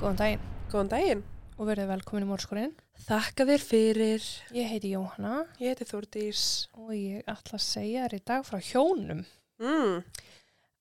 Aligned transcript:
Góðan 0.00 0.16
daginn 0.18 0.44
Góðan 0.72 0.90
daginn. 0.90 1.22
og 1.60 1.66
verið 1.68 1.90
velkomin 1.90 2.24
í 2.24 2.28
mórskurinn. 2.30 2.70
Þakka 3.04 3.44
þér 3.50 3.64
fyrir. 3.64 4.26
Ég 4.56 4.68
heiti 4.70 4.92
Jóhanna 4.94 5.46
Ég 5.60 5.74
heiti 5.74 5.84
Þórdís. 5.84 6.68
og 6.74 6.92
ég 6.94 7.24
ætla 7.28 7.58
að 7.58 7.64
segja 7.66 8.04
þér 8.06 8.14
í 8.16 8.20
dag 8.24 8.44
frá 8.46 8.58
hjónum. 8.64 9.24
Mm. 9.60 10.04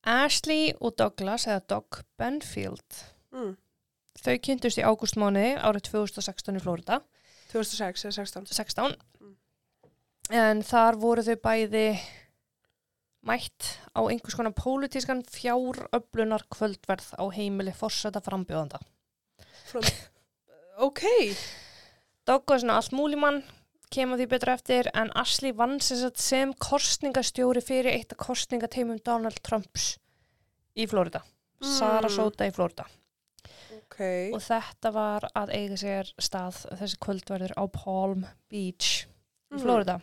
Ashley 0.08 0.74
og 0.80 0.96
Douglas 0.96 1.48
eða 1.48 1.66
Doug 1.68 2.00
Benfield. 2.18 3.02
Mm. 3.34 3.58
Þau 4.20 4.38
kynntust 4.40 4.80
í 4.80 4.86
ágústmániði 4.88 5.58
árið 5.60 5.90
2016 5.92 6.56
í 6.56 6.64
Flórida. 6.64 7.02
2006 7.52 8.06
eða 8.06 8.16
16. 8.24 8.46
16. 8.56 8.96
Mm. 9.20 9.36
En 10.32 10.62
þar 10.64 10.96
voru 11.02 11.24
þau 11.28 11.36
bæði 11.44 12.00
mætt 13.28 13.74
á 13.92 14.00
einhvers 14.08 14.36
konar 14.38 14.56
pólitískan 14.56 15.26
fjáröflunar 15.28 16.46
kvöldverð 16.48 17.12
á 17.20 17.24
heimili 17.36 17.74
fórseta 17.76 18.22
frambjóðanda. 18.24 18.80
From... 19.70 19.86
ok. 20.88 21.04
Doug 22.28 22.46
var 22.50 22.62
svona 22.62 22.78
allt 22.80 22.94
múlimann, 22.94 23.42
kemur 23.94 24.20
því 24.20 24.28
betur 24.34 24.52
eftir, 24.54 24.90
en 24.94 25.10
Ashley 25.18 25.54
vann 25.58 25.80
sem, 25.82 26.54
kostningastjóri 26.62 27.62
fyrir 27.66 27.94
eitt 27.96 28.14
af 28.14 28.22
kostningateimum 28.28 29.00
Donald 29.06 29.40
Trumps 29.46 29.96
í 30.78 30.86
Flórida. 30.90 31.24
Mm. 31.60 31.72
Sarasota 31.74 32.48
í 32.48 32.54
Flórida. 32.56 32.86
Ok. 33.80 33.98
Og 34.38 34.42
þetta 34.46 34.92
var 34.94 35.26
að 35.36 35.52
eiga 35.58 35.78
sér 35.82 36.12
stað 36.22 36.62
þessi 36.80 37.00
kvöldverður 37.02 37.56
á 37.58 37.64
Palm 37.74 38.26
Beach 38.50 39.06
í 39.50 39.58
Mhm. 39.58 39.64
Flórida. 39.64 39.98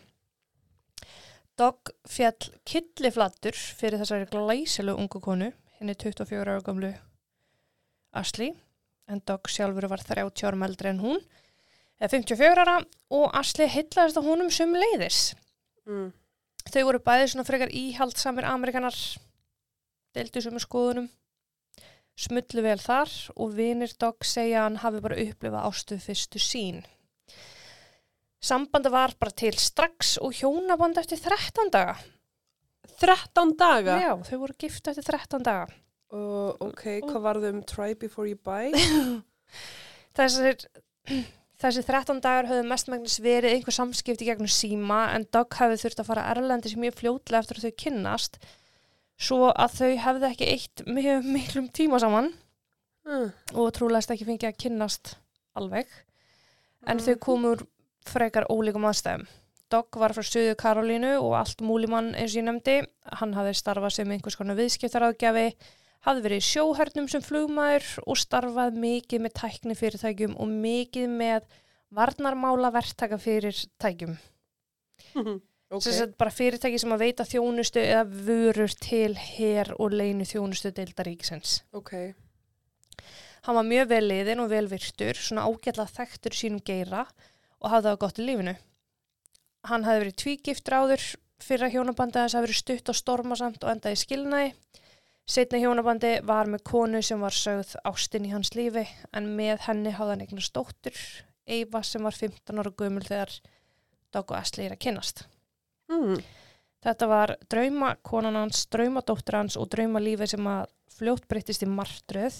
Doug 1.57 1.89
fjall 2.05 2.51
killiflattur 2.67 3.55
fyrir 3.55 3.97
þessari 4.03 4.27
glæsilu 4.29 4.93
ungu 4.93 5.19
konu, 5.23 5.47
henni 5.79 5.95
24 5.95 6.43
ára 6.45 6.61
gamlu 6.61 6.91
Ashley, 8.13 8.51
en 9.07 9.21
Doug 9.25 9.49
sjálfur 9.51 9.87
var 9.89 10.03
30 10.03 10.47
árum 10.47 10.65
eldri 10.67 10.91
en 10.91 11.01
hún, 11.03 11.21
eða 11.99 12.13
54 12.13 12.63
ára 12.63 12.77
og 13.13 13.29
Ashley 13.37 13.69
heitlaðist 13.71 14.19
á 14.19 14.27
honum 14.27 14.51
sem 14.53 14.73
leiðis. 14.75 15.21
Mm. 15.87 16.11
Þau 16.67 16.83
voru 16.89 16.99
bæði 17.03 17.29
svona 17.31 17.47
frekar 17.47 17.71
íhaldsamir 17.71 18.47
Amerikanar, 18.49 18.97
deildu 20.15 20.43
sem 20.43 20.59
skoðunum, 20.59 21.07
smullu 22.17 22.65
vel 22.65 22.79
þar 22.81 23.13
og 23.37 23.55
vinir 23.55 23.93
Doug 24.01 24.25
segja 24.27 24.65
hann 24.65 24.81
hafi 24.83 25.01
bara 25.03 25.19
upplifað 25.21 25.67
ástuð 25.69 26.03
fyrstu 26.03 26.41
sín. 26.43 26.83
Sambandi 28.43 28.91
var 28.93 29.15
bara 29.17 29.33
til 29.33 29.55
strax 29.57 30.17
og 30.21 30.35
hjónaband 30.37 30.99
eftir 31.01 31.21
13 31.23 31.71
daga. 31.73 31.97
13 33.01 33.53
daga. 33.57 33.97
Já, 34.01 34.13
þau 34.29 34.37
voru 34.43 34.55
gift 34.59 34.89
eftir 34.89 35.05
13 35.05 35.45
daga. 35.45 35.67
Uh, 36.07 36.53
ok, 36.63 37.01
hvað 37.03 37.21
var 37.25 37.39
þau 37.43 37.49
um 37.51 37.63
try 37.67 37.93
before 37.99 38.27
you 38.29 38.37
buy? 38.39 38.71
Þessir, 40.17 40.61
þessi 41.61 41.83
13 41.83 42.21
dagar 42.23 42.47
höfðu 42.49 42.67
mestmægnis 42.69 43.17
verið 43.23 43.57
einhver 43.57 43.75
samskipti 43.75 44.27
gegnum 44.29 44.47
síma 44.51 45.01
en 45.15 45.25
Doug 45.35 45.57
hefði 45.59 45.81
þurft 45.83 46.01
að 46.03 46.09
fara 46.11 46.27
erlendis 46.31 46.77
mjög 46.79 46.95
fljótlega 47.01 47.43
eftir 47.43 47.59
að 47.59 47.67
þau 47.67 47.75
kynnast 47.83 48.39
svo 49.17 49.49
að 49.51 49.75
þau 49.79 49.91
hefði 50.05 50.29
ekki 50.31 50.49
eitt 50.53 50.83
mjög 50.87 51.31
miklum 51.37 51.71
tíma 51.73 51.99
saman 52.03 52.33
Mm. 53.07 53.29
og 53.55 53.69
trúlegast 53.71 54.11
ekki 54.11 54.25
fengið 54.27 54.49
að 54.49 54.57
kynnast 54.59 55.13
alveg 55.55 55.87
en 56.91 56.99
þau 56.99 57.13
Mhm. 57.13 57.19
komu 57.23 57.53
úr 57.55 57.61
frekar 58.03 58.43
ólíkum 58.51 58.83
aðstæðum. 58.83 59.23
Doug 59.71 59.95
var 59.95 60.11
frá 60.11 60.23
Suðu 60.27 60.55
Karolínu 60.59 61.13
og 61.23 61.31
allt 61.39 61.61
múlimann 61.63 62.09
eins 62.19 62.35
og 62.35 62.41
ég 62.41 62.43
nefndi. 62.49 62.75
Hann 63.21 63.31
hafði 63.33 63.53
starfað 63.55 63.93
sem 63.95 64.11
einhvers 64.11 64.35
konar 64.35 64.57
viðskiptaráðgjafi, 64.59 65.53
hafði 66.05 66.23
verið 66.25 66.41
í 66.41 66.47
sjóhernum 66.47 67.07
sem 67.11 67.23
flugmaður 67.25 67.87
og 68.05 68.19
starfað 68.21 68.77
mikið 68.81 69.23
með 69.25 69.35
tækni 69.41 69.77
fyrirtækjum 69.77 70.37
og 70.37 70.51
mikið 70.51 71.13
með 71.19 71.47
varnarmála 71.97 72.71
verktaka 72.75 73.19
fyrirtækjum. 73.21 74.17
ok. 75.17 75.81
Sem 75.83 75.93
sagt 75.93 76.17
bara 76.19 76.33
fyrirtæki 76.33 76.79
sem 76.81 76.93
að 76.95 77.03
veita 77.05 77.27
þjónustu 77.27 77.81
eða 77.83 78.05
vörur 78.27 78.77
til 78.83 79.15
her 79.17 79.73
og 79.77 79.95
leinu 79.95 80.27
þjónustu 80.27 80.73
deildaríkisins. 80.75 81.61
Ok. 81.75 81.93
Hann 83.47 83.55
var 83.55 83.67
mjög 83.67 83.91
vel 83.93 84.03
liðin 84.09 84.43
og 84.43 84.49
vel 84.51 84.65
virtur, 84.67 85.15
svona 85.15 85.45
ágætlega 85.47 85.93
þekktur 85.93 86.35
sínum 86.35 86.63
geira 86.67 87.05
og 87.61 87.71
hafði 87.71 87.89
það 87.91 88.01
gott 88.01 88.19
í 88.19 88.25
lífinu. 88.27 88.55
Hann 89.67 89.85
hafði 89.87 90.03
verið 90.03 90.17
tvígiftur 90.21 90.75
áður 90.77 91.05
fyrir 91.43 91.67
að 91.67 91.75
hjónabandi 91.75 92.19
þess 92.19 92.37
að 92.37 92.45
verið 92.47 92.59
stutt 92.59 92.91
og 92.91 92.97
stormasamt 92.97 93.63
og 93.63 93.71
endaði 93.71 94.01
skilnaði. 94.01 94.51
Setna 95.27 95.59
hjónabandi 95.59 96.13
var 96.23 96.47
með 96.47 96.63
konu 96.69 97.01
sem 97.03 97.19
var 97.19 97.35
sögð 97.35 97.73
ástinn 97.87 98.27
í 98.29 98.31
hans 98.31 98.53
lífi 98.55 98.85
en 99.11 99.25
með 99.35 99.65
henni 99.65 99.91
hafði 99.91 100.13
hann 100.13 100.23
eignast 100.23 100.53
dóttur, 100.55 100.99
Eva 101.47 101.81
sem 101.83 102.03
var 102.03 102.15
15 102.15 102.59
ára 102.59 102.71
gömul 102.79 103.03
þegar 103.03 103.33
Dog 104.15 104.31
og 104.31 104.37
Asli 104.39 104.65
er 104.65 104.75
að 104.75 104.83
kynnast. 104.85 105.25
Mm. 105.91 106.21
Þetta 106.83 107.09
var 107.11 107.33
drauma 107.51 107.93
konan 108.07 108.39
hans, 108.39 108.65
draumadóttur 108.71 109.39
hans 109.39 109.57
og 109.59 109.67
draumalífi 109.73 110.29
sem 110.31 110.47
að 110.47 110.71
fljótt 110.97 111.27
breyttist 111.27 111.63
í 111.63 111.69
martröð 111.71 112.37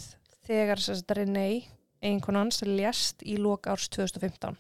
þegar 0.48 0.80
að 0.80 1.16
Renee, 1.20 1.66
eiginkona 2.00 2.46
hans, 2.46 2.62
lést 2.64 3.24
í 3.24 3.36
lok 3.42 3.68
árs 3.68 3.90
2015 3.92 4.56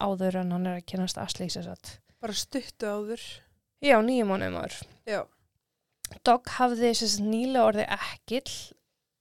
áður 0.00 0.40
en 0.42 0.54
hann 0.54 0.66
er 0.68 0.80
að 0.80 0.86
kynast 0.90 1.18
sem 1.18 1.62
sagt. 1.62 1.98
Bara 2.20 2.34
stuttu 2.34 2.86
áður. 2.88 3.22
Já, 3.84 3.98
nýjum 4.02 4.30
mánuðum 4.32 4.60
áður. 4.62 4.78
Já. 5.06 5.20
Dog 6.24 6.48
hafði 6.58 6.92
nýlega 7.24 7.66
orðið 7.68 7.92
ekkill 7.98 8.54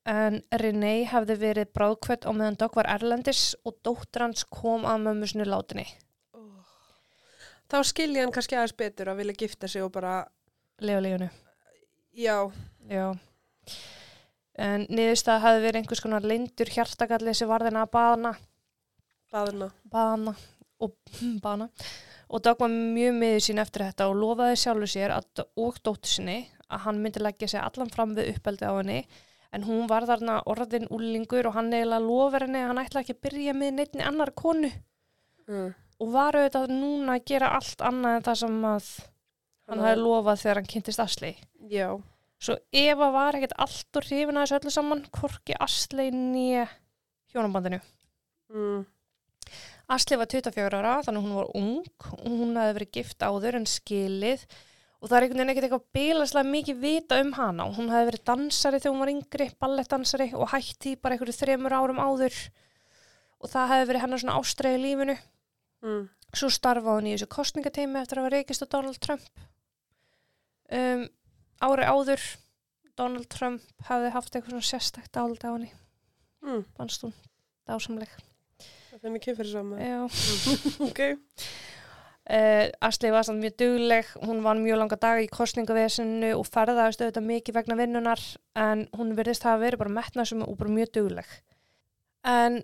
en 0.10 0.42
Renee 0.60 1.06
hafði 1.08 1.38
verið 1.40 1.70
bráðkvött 1.76 2.26
á 2.28 2.32
meðan 2.36 2.58
Dog 2.60 2.76
var 2.76 2.90
erlendis 2.92 3.54
og 3.64 3.78
dóttur 3.86 4.26
hans 4.26 4.44
kom 4.52 4.84
að 4.90 5.06
mömmu 5.08 5.30
sinu 5.32 5.46
látinni. 5.48 5.86
Oh. 6.36 6.64
Þá 7.72 7.78
skilja 7.88 8.26
hann 8.26 8.34
kannski 8.36 8.58
aðeins 8.60 8.76
betur 8.78 9.14
að 9.14 9.22
vilja 9.24 9.38
gifta 9.46 9.68
sig 9.72 9.84
og 9.86 9.94
bara, 9.96 10.26
Lega 10.84 11.00
leginu. 11.06 11.30
já, 12.14 12.52
Já. 12.90 13.14
En 14.60 14.84
niðurstað 14.92 15.42
hafi 15.42 15.62
verið 15.64 15.80
einhvers 15.82 16.02
konar 16.04 16.26
lindur 16.30 16.70
hjartakalli 16.70 17.34
sem 17.34 17.50
varðina 17.50 17.88
að 17.88 17.94
baðna, 17.96 18.34
baðina. 19.34 19.70
baðna 19.90 20.34
og 20.84 20.94
baðna. 21.46 21.70
Og 22.34 22.42
Dag 22.44 22.60
var 22.60 22.70
mjög 22.70 23.16
miður 23.18 23.44
sín 23.46 23.62
eftir 23.62 23.86
þetta 23.88 24.10
og 24.10 24.20
lofaði 24.20 24.60
sjálfur 24.62 24.90
sér 24.90 25.14
að, 25.16 25.44
og 25.58 25.80
dóttur 25.86 26.12
sinni 26.12 26.38
að 26.74 26.84
hann 26.88 27.00
myndi 27.04 27.22
leggja 27.24 27.52
sig 27.54 27.62
allan 27.62 27.92
fram 27.94 28.16
við 28.18 28.34
uppeldi 28.34 28.68
á 28.68 28.74
henni. 28.76 29.00
En 29.54 29.66
hún 29.68 29.86
var 29.90 30.08
þarna 30.10 30.40
orðin 30.50 30.90
úlingur 30.94 31.48
og 31.50 31.58
hann 31.58 31.70
eiginlega 31.74 32.02
lofar 32.02 32.48
henni 32.48 32.64
að 32.64 32.72
hann 32.72 32.82
ætla 32.82 33.04
ekki 33.04 33.16
að 33.18 33.24
byrja 33.28 33.54
með 33.58 33.76
neittni 33.78 34.06
annar 34.08 34.34
konu. 34.34 34.72
Mm. 35.46 35.74
Og 36.02 36.14
var 36.14 36.38
auðvitað 36.40 36.74
núna 36.74 37.20
að 37.20 37.28
gera 37.30 37.52
allt 37.60 37.84
annað 37.86 38.18
en 38.18 38.26
það 38.26 38.40
sem 38.42 38.64
að 38.72 38.88
hann 39.70 39.84
hafi 39.86 40.00
lofað 40.02 40.42
þegar 40.42 40.60
hann 40.60 40.72
kynntist 40.74 41.04
Asli. 41.04 41.36
Já. 41.70 41.90
Svo 42.44 42.58
Eva 42.76 43.12
var 43.14 43.38
ekkert 43.38 43.54
allt 43.62 44.00
og 44.00 44.08
hrifin 44.08 44.40
að 44.40 44.48
þessu 44.48 44.58
öllu 44.58 44.74
saman, 44.74 45.06
hvorki 45.16 45.56
Asli 45.64 46.10
nýja 46.12 46.66
hjónabandinu. 47.32 47.80
Mm. 48.52 48.84
Asli 49.94 50.18
var 50.20 50.30
24 50.32 50.80
ára, 50.80 50.98
þannig 51.06 51.26
hún 51.26 51.38
var 51.38 51.50
ung 51.60 52.08
og 52.10 52.28
hún 52.28 52.58
hefði 52.58 52.78
verið 52.80 52.94
gift 52.98 53.24
áður 53.24 53.60
en 53.60 53.68
skilið 53.70 54.46
og 55.04 55.10
það 55.12 55.18
er 55.18 55.26
einhvern 55.26 55.42
veginn 55.42 55.52
ekkert 55.52 55.66
eitthvað 55.68 55.88
bílaslega 55.98 56.48
mikið 56.48 56.78
vita 56.80 57.18
um 57.20 57.32
hana. 57.36 57.66
Hún 57.76 57.90
hefði 57.92 58.08
verið 58.08 58.22
dansari 58.30 58.80
þegar 58.80 58.94
hún 58.94 59.02
var 59.04 59.12
yngri, 59.12 59.48
ballettdansari 59.60 60.28
og 60.40 60.54
hætti 60.54 60.94
bara 60.96 61.18
einhverju 61.18 61.36
þremur 61.36 61.76
árum 61.76 62.00
áður 62.00 62.38
og 63.44 63.52
það 63.52 63.74
hefði 63.74 63.90
verið 63.90 64.06
hennar 64.06 64.22
svona 64.24 64.38
ástræði 64.40 64.80
lífinu. 64.80 65.18
Mm. 65.84 66.06
Svo 66.32 66.50
starfaði 66.56 67.02
hún 67.02 67.10
í 67.10 67.16
þessu 67.18 67.28
kostningateimi 67.36 68.00
eftir 68.00 68.22
að 68.22 68.30
hafa 68.30 68.36
reykist 68.38 68.64
á 68.64 68.72
Donald 68.72 69.02
Trump. 69.04 69.44
Um, 70.72 71.04
ári 71.60 71.90
áður, 71.92 72.24
Donald 72.96 73.28
Trump 73.34 73.90
hafði 73.90 74.14
haft 74.16 74.32
eitthvað 74.32 74.56
svona 74.56 74.70
sérstækt 74.70 75.20
áldi 75.20 75.44
á 75.44 75.52
henni. 75.52 75.74
Mm. 76.48 76.64
Fannst 76.80 77.04
hún 77.04 77.12
dásamleg. 77.68 78.16
Það 78.94 79.10
er 79.10 79.16
mikið 79.18 79.40
fyrir 79.42 79.52
saman. 79.52 79.84
Já. 79.84 80.00
ok. 80.88 81.04
Uh, 82.24 82.70
Asli 82.80 83.10
var 83.12 83.26
samt 83.28 83.42
mjög 83.44 83.58
dugleg, 83.60 84.08
hún 84.24 84.38
var 84.46 84.56
mjög 84.56 84.78
langa 84.80 84.96
daga 84.96 85.24
í 85.26 85.28
kostningavesinu 85.28 86.30
og 86.38 86.46
ferðaðist 86.48 87.02
auðvitað 87.04 87.26
mikið 87.28 87.58
vegna 87.58 87.76
vinnunar 87.76 88.22
en 88.56 88.86
hún 88.96 89.12
virðist 89.18 89.44
hafa 89.44 89.60
verið 89.66 89.82
bara 89.82 89.96
metnasum 89.98 90.46
og 90.46 90.56
bara 90.62 90.72
mjög 90.72 90.94
dugleg. 90.96 91.34
En 92.24 92.62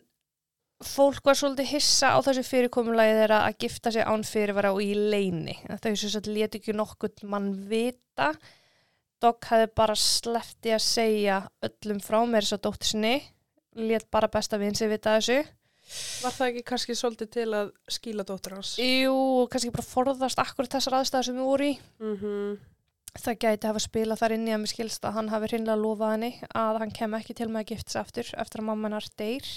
fólk 0.79 1.25
var 1.27 1.35
svolítið 1.35 1.73
hissa 1.73 2.13
á 2.15 2.17
þessu 2.23 2.45
fyrirkomulagi 2.47 3.17
þeirra 3.17 3.41
að 3.49 3.59
gifta 3.65 3.91
sig 3.91 4.07
án 4.07 4.23
fyrirvara 4.23 4.71
og 4.71 4.79
í 4.79 4.93
leini. 4.95 5.57
Þau 5.67 5.91
sem 5.91 6.13
sagt 6.15 6.31
leti 6.31 6.61
ekki 6.61 6.77
nokkuð 6.79 7.25
mann 7.27 7.51
vita. 7.67 8.31
Dogg 9.19 9.43
hefði 9.51 9.67
bara 9.75 9.99
sleppti 9.99 10.71
að 10.71 10.85
segja 10.87 11.41
öllum 11.67 11.99
frá 11.99 12.21
mér 12.23 12.47
þess 12.47 12.55
að 12.55 12.63
dóttir 12.69 12.93
sinni, 12.93 13.15
let 13.75 14.07
bara 14.07 14.31
besta 14.31 14.55
vinn 14.61 14.79
sig 14.79 14.87
vita 14.87 15.19
þessu. 15.19 15.41
Var 15.89 16.35
það 16.35 16.49
ekki 16.51 16.65
kannski 16.69 16.95
svolítið 16.97 17.29
til 17.33 17.47
að 17.57 17.71
skíla 17.89 18.25
dóttur 18.27 18.57
hans? 18.59 18.75
Jú, 18.77 19.15
kannski 19.49 19.71
bara 19.73 19.87
forðast 19.87 20.41
akkurat 20.41 20.75
þessar 20.75 20.99
aðstæðar 20.99 21.29
sem 21.29 21.39
við 21.39 21.49
voru 21.49 21.71
í. 21.71 21.79
Mm 22.03 22.59
það 23.17 23.39
gæti 23.41 23.69
hafa 23.69 23.81
spilað 23.83 24.21
þar 24.21 24.35
inn 24.35 24.47
í 24.47 24.53
að 24.53 24.61
mér 24.63 24.71
skilst 24.71 25.05
að 25.07 25.15
hann 25.17 25.31
hafi 25.33 25.49
hreinlega 25.51 25.81
lofað 25.81 26.13
henni 26.15 26.31
að 26.61 26.79
hann 26.83 26.95
kem 26.95 27.17
ekki 27.17 27.35
til 27.37 27.49
með 27.49 27.63
að 27.63 27.71
gifta 27.73 27.93
sig 27.93 28.01
aftur 28.01 28.31
eftir 28.43 28.61
að 28.61 28.67
mamma 28.69 28.89
hennar 28.89 29.09
deyr. 29.19 29.49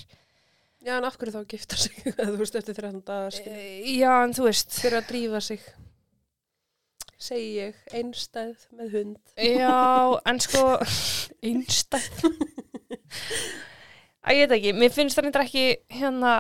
Já, 0.83 0.97
en 0.97 1.07
af 1.07 1.19
hverju 1.19 1.35
þá 1.37 1.53
gifta 1.53 1.79
sig, 1.79 1.99
þú 2.19 2.37
veist, 2.41 2.59
eftir 2.59 2.79
13 2.81 3.03
dagar, 3.07 3.35
skilur. 3.37 3.59
E, 3.61 3.97
já, 4.01 4.13
en 4.25 4.35
þú 4.35 4.49
veist, 4.49 4.79
Fyrir 4.83 4.99
að 4.99 5.11
drífa 5.13 5.43
sig, 5.47 5.67
segi 7.23 7.51
ég, 7.61 7.83
einstæð 7.95 8.65
með 8.79 8.97
hund. 8.97 9.21
já, 9.39 9.77
en 10.33 10.43
sko, 10.43 10.65
einstæð. 11.53 12.09
Æ, 14.23 14.31
ég 14.39 14.45
veit 14.47 14.53
ekki, 14.55 14.71
mér 14.79 14.93
finnst 14.95 15.19
það 15.19 15.25
reyndar 15.27 15.43
ekki 15.43 15.63
hérna, 15.91 16.33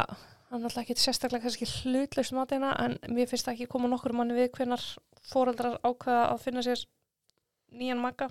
hann 0.52 0.60
er 0.60 0.68
alltaf 0.68 0.84
ekki 0.84 0.94
sérstaklega 1.02 1.42
kannski 1.48 1.66
hlutlaust 1.66 2.34
matina, 2.36 2.68
en 2.78 2.94
mér 3.10 3.26
finnst 3.26 3.48
það 3.48 3.56
ekki 3.56 3.66
koma 3.72 3.90
nokkur 3.90 4.14
manni 4.14 4.36
við 4.36 4.52
hvenar 4.54 4.84
foreldrar 5.26 5.80
ákveða 5.82 6.28
að 6.28 6.44
finna 6.44 6.62
sér 6.62 6.84
nýjan 7.74 7.98
maga, 7.98 8.28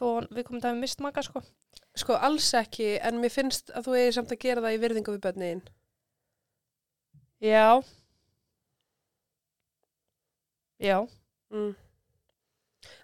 þó 0.00 0.26
við 0.34 0.48
komum 0.48 0.64
það 0.64 0.74
við 0.74 0.82
mist 0.82 1.04
maga, 1.04 1.22
sko. 1.22 1.44
Sko, 1.98 2.18
alls 2.18 2.50
ekki, 2.58 2.90
en 2.98 3.22
mér 3.22 3.34
finnst 3.36 3.70
að 3.70 3.86
þú 3.86 3.96
eigi 4.00 4.16
samt 4.18 4.34
að 4.34 4.42
gera 4.48 4.66
það 4.66 4.74
í 4.74 4.82
virðingu 4.82 5.14
við 5.14 5.22
bönniðin. 5.28 5.64
Já. 7.46 7.78
Já. 10.82 10.98
Mm. 11.54 11.72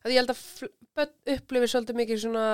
Að 0.03 0.11
ég 0.11 0.25
held 0.25 0.35
að 0.35 0.45
börn 0.99 1.35
upplifir 1.39 1.71
svolítið 1.71 2.03
mikið 2.03 2.25
svona, 2.27 2.47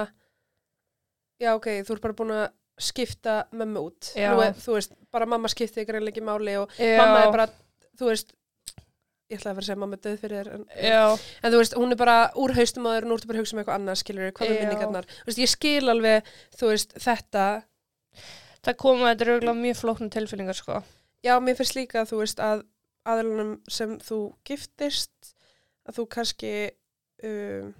já, 1.40 1.54
ok, 1.56 1.78
þú 1.88 1.96
ert 1.96 2.04
bara 2.10 2.20
búin 2.20 2.36
að 2.36 2.48
skipta 2.82 3.36
mömmu 3.52 3.82
út. 3.90 4.10
Er, 4.18 4.34
þú 4.60 4.76
veist, 4.76 4.92
bara 5.12 5.26
mamma 5.30 5.48
skipti 5.52 5.84
greinlega 5.88 6.14
ekki 6.16 6.24
máli 6.26 6.56
og 6.60 6.72
Já. 6.78 6.96
mamma 7.00 7.24
er 7.26 7.32
bara, 7.34 7.46
þú 8.00 8.10
veist, 8.10 8.32
ég 9.30 9.38
ætlaði 9.38 9.52
að 9.52 9.56
fara 9.58 9.62
að 9.62 9.68
segja 9.68 9.80
mamma 9.80 9.98
er 9.98 10.04
döð 10.06 10.16
fyrir 10.24 10.36
þér, 10.40 10.52
en, 10.56 10.64
en 11.44 11.52
þú 11.54 11.58
veist, 11.60 11.76
hún 11.78 11.94
er 11.94 11.98
bara 12.00 12.16
úr 12.34 12.54
haustum 12.56 12.88
og 12.90 13.04
nú 13.06 13.14
ertu 13.18 13.28
bara 13.30 13.38
að 13.38 13.44
hugsa 13.44 13.54
um 13.56 13.60
eitthvað 13.62 13.78
annað, 13.78 14.00
skilur 14.02 14.32
hvað 14.34 14.50
Já. 14.50 14.56
minningarnar. 14.64 15.06
Þú 15.20 15.28
veist, 15.30 15.42
ég 15.44 15.52
skil 15.52 15.92
alveg, 15.92 16.32
þú 16.58 16.72
veist, 16.72 16.96
þetta, 17.06 17.44
Það 18.60 18.74
koma, 18.76 19.06
þetta 19.14 19.24
eru 19.24 19.34
auðvitað 19.38 19.60
mjög 19.62 19.76
flóknum 19.78 20.10
tilfinningar, 20.12 20.56
sko. 20.58 20.80
já, 21.24 21.32
mér 21.40 21.56
finnst 21.56 21.76
líka, 21.78 22.02
þú 22.04 22.18
veist, 22.20 22.40
að 22.44 22.64
aðlunum 23.08 23.54
sem 23.72 23.94
þú 24.04 24.18
giftist, 24.44 25.30
að 25.88 25.96
þú 25.96 26.04
kannski, 26.12 26.50
um, 27.24 27.70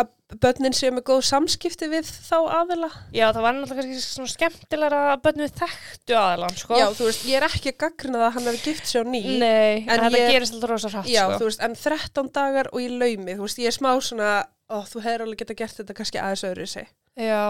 að 0.00 0.38
börnin 0.42 0.74
séu 0.76 0.90
með 0.96 1.04
góð 1.10 1.20
samskipti 1.28 1.86
við 1.92 2.08
þá 2.08 2.36
aðila. 2.60 2.88
Já, 3.14 3.26
það 3.36 3.44
var 3.46 3.54
náttúrulega 3.56 3.84
kannski 3.86 4.02
svona 4.06 4.32
skemmtilega 4.32 5.02
að 5.12 5.28
við 5.42 5.52
þekktu 5.60 6.16
aðalann, 6.20 6.56
sko. 6.58 6.78
Já, 6.80 6.86
þú 6.98 7.06
veist, 7.10 7.24
ég 7.30 7.38
er 7.40 7.46
ekki 7.48 7.72
að 7.72 7.78
gaggrina 7.84 8.18
það 8.18 8.26
að 8.26 8.34
hann 8.38 8.48
hefur 8.50 8.64
gift 8.66 8.90
sér 8.90 9.06
ný. 9.12 9.20
Nei, 9.38 9.84
en, 9.86 9.92
þetta 10.02 10.10
ég- 10.22 10.34
gerist 10.34 10.56
alltaf 10.58 10.72
rosa 10.74 10.90
hratt, 10.94 11.08
Já, 11.12 11.22
sko. 11.28 11.38
þú 11.42 11.48
veist, 11.50 11.62
en 11.68 11.78
13 11.84 12.32
dagar 12.40 12.70
og 12.72 12.82
í 12.82 12.88
laumi, 12.90 13.36
þú 13.38 13.46
veist, 13.46 13.62
ég 13.62 13.70
er 13.70 13.76
smá 13.78 13.90
svona, 14.02 14.32
ó, 14.70 14.76
þú 14.90 15.04
hefur 15.06 15.26
alveg 15.28 15.38
geta 15.44 15.58
gert 15.62 15.78
þetta 15.80 15.96
kannski 16.00 16.22
aðeins 16.24 16.44
öðru 16.50 16.66
í 16.66 16.72
sig, 16.74 16.90
Já, 17.16 17.40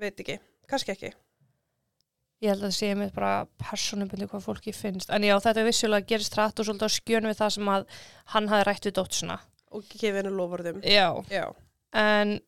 veit 0.00 0.20
ekki, 0.24 0.38
kannski 0.68 0.92
ekki. 0.96 1.12
ég 2.44 2.50
held 2.52 2.62
að 2.64 2.68
það 2.68 2.76
sé 2.76 2.88
mér 2.98 3.12
bara 3.16 3.46
persónubundi 3.62 4.26
hvað 4.28 4.42
fólki 4.44 4.72
finnst. 4.76 5.08
En 5.10 5.24
já, 5.24 5.32
þetta 5.40 5.62
vissulega 5.64 6.04
gerist 6.10 6.34
hratt 6.36 6.58
og 6.60 6.66
svolítið 6.68 6.84
á 6.88 6.96
skjönu 6.96 7.30
við 7.32 7.38
það 7.40 7.52
sem 7.54 7.70
að 7.72 7.86
hann 8.34 8.48
hafi 8.52 8.66
rætt 8.68 8.88
við 8.88 8.94
dóttusina. 8.98 9.38
Og 9.74 9.86
gefið 9.90 10.20
henni 10.20 10.34
lofurðum. 10.36 10.82
Já. 10.86 11.08
Já. 11.32 11.46
En 11.96 12.38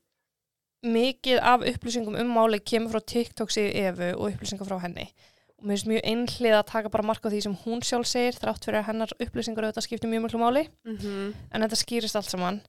mikið 0.86 1.40
af 1.42 1.64
upplýsingum 1.66 2.18
um 2.20 2.30
máli 2.36 2.60
kemur 2.62 2.94
frá 2.94 3.02
TikTok 3.02 3.50
sig 3.50 3.74
Efu 3.74 4.12
og 4.14 4.30
upplýsingar 4.30 4.68
frá 4.68 4.78
henni. 4.84 5.08
Og 5.58 5.66
mér 5.66 5.74
finnst 5.74 5.90
mjög 5.90 6.04
einhlið 6.06 6.56
að 6.60 6.66
taka 6.70 6.90
bara 6.94 7.06
marka 7.08 7.26
á 7.26 7.32
því 7.34 7.44
sem 7.48 7.56
hún 7.64 7.82
sjálf 7.82 8.06
segir, 8.06 8.36
þrátt 8.38 8.64
fyrir 8.64 8.78
að 8.78 8.90
hennar 8.92 9.14
upplýsingar 9.18 9.66
auðvitað 9.66 9.88
skiptir 9.88 10.12
mjög 10.12 10.28
mjög 10.28 10.42
máli. 10.44 10.68
Mm 10.86 11.32
en 11.50 11.64
þetta 11.64 11.80
skýrist 11.82 12.18
allt 12.18 12.30
saman 12.30 12.60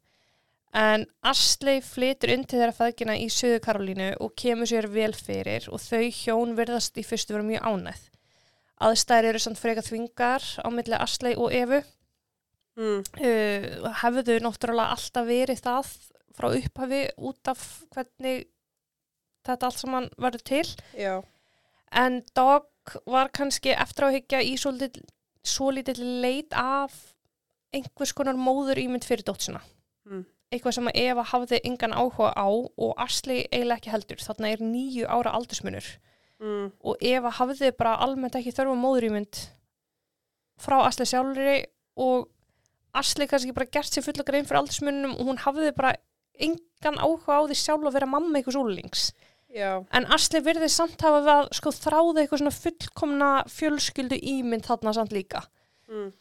en 0.73 1.05
Astley 1.25 1.81
flytur 1.81 2.29
til 2.29 2.59
þeirra 2.59 2.75
feðgina 2.75 3.15
í 3.17 3.27
Suðu 3.33 3.59
Karolínu 3.63 4.11
og 4.21 4.35
kemur 4.37 4.69
sér 4.69 4.87
vel 4.91 5.13
fyrir 5.17 5.65
og 5.73 5.81
þau 5.81 6.05
hjón 6.13 6.55
virðast 6.57 6.97
í 6.97 7.05
fyrstu 7.05 7.33
vera 7.33 7.47
mjög 7.47 7.65
ánæð 7.65 8.03
aðstæðir 8.85 9.29
eru 9.31 9.41
samt 9.43 9.59
freka 9.59 9.83
þvingar 9.83 10.45
á 10.61 10.67
milli 10.71 10.99
Astley 10.99 11.35
og 11.35 11.53
Evu 11.55 11.81
mm. 12.79 13.03
uh, 13.19 13.91
hefðu 14.03 14.39
náttúrulega 14.45 14.95
alltaf 14.95 15.27
verið 15.29 15.61
það 15.65 15.91
frá 16.39 16.47
upphafi 16.55 17.03
út 17.29 17.51
af 17.51 17.63
hvernig 17.93 18.47
þetta 19.47 19.67
allt 19.69 19.81
saman 19.81 20.09
verður 20.19 20.43
til 20.47 20.65
Já. 20.95 21.15
en 21.91 22.21
Dog 22.37 22.67
var 23.09 23.29
kannski 23.35 23.73
eftir 23.75 24.05
á 24.05 24.07
að 24.09 24.15
hyggja 24.17 24.39
í 24.45 24.55
svolítið, 24.57 25.03
svolítið 25.45 25.99
leit 26.23 26.55
af 26.57 26.95
einhvers 27.75 28.13
konar 28.17 28.39
móður 28.39 28.81
ímynd 28.81 29.05
fyrir 29.07 29.27
dóttsina 29.27 29.61
Mm. 30.09 30.23
eitthvað 30.49 30.73
sem 30.73 30.87
að 30.89 30.95
Eva 31.03 31.23
hafði 31.29 31.57
engan 31.67 31.91
áhuga 31.93 32.31
á 32.33 32.47
og 32.49 32.93
Asli 32.97 33.43
eiginlega 33.51 33.75
ekki 33.77 33.91
heldur 33.93 34.21
þarna 34.23 34.49
er 34.55 34.63
nýju 34.63 35.05
ára 35.05 35.35
aldursmunur 35.37 35.85
Mm. 36.39 36.71
og 36.81 36.95
Eva 37.03 37.29
hafði 37.35 37.69
bara 37.77 37.97
almennt 38.01 38.33
ekki 38.39 38.55
þörfa 38.55 38.77
móðurýmynd 38.79 39.41
frá 40.57 40.79
Asli 40.87 41.05
sjálfri 41.05 41.57
og 41.99 42.29
Asli 42.97 43.27
kannski 43.29 43.53
bara 43.55 43.69
gert 43.69 43.93
sér 43.93 44.05
fulla 44.05 44.25
grein 44.25 44.47
fyrir 44.47 44.61
aldursmunum 44.63 45.17
og 45.17 45.27
hún 45.29 45.41
hafði 45.43 45.73
bara 45.77 45.95
engan 46.39 46.97
áhuga 46.97 47.37
á 47.37 47.41
því 47.45 47.57
sjálf 47.59 47.89
að 47.89 47.97
vera 47.99 48.09
mamma 48.09 48.39
einhvers 48.39 48.57
úlings 48.59 49.11
Já. 49.49 49.83
en 49.91 50.05
Asli 50.13 50.41
virði 50.45 50.69
samt 50.69 51.01
hafa 51.01 51.21
að 51.35 51.51
sko 51.57 51.73
þráði 51.73 52.23
eitthvað 52.23 52.43
svona 52.43 52.57
fullkomna 52.57 53.29
fjölskyldu 53.49 54.19
ímynd 54.33 54.67
þarna 54.69 54.93
samt 54.97 55.15
líka 55.15 55.45
Mm. 55.89 56.11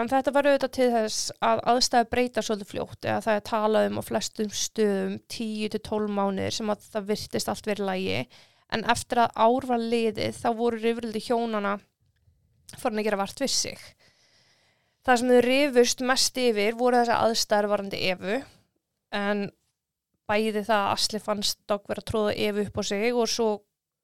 En 0.00 0.08
þetta 0.08 0.32
var 0.32 0.46
auðvitað 0.46 0.72
til 0.76 0.86
þess 0.94 1.32
að 1.44 1.60
aðstæða 1.72 2.08
breyta 2.12 2.42
svolítið 2.46 2.68
fljótt 2.70 3.06
eða 3.08 3.22
það 3.24 3.38
er 3.38 3.44
talað 3.48 3.88
um 3.88 3.98
á 3.98 4.02
flestum 4.06 4.52
stöðum 4.54 5.16
10-12 5.34 6.12
mánuðir 6.16 6.54
sem 6.56 6.70
að 6.72 6.84
það 6.92 7.08
virtist 7.10 7.50
allt 7.50 7.68
verið 7.68 7.88
lægi 7.88 8.20
en 8.70 8.84
eftir 8.94 9.20
að 9.24 9.34
ár 9.34 9.66
var 9.66 9.82
liðið 9.82 10.38
þá 10.38 10.48
voru 10.60 10.78
rifrildi 10.78 11.24
hjónana 11.26 11.74
farin 12.78 13.02
að 13.02 13.08
gera 13.08 13.18
vart 13.18 13.42
við 13.42 13.50
sig. 13.50 13.82
Það 15.06 15.20
sem 15.20 15.30
þau 15.32 15.40
rifust 15.46 16.02
mest 16.04 16.38
yfir 16.40 16.76
voru 16.76 17.00
þess 17.00 17.14
aðstæður 17.16 17.70
varandi 17.72 18.00
Evu 18.10 18.36
en 19.16 19.46
bæði 20.30 20.62
það 20.66 20.76
að 20.76 20.92
Asli 20.92 21.20
fannst 21.24 21.58
vera 21.66 22.02
að 22.02 22.08
tróða 22.10 22.34
Evu 22.36 22.66
upp 22.66 22.78
á 22.78 22.82
sig 22.90 23.16
og 23.16 23.30
svo 23.32 23.48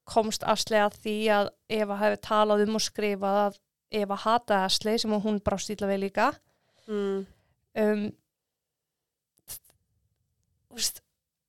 komst 0.07 0.43
Asli 0.47 0.79
að 0.79 0.97
því 1.03 1.15
að 1.35 1.49
Eva 1.77 1.97
hefði 2.01 2.19
talað 2.27 2.63
um 2.65 2.79
og 2.79 2.83
skrifað 2.83 3.39
að 3.45 3.59
Eva 4.01 4.17
hataði 4.19 4.67
Asli 4.67 4.95
sem 4.99 5.13
að 5.15 5.25
hún 5.27 5.41
brást 5.43 5.71
ítla 5.73 5.89
við 5.93 6.05
líka 6.07 6.31
Mm. 6.87 7.25
um, 7.83 8.03
veist, 10.71 11.01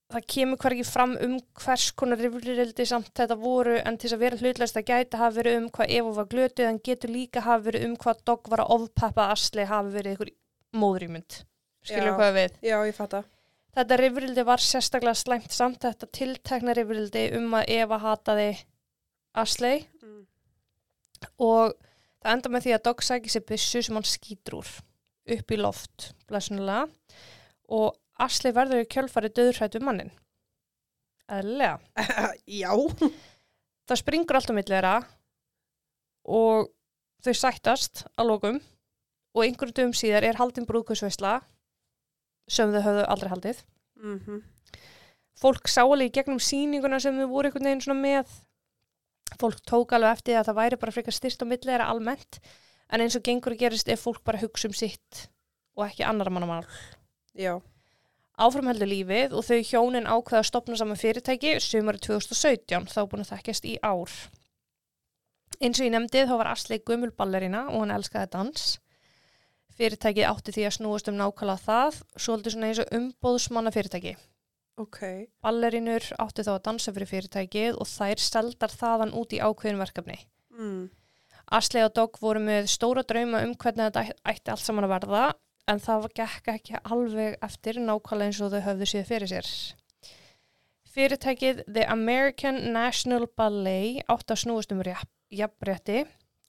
það 0.08 0.24
kemur 0.32 0.60
hvergi 0.62 0.84
fram 0.88 1.14
um 1.24 1.34
hvers 1.60 1.90
konar 1.98 2.20
rifrildi 2.22 2.86
samt 2.88 3.10
þetta 3.18 3.36
voru 3.40 3.76
en 3.76 3.96
til 3.98 4.08
þess 4.08 4.16
að 4.16 4.22
vera 4.24 4.38
hlutlæst 4.40 4.78
það 4.78 4.86
gæti 4.90 5.20
hafa 5.20 5.36
verið 5.36 5.58
um 5.60 5.66
hvað 5.74 5.92
Eva 5.98 6.12
var 6.16 6.28
glötuð 6.32 6.68
en 6.68 6.80
getur 6.88 7.12
líka 7.12 7.42
hafa 7.44 7.66
verið 7.66 7.84
um 7.88 7.96
hvað 8.04 8.22
Dogg 8.30 8.48
var 8.52 8.62
að 8.64 8.72
ofpappa 8.78 9.26
Asli 9.34 9.66
hafi 9.68 9.92
verið 9.98 10.16
ykkur 10.16 10.32
móðrýmynd 10.80 11.42
skilur 11.84 12.16
hvað 12.16 12.32
við? 12.38 12.56
Já, 12.64 12.78
ég 12.88 12.96
fatta. 12.96 13.22
þetta 13.76 14.00
rifrildi 14.00 14.46
var 14.48 14.64
sérstaklega 14.64 15.20
slæmt 15.22 15.52
samt 15.54 15.84
þetta 15.84 16.10
tiltekna 16.20 16.76
rifrildi 16.78 17.28
um 17.38 17.58
að 17.60 17.74
Eva 17.76 18.00
hataði 18.06 18.50
Asli. 19.38 19.76
Mm. 20.02 20.24
og 21.36 21.76
það 22.22 22.32
enda 22.32 22.50
með 22.54 22.64
því 22.64 22.76
að 22.78 22.84
Dogg 22.88 23.04
sækir 23.04 23.34
sér 23.34 23.48
byssu 23.48 23.84
sem 23.84 23.98
hann 23.98 24.08
skýtur 24.08 24.62
úr 24.62 24.76
upp 25.28 25.52
í 25.52 25.58
loft, 25.60 26.12
blessunulega 26.30 26.86
og 27.76 27.98
Asli 28.18 28.52
verður 28.54 28.82
í 28.82 28.88
kjölfari 28.90 29.30
döðrætt 29.34 29.76
við 29.78 29.86
mannin 29.86 30.10
eðlilega. 31.28 31.78
Já. 32.62 32.72
það 33.88 34.00
springur 34.00 34.38
allt 34.38 34.50
á 34.50 34.56
milli 34.56 34.74
þeirra 34.74 34.94
og 36.28 36.70
þau 37.24 37.34
sættast 37.36 38.06
að 38.16 38.30
lokum 38.32 38.60
og 39.36 39.44
einhverjum 39.44 39.76
dögum 39.76 39.96
síðar 39.96 40.26
er 40.28 40.38
haldin 40.40 40.66
brúðkvæsveisla 40.68 41.38
sem 42.48 42.72
þau 42.72 42.80
höfðu 42.80 43.08
aldrei 43.12 43.32
haldið. 43.34 43.66
Mm 44.00 44.40
fólk 45.38 45.70
sá 45.70 45.84
alveg 45.84 46.10
í 46.10 46.14
gegnum 46.18 46.40
sýninguna 46.42 46.98
sem 47.02 47.14
þau 47.18 47.28
voru 47.30 47.48
einhvern 47.48 47.68
veginn 47.68 47.84
svona 47.84 48.02
með. 48.02 48.32
Fólk 49.38 49.60
tók 49.68 49.92
alveg 49.94 50.16
eftir 50.16 50.38
að 50.38 50.48
það 50.48 50.58
væri 50.58 50.78
bara 50.82 50.94
frekar 50.96 51.14
styrst 51.14 51.44
á 51.44 51.46
milli 51.46 51.68
þeirra 51.68 51.90
almennt 51.92 52.40
en 52.88 53.04
eins 53.04 53.16
og 53.18 53.24
gengur 53.26 53.54
gerist 53.60 53.90
er 53.92 54.00
fólk 54.00 54.22
bara 54.26 54.40
hugsa 54.40 54.70
um 54.70 54.74
sitt 54.76 55.28
og 55.78 55.84
ekki 55.86 56.06
annar 56.08 56.32
manna 56.32 56.48
mál. 56.48 56.64
Já. 57.38 57.60
Áframheldur 58.38 58.88
lífið 58.88 59.34
og 59.36 59.46
þau 59.46 59.58
hjónin 59.66 60.08
ákveða 60.08 60.42
að 60.42 60.48
stopna 60.50 60.78
saman 60.78 60.98
fyrirtæki 61.00 61.56
sumari 61.62 62.00
2017 62.04 62.90
þá 62.92 63.00
búin 63.10 63.24
að 63.24 63.32
þekkjast 63.32 63.66
í 63.66 63.74
ár. 63.82 64.12
Eins 65.58 65.80
og 65.80 65.88
ég 65.88 65.94
nefndið 65.94 66.28
þá 66.30 66.36
var 66.38 66.52
Asli 66.52 66.78
gömul 66.86 67.10
ballerina 67.18 67.64
og 67.72 67.82
hann 67.82 67.94
elskaði 67.96 68.30
dans. 68.36 68.66
Fyrirtækið 69.78 70.28
átti 70.28 70.54
því 70.54 70.66
að 70.68 70.76
snúast 70.76 71.10
um 71.10 71.18
nákvæmlega 71.18 71.64
það, 71.64 71.98
svolítið 72.18 72.54
svona 72.54 72.70
eins 72.70 72.82
og 72.82 72.92
umbóðsmanna 72.98 73.72
fyrirtæki. 73.74 74.14
Ok. 74.78 75.00
Ballerinur 75.42 76.06
átti 76.22 76.44
þá 76.46 76.52
að 76.54 76.64
dansa 76.68 76.94
fyrir 76.94 77.10
fyrirtækið 77.10 77.80
og 77.82 77.90
þær 77.90 78.22
seldar 78.22 78.74
þaðan 78.74 79.14
út 79.18 79.34
í 79.34 79.42
ákveðin 79.42 79.82
verkefni. 79.82 80.18
Mm. 80.54 80.86
Asli 81.58 81.82
og 81.82 81.94
Dogg 81.96 82.18
voru 82.22 82.42
með 82.44 82.68
stóra 82.70 83.02
drauma 83.06 83.42
um 83.46 83.54
hvernig 83.58 83.88
þetta 83.88 84.18
ætti 84.30 84.52
allt 84.52 84.62
saman 84.62 84.86
að 84.86 84.94
verða 84.94 85.22
en 85.68 85.82
það 85.82 86.08
gekk 86.16 86.48
ekki 86.54 86.80
alveg 86.84 87.36
eftir 87.44 87.80
nákvæmlega 87.82 88.30
eins 88.30 88.40
og 88.44 88.54
þau 88.54 88.64
höfðu 88.64 88.88
séð 88.88 89.06
fyrir 89.10 89.32
sér. 89.32 89.50
Fyrirtækið 90.88 91.62
The 91.68 91.84
American 91.92 92.60
National 92.72 93.28
Ballet 93.36 94.00
átt 94.08 94.32
að 94.32 94.42
snúast 94.42 94.72
um 94.74 94.82
jafnrétti 94.82 96.04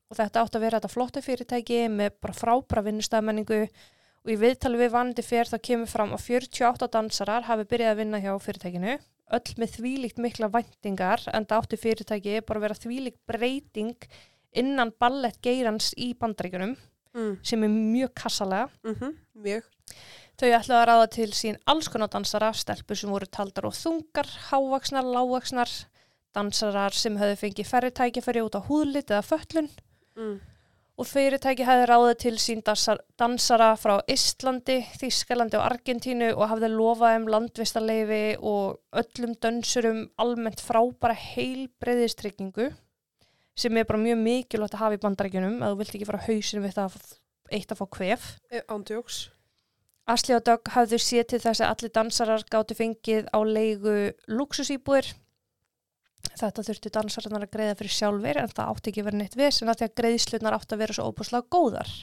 og 0.09 0.17
þetta 0.17 0.41
átt 0.41 0.55
að 0.57 0.63
vera 0.65 0.79
þetta 0.79 0.93
flotta 0.93 1.21
fyrirtæki 1.21 1.79
með 1.91 2.15
bara 2.23 2.37
frábæra 2.37 2.85
vinnustafmenningu 2.87 3.61
og 3.67 4.31
í 4.33 4.37
viðtali 4.39 4.79
við 4.79 4.93
vanandi 4.95 5.25
fyrr 5.25 5.51
það 5.51 5.65
kemur 5.67 5.91
fram 5.91 6.15
að 6.15 6.25
48 6.25 6.89
dansarar 6.95 7.47
hafi 7.49 7.67
byrjað 7.69 7.93
að 7.93 8.01
vinna 8.01 8.21
hjá 8.23 8.31
fyrirtækinu. 8.43 8.97
Öll 9.29 9.53
með 9.61 9.75
þvílíkt 9.75 10.21
mikla 10.23 10.49
væntingar 10.49 11.27
en 11.29 11.45
það 11.45 11.59
átti 11.59 11.81
fyrirtæki 11.83 12.39
bara 12.41 12.61
að 12.61 12.65
vera 12.65 12.79
þvílíkt 12.79 13.19
breyting 13.29 14.07
innan 14.57 14.95
ballettgeirans 14.97 15.91
í 15.99 16.15
bandreikunum 16.17 16.73
mm. 17.15 17.37
sem 17.43 17.63
er 17.63 17.73
mjög 17.73 18.13
kassalega 18.23 18.69
Mm 18.83 19.15
mjög 19.39 19.63
Þau 20.39 20.47
ætlaðu 20.55 20.77
að 20.79 20.85
ráða 20.87 21.07
til 21.11 21.31
sín 21.35 21.57
alls 21.67 21.89
konar 21.91 22.07
dansara, 22.13 22.53
stelpur 22.55 22.95
sem 22.95 23.11
voru 23.11 23.27
taldar 23.27 23.65
og 23.67 23.73
þungar, 23.75 24.29
hávaksnar, 24.47 25.03
lávaksnar, 25.03 25.71
dansarar 26.31 26.95
sem 26.95 27.17
höfðu 27.19 27.39
fengið 27.41 27.67
færri 27.67 27.89
tækifæri 27.91 28.45
út 28.45 28.55
á 28.55 28.63
húðlit 28.63 29.11
eða 29.11 29.25
föllun 29.25 29.67
mm. 30.15 30.37
og 30.95 31.09
fyrirtæki 31.09 31.67
hefði 31.67 31.89
ráðið 31.89 32.15
til 32.23 32.33
sín 32.39 32.63
dansar, 32.63 33.01
dansara 33.19 33.73
frá 33.81 33.97
Íslandi, 34.07 34.79
Þískalandi 35.01 35.59
og 35.59 35.65
Argentínu 35.73 36.31
og 36.37 36.45
hafði 36.53 36.71
lofað 36.71 37.17
um 37.19 37.27
landvistarleifi 37.35 38.23
og 38.39 39.01
öllum 39.03 39.35
dönsurum 39.43 40.05
almennt 40.23 40.63
frábæra 40.63 41.19
heilbreyðistryggingu 41.19 42.71
sem 43.59 43.79
er 43.79 43.87
bara 43.89 43.99
mjög 44.01 44.21
mikilvægt 44.23 44.77
að 44.77 44.85
hafa 44.85 44.99
í 44.99 45.01
bandarækjunum 45.03 45.59
að 45.65 45.73
þú 45.73 45.81
vilt 45.81 45.97
ekki 45.97 46.07
fara 46.07 46.23
hausinu 46.27 46.63
við 46.63 46.77
það 46.77 47.01
eitt 47.49 47.73
að 47.73 47.81
fá 47.81 47.85
kvef. 47.97 48.31
E, 48.53 48.63
Ándjóks 48.71 49.27
Asli 50.09 50.33
og 50.33 50.45
Dögg 50.45 50.71
hafðu 50.73 50.97
séð 51.01 51.25
til 51.29 51.39
þess 51.43 51.61
að 51.61 51.71
allir 51.71 51.91
dansarar 51.93 52.45
gátu 52.49 52.77
fengið 52.77 53.27
á 53.29 53.39
leigu 53.45 53.97
luxusýbúir. 54.31 55.11
Þetta 56.39 56.63
þurftu 56.65 56.91
dansararnar 56.95 57.45
að 57.45 57.51
greiða 57.53 57.75
fyrir 57.77 57.93
sjálfur 57.93 58.39
en 58.41 58.49
það 58.55 58.71
átti 58.71 58.91
ekki 58.91 59.03
vera 59.05 59.19
neitt 59.19 59.37
vesen 59.37 59.69
að 59.69 59.81
því 59.81 59.87
að 59.87 59.93
greiðslunar 60.01 60.57
átti 60.57 60.75
að 60.75 60.81
vera 60.81 60.95
svo 60.97 61.05
óbúslega 61.11 61.47
góðar. 61.53 61.93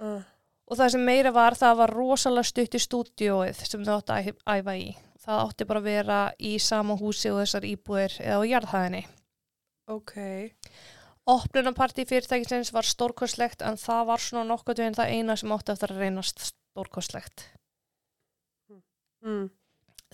uh. 0.00 0.24
Og 0.66 0.80
það 0.80 0.94
sem 0.96 1.04
meira 1.06 1.30
var, 1.30 1.54
það 1.54 1.76
var 1.82 1.92
rosalega 1.94 2.48
stutt 2.48 2.74
í 2.74 2.80
stúdióið 2.82 3.60
sem 3.68 3.84
þau 3.86 3.98
átti 3.98 4.16
að 4.16 4.32
æfa 4.56 4.74
í. 4.80 4.88
Það 5.26 5.42
átti 5.44 5.68
bara 5.68 5.82
að 5.82 5.90
vera 5.92 6.20
í 6.40 6.56
sama 6.62 6.96
húsi 6.98 7.30
og 7.30 7.42
þessar 7.42 7.68
íbúir 7.68 8.16
eða 8.22 8.40
á 8.40 8.48
jarðhæðinni. 8.50 9.04
Ok 9.86 10.16
Opnunarparti 11.26 12.04
fyrirtækisins 12.06 12.72
var 12.74 12.86
stórkostlegt 12.86 13.62
en 13.66 13.78
það 13.82 14.02
var 14.10 14.22
svona 14.22 14.46
nokkuð 14.46 14.80
veginn 14.80 14.94
það 14.94 15.12
eina 15.14 15.34
sem 15.38 15.54
átti 15.54 15.72
eftir 15.74 15.94
að 15.94 16.02
reynast 16.04 16.42
stórkostlegt. 16.52 17.48
mm. 19.26 19.48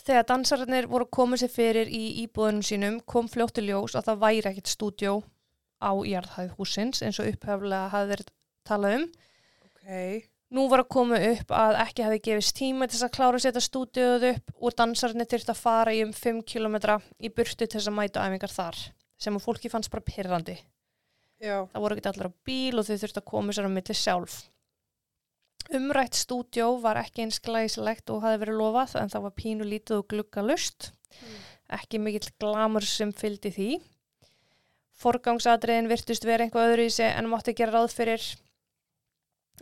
Þegar 0.01 0.25
dansararnir 0.31 0.89
voru 0.89 1.07
koma 1.13 1.37
sér 1.37 1.53
fyrir 1.53 1.91
í 1.93 2.25
íbúðunum 2.25 2.65
sínum 2.65 2.97
kom 3.05 3.29
fljóttu 3.29 3.61
ljós 3.61 3.93
að 3.99 4.09
það 4.09 4.23
væri 4.23 4.51
ekkert 4.53 4.73
stúdjó 4.73 5.19
á 5.85 5.93
jarðhæð 6.09 6.57
húsins 6.57 7.05
eins 7.05 7.21
og 7.21 7.29
uppheflega 7.29 7.93
hafði 7.93 8.13
verið 8.15 8.33
talað 8.65 8.97
um. 8.97 9.07
Ok 9.69 10.31
Nú 10.53 10.67
var 10.69 10.83
að 10.83 10.91
koma 10.97 11.21
upp 11.29 11.53
að 11.57 11.79
ekki 11.85 12.05
hefði 12.05 12.25
gefist 12.25 12.57
tíma 12.57 12.89
til 12.89 12.97
þess 12.97 13.07
að 13.11 13.15
klára 13.19 13.37
að 13.37 13.45
setja 13.45 13.67
stúdíóð 13.69 14.27
upp 14.33 14.57
og 14.61 14.75
dansararnir 14.81 15.29
þurfti 15.29 15.53
að 15.53 15.61
fara 15.61 15.95
í 15.97 16.03
um 16.05 16.17
5 16.17 16.43
km 16.49 16.77
í 17.21 17.29
burtu 17.33 17.65
til 17.65 17.77
þess 17.77 17.93
að 17.93 17.97
mæta 18.01 18.25
æfingar 18.25 18.53
þar 18.57 18.83
sem 19.23 19.39
að 19.39 19.47
fólki 19.47 19.71
fannst 19.73 19.93
bara 19.93 20.05
pyrrandi. 20.07 20.57
Já 21.43 21.67
Það 21.73 21.85
voru 21.85 21.97
ekki 21.97 22.11
allir 22.11 22.31
á 22.31 22.39
bíl 22.47 22.79
og 22.79 22.87
þau 22.87 22.97
þurfti 23.03 23.23
að 23.23 23.31
koma 23.31 23.55
sér 23.55 23.67
á 23.67 23.71
milli 23.75 23.97
sjálf. 23.99 24.43
Umrætt 25.71 26.19
stúdjó 26.19 26.67
var 26.83 26.99
ekki 27.01 27.25
eins 27.25 27.39
glæsilegt 27.43 28.11
og 28.11 28.23
hafi 28.25 28.41
verið 28.43 28.59
lofað 28.59 28.99
en 29.01 29.13
það 29.13 29.25
var 29.27 29.35
pínu 29.39 29.67
lítið 29.67 30.01
og 30.01 30.09
gluggalust. 30.11 30.91
Ekki 31.73 32.01
mikill 32.03 32.31
glamur 32.43 32.85
sem 32.87 33.13
fylgdi 33.15 33.53
því. 33.55 33.69
Forgangsadriðin 35.03 35.91
virtust 35.91 36.27
vera 36.27 36.47
einhvað 36.47 36.73
öðru 36.73 36.87
í 36.87 36.95
sig 36.95 37.11
en 37.11 37.31
mátti 37.31 37.55
gera 37.59 37.75
ráð 37.75 37.95
fyrir 37.95 38.27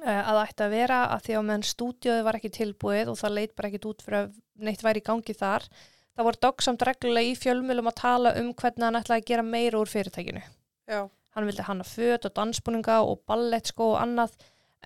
uh, 0.03 0.23
að 0.33 0.43
ætti 0.43 0.67
að 0.67 0.75
vera 0.75 1.01
að 1.15 1.25
því 1.27 1.37
að 1.39 1.47
meðan 1.49 1.69
stúdjóði 1.71 2.27
var 2.27 2.41
ekki 2.41 2.53
tilbúið 2.59 3.13
og 3.13 3.21
það 3.21 3.37
leit 3.39 3.55
bara 3.57 3.71
ekkit 3.71 3.89
út 3.93 4.05
fyrir 4.05 4.21
að 4.25 4.35
neitt 4.67 4.85
væri 4.85 5.01
í 5.01 5.07
gangi 5.07 5.37
þar. 5.37 5.69
Það 6.17 6.27
voru 6.27 6.43
dogsamt 6.45 6.85
reglulega 6.89 7.31
í 7.31 7.39
fjölmjölum 7.39 7.89
að 7.91 7.99
tala 8.03 8.35
um 8.41 8.53
hvernig 8.53 8.87
hann 8.87 8.99
ætlaði 8.99 9.23
að 9.23 9.31
gera 9.31 9.47
meira 9.47 9.81
úr 9.81 9.91
fyrirtækinu. 9.91 10.43
Já 10.91 11.01
Hann 11.37 11.47
vildi 11.47 11.63
hanna 11.63 11.87
föt 11.87 12.27
og 12.27 12.35
dansbúninga 12.35 12.97
og 13.07 13.23
ballettskó 13.31 13.93
og 13.93 14.01
annað 14.01 14.33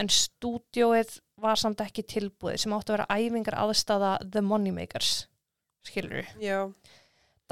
en 0.01 0.11
stúdjóið 0.13 1.17
var 1.41 1.61
samt 1.61 1.81
ekki 1.81 2.05
tilbúið 2.11 2.59
sem 2.61 2.75
átti 2.77 2.93
að 2.93 2.99
vera 2.99 3.17
æfingar 3.17 3.57
aðstafa 3.63 4.19
The 4.27 4.43
Moneymakers, 4.45 5.15
skilur 5.87 6.21
við. 6.21 6.35
Já 6.45 6.59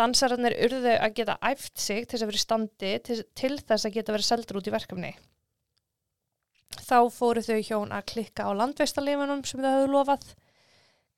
Dansararnir 0.01 0.57
urðu 0.65 0.95
að 0.95 1.17
geta 1.19 1.37
æft 1.45 1.77
sig 1.81 2.07
til 2.07 2.17
þess 2.17 2.25
að 2.25 2.31
vera 2.31 2.43
standi 2.43 2.93
til, 3.05 3.19
til 3.37 3.57
þess 3.59 3.87
að 3.87 3.97
geta 3.97 4.15
verið 4.15 4.29
seldur 4.29 4.61
út 4.61 4.69
í 4.69 4.73
verkefni. 4.73 5.11
Þá 6.83 6.99
fóru 7.13 7.43
þau 7.45 7.59
hjón 7.61 7.93
að 7.93 8.07
klikka 8.15 8.47
á 8.49 8.51
landveistalifunum 8.57 9.45
sem 9.45 9.61
þau 9.61 9.69
höfðu 9.69 9.91
lofað. 9.93 10.25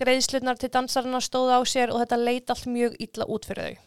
Greiðslutnar 0.01 0.59
til 0.59 0.73
dansararna 0.75 1.21
stóðu 1.23 1.55
á 1.55 1.61
sér 1.63 1.93
og 1.95 2.01
þetta 2.03 2.19
leit 2.19 2.51
allt 2.51 2.67
mjög 2.67 2.97
illa 2.99 3.27
út 3.31 3.47
fyrir 3.47 3.69
þau. 3.69 3.83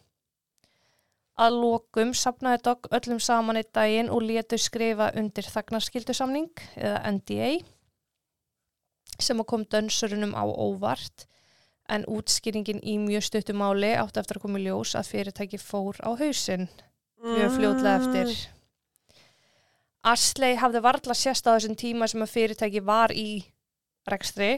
Að 1.38 1.58
lokum 1.62 2.14
sapnaði 2.18 2.62
Dogg 2.66 2.88
öllum 2.98 3.20
saman 3.22 3.60
eitt 3.60 3.74
daginn 3.76 4.10
og 4.10 4.24
létu 4.26 4.58
skrifa 4.58 5.12
undir 5.20 5.46
þagnarskildusamning 5.52 6.64
eða 6.80 7.02
NDA 7.14 7.50
sem 9.22 9.44
kom 9.50 9.66
dönsurunum 9.66 10.34
á 10.34 10.46
óvart 10.48 11.28
en 11.90 12.06
útskýringin 12.10 12.82
í 12.84 12.98
mjög 13.02 13.28
stuttumáli 13.28 13.94
átti 14.00 14.22
eftir 14.22 14.40
að 14.40 14.46
koma 14.46 14.62
í 14.62 14.66
ljós 14.66 14.96
að 14.98 15.12
fyrirtæki 15.12 15.60
fór 15.62 16.00
á 16.04 16.10
hausinn 16.20 16.68
mjög 17.24 17.54
fljótlega 17.58 18.00
eftir. 18.00 18.34
Asley 20.08 20.58
hafði 20.58 20.82
varla 20.88 21.16
sérst 21.18 21.48
á 21.48 21.54
þessum 21.54 21.78
tíma 21.80 22.08
sem 22.08 22.24
að 22.24 22.34
fyrirtæki 22.34 22.84
var 22.86 23.14
í 23.14 23.44
rekstri 24.08 24.56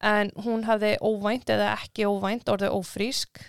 en 0.00 0.30
hún 0.44 0.64
hafði 0.68 0.94
óvænt 1.04 1.50
eða 1.52 1.72
ekki 1.76 2.06
óvænt 2.08 2.48
orðið 2.52 2.76
ófrísk. 2.78 3.40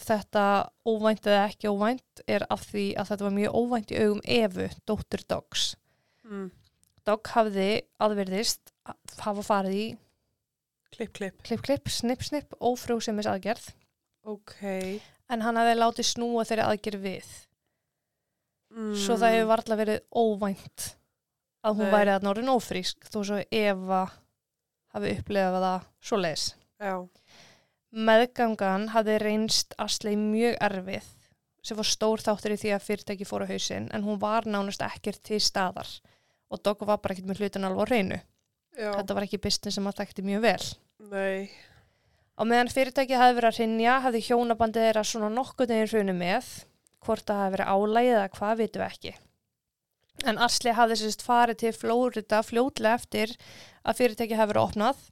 Þetta 0.00 0.44
óvænt 0.88 1.26
eða 1.28 1.46
ekki 1.50 1.68
óvænt 1.68 2.22
er 2.28 2.46
af 2.52 2.62
því 2.70 2.84
að 3.00 3.10
þetta 3.10 3.26
var 3.26 3.34
mjög 3.36 3.56
óvænt 3.60 3.92
í 3.92 3.98
augum 4.00 4.22
Evu, 4.24 4.68
dóttur 4.88 5.24
Dogs. 5.28 5.74
mm. 6.24 6.48
Dog 7.08 7.30
hafði 7.32 7.68
aðverðist 8.00 8.72
hafa 9.24 9.42
farið 9.44 9.76
í 9.76 9.84
Klipp, 10.90 11.12
klipp 11.16 11.42
klipp, 11.46 11.62
klipp, 11.64 11.88
snipp, 11.88 12.22
snipp, 12.26 12.54
ófrjósemis 12.60 13.28
aðgerð 13.30 13.70
Ok 14.26 14.56
en 15.30 15.44
hann 15.46 15.56
hafði 15.60 15.76
látið 15.78 16.08
snúa 16.08 16.42
þeirri 16.48 16.64
aðgerð 16.66 17.04
við. 17.04 17.28
mm. 18.74 18.94
Svo 18.98 19.16
það 19.20 19.36
hefur 19.36 19.50
varla 19.52 19.78
verið 19.80 20.00
óvænt 20.10 20.86
að 21.64 21.76
hún 21.78 21.86
Nei. 21.88 21.94
væri 21.94 22.14
að 22.16 22.26
norðin 22.26 22.52
ófrísk 22.52 23.08
þó 23.12 23.20
svo 23.28 23.38
Eva 23.50 24.02
hafi 24.94 25.14
upplifað 25.18 25.64
það 25.64 25.88
svo 26.10 26.20
leis. 26.20 26.44
Já 26.80 26.94
Meðgangan 27.90 28.90
hafði 28.92 29.16
reynst 29.18 29.74
Asley 29.82 30.14
mjög 30.18 30.54
erfið 30.62 31.08
sem 31.66 31.76
var 31.76 31.88
stór 31.90 32.22
þáttur 32.22 32.54
í 32.54 32.60
því 32.60 32.70
að 32.76 32.84
fyrirtæki 32.86 33.26
fór 33.26 33.44
á 33.44 33.50
hausinn 33.50 33.88
en 33.90 34.04
hún 34.06 34.20
var 34.22 34.46
nánast 34.46 34.84
ekkert 34.86 35.24
til 35.26 35.40
staðar 35.42 35.90
og 36.50 36.62
Dogg 36.62 36.86
var 36.86 37.00
bara 37.02 37.16
ekkert 37.16 37.28
með 37.30 37.42
hlutin 37.42 37.66
alveg 37.66 37.82
á 37.82 37.90
reynu. 37.90 38.20
Já 38.78 38.92
Þetta 38.94 39.16
var 39.18 39.26
ekki 39.26 39.42
business 39.42 39.76
sem 39.76 39.90
að 39.90 39.98
þekkti 40.00 40.24
mjög 40.28 40.46
vel. 40.46 40.70
Nei 41.10 41.50
Á 42.40 42.42
meðan 42.48 42.70
fyrirtæki 42.72 43.18
hafi 43.20 43.34
verið 43.36 43.50
að 43.50 43.58
rinja 43.60 43.94
hafði 44.00 44.20
hjónabandið 44.30 44.86
þeirra 44.86 45.02
svona 45.04 45.28
nokkuð 45.34 45.74
neginn 45.74 45.90
hrunu 45.90 46.14
með 46.16 46.46
hvort 47.04 47.26
það 47.28 47.42
hafi 47.42 47.52
verið 47.56 47.72
álægið 47.74 48.14
eða 48.14 48.30
hvað 48.38 48.54
vitum 48.62 48.80
við 48.80 48.86
ekki. 48.86 49.12
En 50.28 50.40
Asli 50.42 50.72
hafði 50.76 50.98
sérst 51.00 51.24
farið 51.24 51.62
til 51.62 51.72
Flórida 51.76 52.42
fljótlega 52.44 52.98
eftir 53.00 53.32
að 53.86 54.02
fyrirtæki 54.02 54.36
hafi 54.36 54.52
verið 54.52 54.66
opnað. 54.66 55.02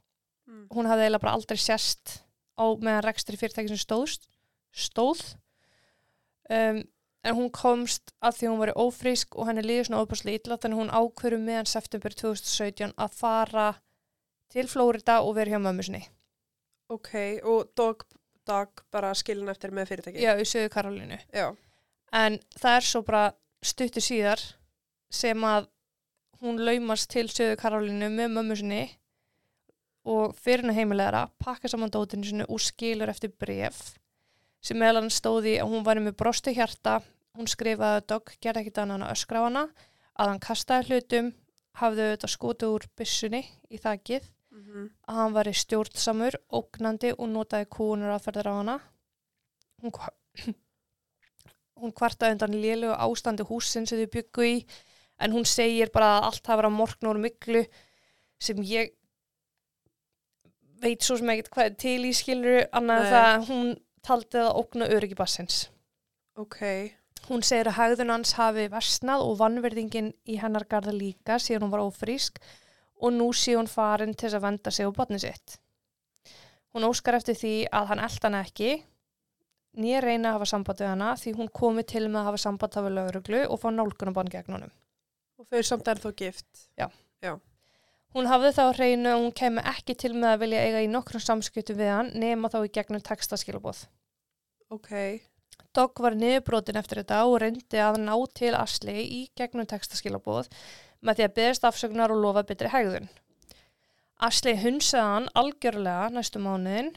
mm. 0.49 0.65
Hún 0.75 0.89
hafði 0.89 1.07
eiginlega 1.07 1.23
bara 1.23 1.35
aldrei 1.37 1.57
sérst 1.57 2.19
á 2.59 2.65
meðan 2.77 3.05
rekstri 3.07 3.39
fyrirtæki 3.39 3.71
sem 3.71 3.81
stóðst, 3.81 4.27
stóð. 4.75 5.23
Um, 6.49 6.83
en 7.23 7.35
hún 7.35 7.49
komst 7.51 8.13
að 8.23 8.37
því 8.37 8.49
hún 8.51 8.61
var 8.61 8.73
ófrísk 8.79 9.35
og 9.35 9.49
henni 9.49 9.63
líður 9.65 9.89
svona 9.89 10.03
óbúslega 10.05 10.39
illa 10.39 10.57
þannig 10.61 10.79
hún 10.79 10.93
ákveður 10.93 11.43
meðan 11.43 11.69
september 11.69 12.15
2017 12.15 12.93
að 12.95 13.17
fara 13.17 13.67
til 14.49 14.65
Flórida 14.71 15.19
og 15.25 15.35
vera 15.37 15.53
hjá 15.53 15.61
mömmu 15.61 15.85
sinni. 15.85 16.05
Ok, 16.89 17.11
og 17.45 17.69
dog, 17.77 18.05
dog 18.49 18.81
bara 18.93 19.11
skilin 19.17 19.51
eftir 19.51 19.73
með 19.75 19.91
fyrirtæki 19.91 20.23
Já, 20.23 20.33
í 20.39 20.47
söðu 20.47 20.71
Karolínu. 20.73 21.19
Já. 21.35 21.51
En 22.15 22.39
það 22.57 22.77
er 22.79 22.87
svo 22.87 23.03
bara 23.05 23.25
stuttu 23.61 24.01
síðar 24.01 24.41
sem 25.09 25.43
að 25.43 25.67
hún 26.41 26.61
laumast 26.63 27.09
til 27.11 27.27
söðu 27.27 27.57
Karolínu 27.59 28.09
með 28.13 28.33
mömmu 28.35 28.57
sinni 28.59 28.83
og 30.09 30.35
fyrir 30.39 30.63
henni 30.63 30.77
heimilegara, 30.77 31.27
pakka 31.43 31.67
saman 31.69 31.91
dótinu 31.91 32.25
sinni 32.25 32.47
og 32.47 32.61
skilur 32.63 33.11
eftir 33.11 33.33
bref 33.35 33.97
sem 34.63 34.79
meðal 34.79 35.01
hann 35.03 35.13
stóði 35.13 35.57
að 35.59 35.71
hún 35.71 35.85
væri 35.87 36.03
með 36.03 36.17
brostu 36.19 36.51
hjarta, 36.55 36.99
hún 37.37 37.47
skrifaði 37.47 38.01
að 38.01 38.07
Dogg 38.11 38.33
gerði 38.43 38.65
ekkit 38.65 38.81
annað 38.83 39.05
að 39.07 39.13
öskra 39.15 39.39
á 39.39 39.47
hana, 39.47 39.61
að 40.19 40.31
hann 40.33 40.41
kastaði 40.43 40.89
hlutum, 40.89 41.29
hafði 41.79 42.09
þetta 42.11 42.29
skotið 42.33 42.73
úr 42.75 42.87
byssunni 42.99 43.45
í 43.71 43.79
þakkið 43.79 44.27
Mhm. 44.59 44.89
að 45.07 45.15
hann 45.15 45.33
var 45.33 45.47
í 45.47 45.53
stjórnsamur, 45.55 46.35
ógnandi 46.51 47.13
og 47.15 47.29
notaði 47.29 47.67
kúnur 47.69 48.11
aðferðir 48.15 48.49
á 48.49 48.53
hana. 48.57 48.75
Hún, 49.81 49.93
hún 51.79 51.93
kvartaði 51.95 52.35
undan 52.35 52.57
lélegu 52.57 52.95
ástandi 52.97 53.45
húsin 53.47 53.87
sem 53.87 53.99
þau 54.01 54.09
byggu 54.17 54.47
í 54.49 54.55
en 55.19 55.35
hún 55.35 55.45
segir 55.47 55.91
bara 55.93 56.17
að 56.17 56.29
allt 56.29 56.47
hafa 56.47 56.61
verið 56.61 56.71
að 56.71 56.79
morgna 56.79 57.11
úr 57.11 57.21
miklu 57.25 57.63
sem 58.39 58.61
ég 58.63 58.93
veit 60.79 61.03
svo 61.03 61.17
sem 61.19 61.31
ekkert 61.33 61.51
hvað 61.53 61.69
er 61.69 61.75
til 61.83 61.99
í 62.07 62.13
skiluru 62.15 62.61
annað 62.75 63.03
Nei. 63.03 63.11
það 63.11 63.29
að 63.33 63.49
hún 63.49 63.73
taldi 64.05 64.41
að 64.41 64.55
ógna 64.61 64.87
öryggi 64.95 65.17
bassins. 65.19 65.59
Ok. 66.39 66.61
Hún 67.27 67.43
segir 67.43 67.67
að 67.69 67.77
hægðun 67.77 68.13
hans 68.13 68.33
hafi 68.39 68.69
versnað 68.71 69.25
og 69.25 69.37
vannverðingin 69.41 70.13
í 70.25 70.39
hennar 70.39 70.65
garða 70.71 70.95
líka 70.95 71.37
síðan 71.41 71.67
hún 71.67 71.73
var 71.73 71.83
ófrísk 71.83 72.39
og 72.99 73.13
nú 73.15 73.29
sé 73.35 73.57
hún 73.57 73.69
farin 73.71 74.15
til 74.15 74.29
þess 74.29 74.39
að 74.39 74.45
venda 74.47 74.71
sig 74.71 74.87
á 74.87 74.91
botni 74.95 75.19
sitt. 75.19 75.59
Hún 76.73 76.87
óskar 76.87 77.17
eftir 77.17 77.37
því 77.37 77.53
að 77.73 77.91
hann 77.91 78.03
elda 78.05 78.27
hana 78.27 78.43
ekki, 78.45 78.71
nýja 79.79 80.01
reyna 80.05 80.31
að 80.31 80.37
hafa 80.37 80.49
samband 80.53 80.81
við 80.81 80.91
hana 80.91 81.13
því 81.19 81.33
hún 81.39 81.51
komi 81.59 81.85
til 81.87 82.05
með 82.07 82.21
að 82.21 82.27
hafa 82.29 82.41
samband 82.45 82.77
af 82.79 82.89
lögreglu 82.93 83.41
og 83.47 83.61
fá 83.61 83.69
nálgunabbann 83.73 84.31
gegn 84.31 84.55
honum. 84.55 84.73
Og 85.39 85.47
þau 85.47 85.61
eru 85.61 85.67
samt 85.69 85.87
ennþá 85.87 86.11
gift. 86.19 86.49
Hún 88.15 88.25
hafði 88.25 88.49
þá 88.57 88.63
hreinu 88.73 89.09
að 89.11 89.23
hún 89.23 89.33
kemi 89.37 89.63
ekki 89.69 89.93
til 90.01 90.15
með 90.15 90.31
að 90.33 90.39
vilja 90.43 90.61
eiga 90.65 90.79
í 90.81 90.87
nokkrum 90.89 91.21
samskiptum 91.21 91.77
við 91.77 91.91
hann 91.93 92.07
nema 92.17 92.49
þá 92.49 92.63
í 92.65 92.71
gegnum 92.73 93.03
textaskilabóð. 93.05 93.83
Ok. 94.73 94.89
Dogg 95.77 96.01
var 96.01 96.17
niðurbrotin 96.17 96.79
eftir 96.79 97.03
þetta 97.03 97.19
og 97.29 97.37
reyndi 97.43 97.81
að 97.85 97.99
ná 98.01 98.15
til 98.35 98.55
Asli 98.57 98.95
í 99.03 99.19
gegnum 99.37 99.69
textaskilabóð 99.69 100.49
með 101.05 101.19
því 101.19 101.27
að 101.27 101.35
beðast 101.37 101.67
afsögnar 101.69 102.13
og 102.15 102.23
lofa 102.23 102.43
betri 102.49 102.71
hegðun. 102.73 103.05
Asli 104.19 104.55
hunsaði 104.59 105.05
hann 105.13 105.29
algjörlega 105.39 106.09
næstu 106.11 106.41
mánuðin, 106.43 106.89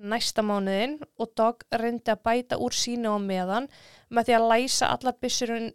næsta 0.00 0.42
mánuðin 0.42 0.96
og 1.20 1.34
Dogg 1.36 1.68
reyndi 1.70 2.10
að 2.10 2.24
bæta 2.24 2.58
úr 2.58 2.74
sínu 2.74 3.12
á 3.12 3.18
meðan 3.20 3.68
með 4.08 4.30
því 4.30 4.38
að 4.38 4.48
læsa 4.54 4.88
allar 4.96 5.20
byssurinn 5.20 5.70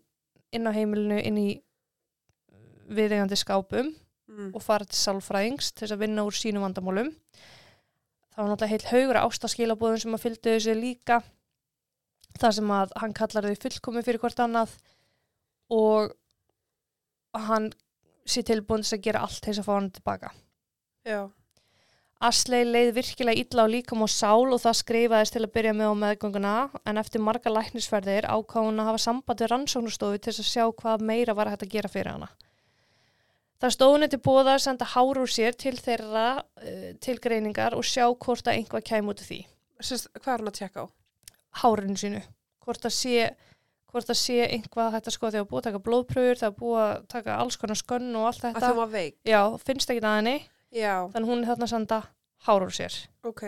inn 0.51 0.67
á 0.67 0.75
heimilinu 0.75 1.21
inn 1.21 1.39
í 1.39 1.47
viðegandi 2.89 3.37
skápum 3.39 3.93
Mm. 4.25 4.55
og 4.55 4.61
fara 4.65 4.85
til 4.89 4.97
sálfræðings 4.97 5.67
til 5.71 5.85
þess 5.85 5.93
að 5.93 5.99
vinna 6.01 6.23
úr 6.25 6.33
sínum 6.33 6.63
vandamálum. 6.65 7.11
Það 8.33 8.37
var 8.41 8.49
náttúrulega 8.49 8.71
heilt 8.71 8.87
haugur 8.89 9.19
ástaskilabóðum 9.21 10.01
sem 10.01 10.15
að 10.17 10.23
fylgdu 10.23 10.53
þessu 10.55 10.73
líka 10.79 11.19
þar 12.41 12.55
sem 12.57 12.71
að 12.73 12.95
hann 12.99 13.13
kallar 13.13 13.45
þau 13.45 13.55
fullkomi 13.61 14.01
fyrir 14.03 14.19
hvort 14.19 14.41
annað 14.41 14.73
og 15.69 16.15
hann 17.37 17.69
sé 18.25 18.41
tilbúin 18.41 18.81
til 18.81 18.89
þess 18.89 18.97
að 18.97 19.03
gera 19.05 19.21
allt 19.27 19.45
þess 19.45 19.61
að 19.61 19.67
fá 19.67 19.73
hann 19.75 19.91
tilbaka. 19.91 20.31
Já. 21.05 21.29
Asley 22.25 22.65
leið 22.65 22.93
virkilega 22.95 23.43
illa 23.43 23.67
á 23.67 23.67
líkam 23.69 24.01
og 24.01 24.09
sál 24.09 24.49
og 24.55 24.57
það 24.63 24.79
skrifaðist 24.81 25.35
til 25.35 25.43
að 25.45 25.53
byrja 25.53 25.75
með 25.77 25.91
á 25.91 25.95
meðgönguna 26.01 26.55
en 26.83 26.97
eftir 26.97 27.21
marga 27.21 27.53
læknisferðir 27.53 28.25
ákvað 28.25 28.71
hún 28.71 28.81
að 28.81 28.89
hafa 28.89 29.03
samband 29.05 29.43
við 29.43 29.51
rannsóknustofu 29.53 30.17
til 30.17 30.33
að 30.33 30.49
sjá 30.49 30.65
hvað 30.81 31.05
meira 31.05 31.35
var 31.37 31.53
hægt 31.53 31.67
að 31.67 31.75
gera 31.77 31.91
fyrir 31.91 32.11
hana. 32.15 32.31
Það 33.65 33.73
stóð 33.73 33.91
henni 33.95 34.07
til 34.13 34.19
bóða 34.21 34.51
að 34.53 34.61
senda 34.61 34.85
hár 34.91 35.17
úr 35.17 35.31
sér 35.33 35.55
til 35.57 35.73
þeirra 35.81 36.25
uh, 36.37 36.89
til 37.01 37.15
greiningar 37.17 37.73
og 37.73 37.81
sjá 37.87 38.03
hvort 38.13 38.45
að 38.45 38.59
einhvað 38.59 38.83
kæm 38.85 39.07
út 39.09 39.23
af 39.23 39.29
því. 39.31 39.39
Sist, 39.81 40.11
hvað 40.19 40.33
er 40.35 40.43
hann 40.43 40.51
að 40.51 40.57
tjekka 40.59 40.83
á? 40.85 40.87
Hárinu 41.63 41.97
sínu. 41.97 42.21
Hvort 42.61 42.85
að 42.85 42.93
sé, 42.93 43.23
hvort 43.89 44.11
að 44.13 44.19
sé 44.21 44.37
einhvað 44.45 44.99
að 44.99 45.09
sko 45.15 45.31
þegar 45.33 45.47
búið 45.49 45.61
að 45.63 45.67
taka 45.71 45.81
blóðpröfur, 45.87 46.41
það 46.43 46.55
búið 46.59 46.83
að 46.83 46.93
taka 47.15 47.39
alls 47.41 47.57
konar 47.63 47.81
skönn 47.81 48.13
og 48.19 48.27
allt 48.29 48.43
Að 48.43 48.53
þetta. 48.59 48.69
þú 48.69 48.79
var 48.83 48.93
veik? 48.93 49.17
Já, 49.25 49.41
finnst 49.65 49.93
ekki 49.95 50.05
að 50.05 50.17
henni. 50.19 50.35
Já. 50.75 50.93
Þannig 51.15 51.31
hún 51.31 51.41
er 51.41 51.49
þarna 51.49 51.65
að 51.69 51.73
senda 51.73 51.99
hár 52.45 52.67
úr 52.67 52.77
sér. 52.77 52.99
Ok. 53.25 53.43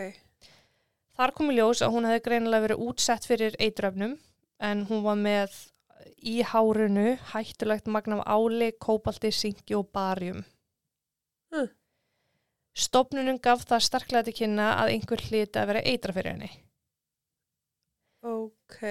Þar 1.17 1.33
kom 1.37 1.53
í 1.53 1.59
ljós 1.59 1.85
að 1.85 1.93
hún 1.93 2.09
hefði 2.09 2.25
greinilega 2.25 2.65
verið 2.65 2.85
útsett 2.89 3.29
fyrir 3.29 3.57
eitröfnum 3.61 4.17
en 4.65 4.85
hún 4.89 5.05
var 5.05 5.21
með 5.21 5.53
í 6.21 6.41
hárunu 6.45 7.15
hættulegt 7.31 7.89
magna 7.91 8.19
af 8.21 8.37
áli, 8.37 8.71
kóbalti, 8.79 9.31
syngi 9.31 9.75
og 9.77 9.89
barjum. 9.93 10.43
Hm. 11.53 11.69
Stopnunum 12.77 13.39
gaf 13.41 13.65
það 13.65 13.85
sterklega 13.87 14.27
til 14.27 14.37
kynna 14.41 14.71
að 14.81 14.93
einhver 14.93 15.23
hliti 15.29 15.59
að 15.59 15.69
vera 15.71 15.83
eitra 15.91 16.13
fyrir 16.13 16.35
henni. 16.35 16.51
Ok. 18.27 18.81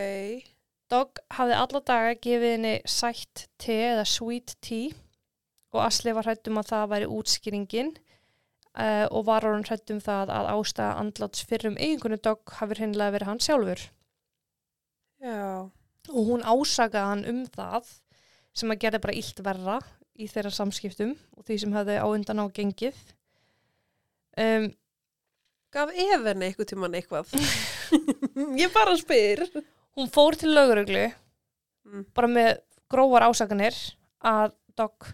Dogg 0.90 1.20
hafði 1.34 1.58
alla 1.58 1.82
daga 1.82 2.14
gefið 2.22 2.52
henni 2.54 2.74
sætt 2.86 3.46
te 3.58 3.76
eða 3.90 4.06
sweet 4.06 4.54
tea 4.62 4.94
og 5.74 5.82
Asli 5.84 6.14
var 6.16 6.28
hrættum 6.28 6.60
að 6.60 6.70
það 6.70 6.90
væri 6.92 7.08
útskýringin 7.12 7.90
uh, 7.96 9.06
og 9.10 9.26
var 9.28 9.44
orðin 9.48 9.66
hrættum 9.66 10.00
það 10.02 10.32
að 10.36 10.50
ástæða 10.54 11.00
andláts 11.02 11.42
fyrrum 11.48 11.76
eiginkonu 11.76 12.18
Dogg 12.22 12.54
hafði 12.60 12.84
hennilega 12.84 13.16
verið 13.16 13.32
hann 13.32 13.42
sjálfur. 13.44 13.82
Já. 15.22 15.68
Og 16.08 16.26
hún 16.30 16.42
ásakaði 16.46 17.04
hann 17.10 17.24
um 17.30 17.42
það 17.54 17.90
sem 18.56 18.70
að 18.72 18.80
gerði 18.84 19.00
bara 19.04 19.16
illt 19.20 19.40
verra 19.44 19.78
í 20.16 20.26
þeirra 20.32 20.50
samskiptum 20.56 21.14
og 21.36 21.44
því 21.44 21.58
sem 21.60 21.72
hefði 21.76 21.98
á 22.00 22.06
undan 22.08 22.40
á 22.40 22.46
gengið 22.56 22.96
um, 24.40 24.68
Gaf 25.76 25.90
Evenni 25.92 26.46
eitthvað 26.48 26.70
tíman 26.70 26.94
eitthvað? 26.98 27.32
Ég 28.56 28.72
bara 28.72 28.94
spyr. 28.96 29.42
hún 29.96 30.10
fór 30.12 30.36
til 30.40 30.52
lögreglu 30.54 31.08
Mm. 31.86 32.02
bara 32.18 32.26
með 32.26 32.48
grófar 32.90 33.22
ásakanir 33.28 33.76
að 34.26 34.56
Dogg 34.74 35.04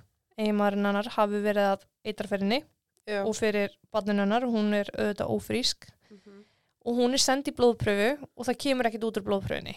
eiginmaðurinn 0.41 0.87
hennar 0.89 1.09
hafi 1.19 1.41
verið 1.45 1.67
að 1.75 1.83
eitraferinni 2.09 2.63
Já. 3.05 3.19
og 3.29 3.35
fyrir 3.37 3.75
barninu 3.93 4.23
hennar, 4.25 4.47
hún 4.49 4.73
er 4.73 4.89
auðvitað 4.97 5.35
ófrísk 5.35 5.85
Mhm. 6.09 6.39
og 6.87 6.97
hún 6.97 7.13
er 7.13 7.21
sendið 7.21 7.59
blóðpröfu 7.61 8.09
og 8.25 8.47
það 8.49 8.57
kemur 8.65 8.89
ekkit 8.89 9.05
út 9.05 9.21
úr 9.21 9.27
blóðpröfunni 9.29 9.75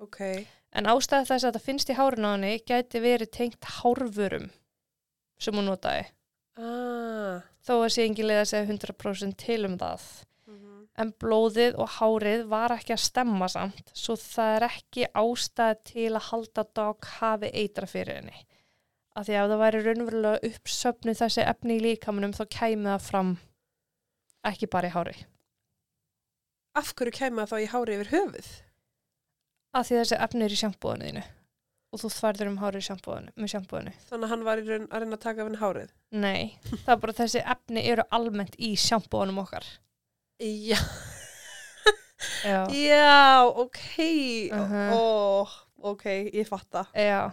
Ok. 0.00 0.20
en 0.72 0.84
ástæða 0.86 1.26
þess 1.32 1.44
að 1.48 1.56
það 1.56 1.64
finnst 1.66 1.90
í 1.90 1.96
hárun 1.98 2.26
á 2.28 2.30
henni 2.36 2.54
gæti 2.68 3.00
verið 3.02 3.30
tengt 3.34 3.64
hárvörum 3.80 4.50
sem 5.38 5.54
hún 5.54 5.66
notaði 5.70 6.06
Ah. 6.58 7.42
þó 7.62 7.72
að 7.84 7.92
sé 7.94 8.04
engin 8.06 8.26
leið 8.26 8.40
að 8.42 8.48
segja 8.50 8.66
100% 8.66 9.36
til 9.38 9.64
um 9.68 9.76
það. 9.78 10.02
Mhm. 10.48 10.88
En 10.98 11.12
blóðið 11.22 11.76
og 11.78 11.88
hárið 11.88 12.46
var 12.48 12.70
ekki 12.74 12.94
að 12.96 13.04
stemma 13.04 13.46
samt, 13.48 13.92
svo 13.94 14.16
það 14.16 14.56
er 14.56 14.66
ekki 14.68 15.06
ástæð 15.14 15.76
til 15.84 16.10
að 16.18 16.26
halda 16.32 16.64
dog 16.74 16.98
hafi 17.20 17.50
eitra 17.54 17.86
fyrir 17.86 18.16
henni. 18.18 18.44
Af 19.14 19.26
því 19.26 19.34
að 19.38 19.50
það 19.50 19.62
væri 19.62 19.82
raunverulega 19.84 20.50
uppsöfnu 20.50 21.14
þessi 21.14 21.46
efni 21.46 21.78
í 21.78 21.82
líkamunum 21.86 22.34
þá 22.34 22.44
kæmi 22.50 22.90
það 22.90 23.00
fram 23.06 23.38
ekki 24.44 24.66
bara 24.70 24.88
í 24.88 24.90
hári. 24.94 25.16
Af 26.74 26.94
hverju 26.94 27.12
kemur 27.12 27.46
það 27.46 27.52
þá 27.52 27.62
í 27.62 27.70
hári 27.72 27.96
yfir 27.98 28.10
höfuð? 28.16 28.50
Af 29.76 29.88
því 29.88 29.98
þessi 30.00 30.18
efni 30.24 30.46
er 30.46 30.54
í 30.54 30.58
sjampúinu 30.62 31.08
þínu 31.10 31.24
og 31.88 32.00
þú 32.02 32.08
þværður 32.12 32.48
um 32.50 32.56
hárið 32.60 32.82
í 32.82 32.84
sjampúinu, 32.84 33.30
með 33.40 33.50
sjampúinu. 33.54 33.92
Þannig 34.10 34.26
að 34.26 34.32
hann 34.34 34.42
var 34.44 34.60
í 34.60 34.64
raun 34.66 34.82
að 34.92 35.00
reyna 35.04 35.16
að 35.16 35.22
taka 35.22 35.40
af 35.40 35.46
henni 35.48 35.60
hárið. 35.62 35.92
Nei, 36.20 36.42
það 36.84 36.90
er 36.94 36.98
bara 37.04 37.14
þessi 37.16 37.40
efni 37.54 37.84
eru 37.88 38.04
almennt 38.18 38.58
í 38.60 38.74
sjampúinum 38.76 39.40
okkar. 39.40 39.64
Já. 40.38 40.76
Já. 42.44 42.58
Já, 42.74 43.46
ok. 43.64 43.80
Mhm. 44.52 44.92
Ó, 44.92 45.48
ok, 45.92 46.04
ég 46.34 46.48
fatta. 46.50 46.84
Já. 46.92 47.30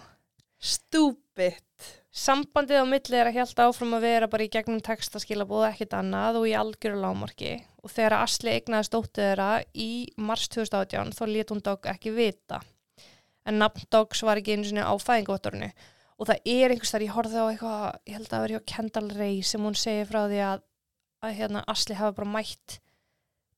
Stúbit. 0.62 1.92
Sambandið 2.16 2.80
á 2.80 2.86
milli 2.88 3.18
er 3.20 3.28
að 3.28 3.36
hjálta 3.36 3.64
áfram 3.68 3.98
að 3.98 4.06
vera 4.06 4.28
bara 4.32 4.46
í 4.46 4.52
gegnum 4.52 4.80
textaskilabóð 4.80 5.66
ekkert 5.68 5.98
annað 5.98 6.38
og 6.40 6.46
í 6.48 6.54
algjöru 6.56 7.02
lámarki 7.02 7.58
og 7.84 7.92
þegar 7.92 8.22
Asli 8.22 8.54
eignaði 8.54 8.88
stóttu 8.88 9.20
þeirra 9.20 9.48
í 9.76 9.88
mars 10.16 10.46
2018 10.54 11.12
þá 11.18 11.24
lét 11.28 11.50
hún 11.52 11.60
Dogg 11.66 11.90
ekki 11.92 12.14
vita. 12.16 12.62
En 13.44 13.60
nafn 13.60 13.84
Doggs 13.92 14.24
var 14.24 14.40
ekki 14.40 14.56
einu 14.56 14.64
sinni 14.70 14.86
á 14.88 14.96
fæðingvottorinu 14.96 15.68
og 16.16 16.30
það 16.30 16.48
er 16.54 16.72
einhvers 16.72 16.94
þar, 16.96 17.04
ég 17.04 17.18
horfði 17.18 17.42
á 17.44 17.46
eitthvað 17.50 17.84
ég 17.84 18.16
held 18.16 18.30
að 18.30 18.32
það 18.32 18.46
veri 18.46 18.56
hjá 18.56 18.64
Kendall 18.72 19.10
Ray 19.18 19.42
sem 19.44 19.68
hún 19.68 19.76
segir 19.76 20.08
frá 20.08 20.22
því 20.24 20.40
að, 20.48 20.64
að 21.20 21.36
hérna, 21.42 21.66
Asli 21.76 21.98
hafa 22.00 22.16
bara 22.22 22.32
mætt 22.38 22.78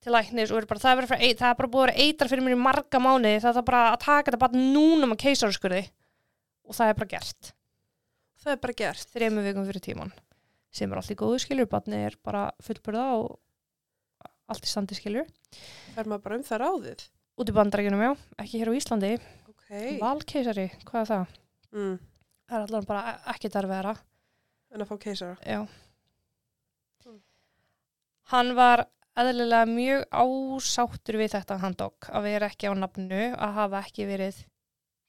til 0.02 0.16
læknis 0.16 0.50
og 0.50 0.64
er 0.64 0.68
bara, 0.72 0.82
það, 0.82 1.04
er 1.04 1.12
bara, 1.12 1.20
það 1.44 1.52
er 1.52 1.62
bara 1.62 1.72
búið 1.76 1.84
að 1.84 1.92
vera 1.92 2.08
eitra 2.08 2.32
fyrir 2.34 2.48
mér 2.48 2.58
í 2.58 2.66
marga 2.66 3.04
mánuði 3.06 3.38
það 3.46 3.62
er 3.62 3.70
bara 3.70 3.84
að 3.92 4.02
taka 4.08 4.32
þetta 4.32 4.42
bara 4.48 4.66
núna 4.74 5.12
með 5.14 5.22
keisaraskurði 5.28 5.84
og 6.66 6.80
það 6.80 6.90
er 6.96 7.00
bara 7.04 7.14
gert 7.14 7.54
Það 8.44 8.54
er 8.54 8.60
bara 8.64 8.74
gert. 8.78 9.08
þrejum 9.14 9.44
vikum 9.44 9.66
fyrir 9.68 9.84
tíman 9.84 10.12
sem 10.78 10.92
er 10.92 11.00
allt 11.00 11.12
í 11.12 11.18
góðu 11.18 11.40
skilur, 11.42 11.66
barni 11.72 11.98
er 12.06 12.16
bara 12.24 12.52
fullburða 12.62 13.06
og 13.18 13.40
allt 14.52 14.64
í 14.68 14.70
standi 14.70 14.96
skilur 14.98 15.26
Það 15.96 16.02
er 16.04 16.10
maður 16.12 16.24
bara 16.28 16.36
um 16.38 16.44
það 16.44 16.62
ráðið. 16.64 17.08
út 17.38 17.50
í 17.50 17.56
bandarækjunum 17.58 18.04
já, 18.06 18.12
ekki 18.44 18.60
hér 18.62 18.70
á 18.70 18.78
Íslandi 18.78 19.12
Ok. 19.50 19.72
valkeisari, 20.02 20.68
hvað 20.86 21.02
er 21.02 21.10
það? 21.12 21.34
Mm. 21.74 21.98
það 22.48 22.58
er 22.58 22.66
allavega 22.68 22.88
bara 22.88 23.16
ekki 23.34 23.50
þar 23.52 23.68
vera 23.74 23.96
En 24.72 24.82
að 24.84 24.88
fá 24.92 24.98
keisara. 25.00 25.38
já 25.46 25.68
Mm. 27.08 27.20
hann 28.32 28.54
var 28.56 28.86
eðlilega 29.18 29.66
mjög 29.72 30.06
ásáttur 30.12 31.18
við 31.18 31.32
þetta 31.34 31.58
handokk 31.64 32.10
að 32.12 32.24
vera 32.28 32.50
ekki 32.52 32.68
á 32.70 32.74
nafnu 32.76 33.22
að 33.36 33.54
hafa 33.58 33.80
ekki 33.88 34.06
verið 34.10 34.42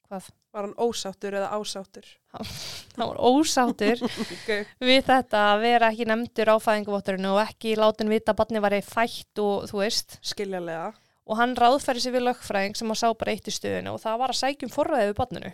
hvað 0.07 0.29
Var 0.49 0.65
hann 0.65 0.73
ósáttur 0.81 1.35
eða 1.37 1.49
ásáttur? 1.53 2.05
hann 2.33 3.09
var 3.11 3.19
ósáttur 3.21 3.99
okay. 4.33 4.63
við 4.81 5.03
þetta 5.05 5.43
að 5.51 5.61
vera 5.61 5.89
ekki 5.93 6.07
nefndur 6.09 6.49
á 6.49 6.55
fæðingavotturinu 6.61 7.31
og 7.35 7.41
ekki 7.43 7.75
látin 7.77 8.09
vita 8.09 8.33
að 8.33 8.39
barni 8.41 8.61
var 8.63 8.73
ei 8.77 8.81
fætt 8.85 9.41
og 9.43 9.67
þú 9.69 9.81
veist 9.83 10.17
skiljanlega 10.25 10.87
og 11.29 11.37
hann 11.37 11.53
ráðfæri 11.57 12.01
sig 12.01 12.13
við 12.15 12.25
lögfræðing 12.25 12.77
sem 12.77 12.89
að 12.89 12.99
sá 13.03 13.07
bara 13.13 13.33
eitt 13.35 13.49
í 13.49 13.53
stöðinu 13.53 13.93
og 13.93 14.01
það 14.01 14.17
var 14.23 14.33
að 14.33 14.39
sækjum 14.41 14.73
forræðið 14.73 15.11
við 15.11 15.17
barninu 15.21 15.51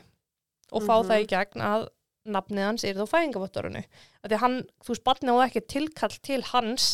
og 0.71 0.85
fá 0.87 0.95
Mhm. 0.95 1.07
það 1.11 1.23
í 1.25 1.27
gegn 1.35 1.65
að 1.69 1.87
nafnið 2.35 2.65
hans 2.65 2.83
er 2.87 2.95
þá 2.95 3.05
fæðingavotturinu 3.11 3.83
því 4.25 4.39
hann, 4.41 4.55
þú 4.83 4.93
veist, 4.95 5.03
barnið 5.05 5.35
á 5.35 5.45
ekki 5.45 5.65
tilkall 5.75 6.15
til 6.23 6.41
hans 6.53 6.87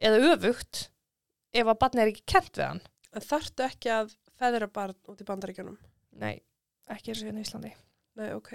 eða 0.00 0.20
öfugt 0.36 0.84
ef 1.56 1.66
að 1.66 1.80
barnið 1.80 2.02
er 2.04 2.12
ekki 2.12 2.26
kent 2.36 2.52
við 2.60 2.66
hann 2.68 2.82
en 3.16 3.24
þarftu 3.26 3.64
ekki 3.66 3.90
að 3.96 4.12
feðra 4.38 4.68
barn 4.72 4.94
út 5.08 5.20
í 5.20 5.26
bandaríkjunum 5.26 5.78
nei, 6.20 6.36
ekki 6.90 7.12
eins 7.12 7.22
og 7.22 7.30
hérna 7.30 7.42
í 7.42 7.48
Íslandi 7.48 7.72
nei, 8.18 8.30
ok 8.36 8.54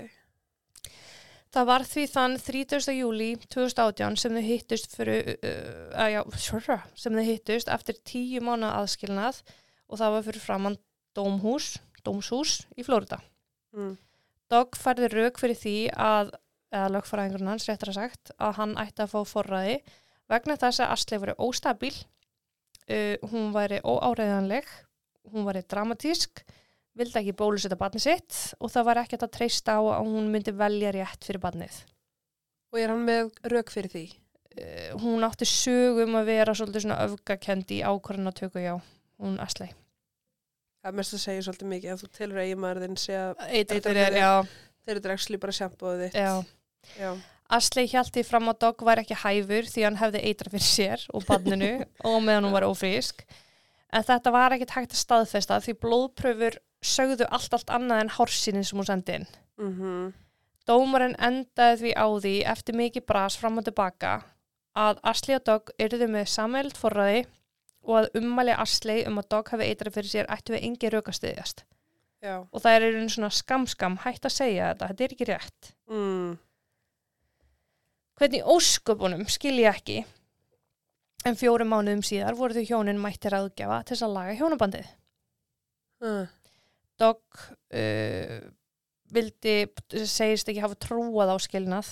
Það 1.55 1.67
var 1.69 1.83
því 1.87 2.01
þann 2.11 2.33
30. 2.43 2.85
júli 2.97 3.27
2018 3.47 4.17
sem 4.19 4.33
þau 4.35 4.43
hittust 4.43 4.89
fyrir, 4.91 5.37
uh, 5.37 5.85
að, 5.95 6.09
já, 6.11 6.21
sjörra, 6.43 6.75
sem 6.99 7.15
þau 7.15 7.23
hittust 7.23 7.69
eftir 7.71 7.99
tíu 8.03 8.41
mánu 8.43 8.67
aðskilnað 8.67 9.39
og 9.87 10.01
það 10.01 10.15
var 10.17 10.25
fyrir 10.25 10.43
framann 10.43 10.75
dómhús, 11.15 11.77
dómshús 12.03 12.65
í 12.75 12.83
Flórida. 12.83 13.21
mm. 13.71 13.93
Dogg 14.51 14.75
færði 14.77 15.07
rauk 15.13 15.39
fyrir 15.39 15.57
því 15.57 15.77
að, 15.95 16.33
eða 16.75 16.91
lögfræðingurinn 16.97 17.53
hans 17.53 17.69
réttar 17.69 17.93
að 17.93 17.99
sagt, 18.01 18.33
að 18.35 18.59
hann 18.59 18.75
ætti 18.83 19.05
að 19.05 19.15
fá 19.15 19.31
forræði 19.31 19.79
vegna 20.29 20.59
þess 20.59 20.83
að 20.83 20.91
Asli 20.97 21.21
væri 21.23 21.37
óstabíl, 21.39 21.95
uh, 22.91 23.15
hún 23.31 23.55
væri 23.55 23.79
óáreiðanleg, 23.79 24.67
hún 25.31 25.47
væri 25.47 25.63
dramatísk, 25.63 26.43
vildi 26.95 27.19
ekki 27.21 27.33
bólusetta 27.37 27.75
barni 27.79 27.99
sitt 28.03 28.53
og 28.59 28.71
það 28.71 28.85
var 28.89 29.01
ekkert 29.03 29.25
að 29.27 29.33
treysta 29.37 29.75
á 29.77 29.81
að 29.83 30.05
hún 30.07 30.29
myndi 30.31 30.53
velja 30.55 30.93
rétt 30.95 31.25
fyrir 31.27 31.41
barnið. 31.43 31.81
og 32.73 32.79
er 32.79 32.91
hann 32.93 33.05
með 33.07 33.33
rauk 33.51 33.71
fyrir 33.73 33.91
því 33.93 34.05
Uh, 34.55 34.93
hún 35.03 35.19
átti 35.27 35.43
sögum 35.43 36.13
að 36.15 36.29
vera 36.29 36.53
svolítið 36.55 36.85
svona 36.85 37.01
öfgakendi 37.03 37.81
í 37.81 37.83
ákvarðan 37.83 38.29
að 38.29 38.35
tökja 38.37 38.61
já, 38.63 38.75
hún 39.19 39.33
Asli. 39.43 39.65
það 40.79 40.87
er 40.87 40.95
mest 40.95 41.15
að 41.17 41.23
segja 41.25 41.41
svolítið 41.43 41.67
mikið 41.73 41.91
að 41.91 41.99
þú 41.99 42.07
telur 42.15 42.39
að 42.39 42.45
eiginmaður 42.45 42.79
þinn 42.85 42.95
sé 43.01 43.17
að 43.19 43.33
fyrir, 43.49 43.81
fyrir- 43.83 44.15
já, 44.21 44.29
þeir 44.87 45.01
eru 45.01 45.11
ekki 45.17 45.39
bara 45.43 45.55
sjampóðu 45.57 46.05
þitt 46.05 46.15
já. 46.15 46.31
já. 47.01 47.09
Asli 47.59 47.83
hjælti 47.91 48.23
fram 48.23 48.47
að 48.53 48.59
Dogg 48.63 48.85
var 48.87 49.01
ekki 49.03 49.17
hæfur 49.25 49.67
því 49.73 49.83
hann 49.89 49.99
hefði 49.99 50.23
eitra 50.31 50.53
fyrir 50.55 50.67
sér 50.69 51.03
og 51.11 51.27
barninu 51.27 51.71
og 52.07 52.17
meðan 52.23 52.47
hún 52.47 52.55
var 52.55 52.69
ófrísk. 52.69 53.25
En 53.95 54.03
þetta 54.03 54.33
var 54.35 54.55
ekkit 54.55 54.75
hægt 54.75 54.93
að 54.95 55.01
staðfesta 55.01 55.61
því 55.63 55.77
blóðpröfur 55.85 56.59
sögðu 56.85 57.27
allt 57.31 57.53
allt 57.55 57.71
annað 57.73 58.03
en 58.03 58.13
hársinin 58.17 58.67
sem 58.67 58.79
hún 58.79 58.87
sendi 58.89 59.19
inn. 59.21 59.27
Mm 59.61 60.13
Dómarinn 60.65 61.13
endaði 61.21 61.77
því 61.77 61.91
á 61.93 62.07
því 62.23 62.33
eftir 62.49 62.75
mikið 62.75 63.03
bras 63.05 63.35
fram 63.37 63.59
og 63.61 63.67
tilbaka 63.67 64.15
að 64.73 64.97
Asli 65.05 65.35
og 65.37 65.43
Dogg 65.45 65.69
yrðu 65.77 66.07
með 66.09 66.31
samveld 66.31 66.79
forræði 66.79 67.19
og 67.85 67.99
að 67.99 68.17
ummæli 68.19 68.55
Asli 68.57 68.95
um 69.05 69.21
að 69.21 69.29
Dogg 69.35 69.51
hafi 69.53 69.67
eitra 69.69 69.93
fyrir 69.93 70.09
sér 70.09 70.29
ættu 70.33 70.55
við 70.55 70.65
engi 70.65 70.89
raukastiðjast. 70.89 71.63
já. 72.25 72.47
Og 72.51 72.61
það 72.61 72.75
er 72.75 72.87
einu 72.87 73.09
svona 73.13 73.29
skamskam 73.29 73.99
hægt 74.01 74.25
að 74.25 74.37
segja 74.39 74.71
þetta, 74.71 74.87
þetta 74.87 75.03
er 75.03 75.13
ekki 75.13 75.29
rétt. 75.29 75.71
Mm. 75.91 76.37
Hvernig 78.17 78.49
ósköpunum 78.55 79.25
skil 79.29 79.59
ég 79.59 79.69
ekki 79.69 79.99
en 81.25 81.37
fjórum 81.39 81.71
mánuðum 81.73 82.03
síðar 82.05 82.37
voru 82.37 82.53
þau 82.57 82.67
hjónin 82.69 82.99
mættir 83.01 83.33
aðgjafa 83.37 83.79
til 83.83 83.95
þess 83.95 84.05
að 84.07 84.13
laga 84.17 84.35
hjónabandið. 84.39 84.89
Uh. 86.05 86.25
Dogg 87.01 87.39
uh, 87.75 88.39
vildi, 89.15 89.55
segist 90.07 90.47
ekki 90.51 90.61
hafa 90.63 90.77
trúað 90.79 91.33
á 91.33 91.37
skilnað, 91.43 91.89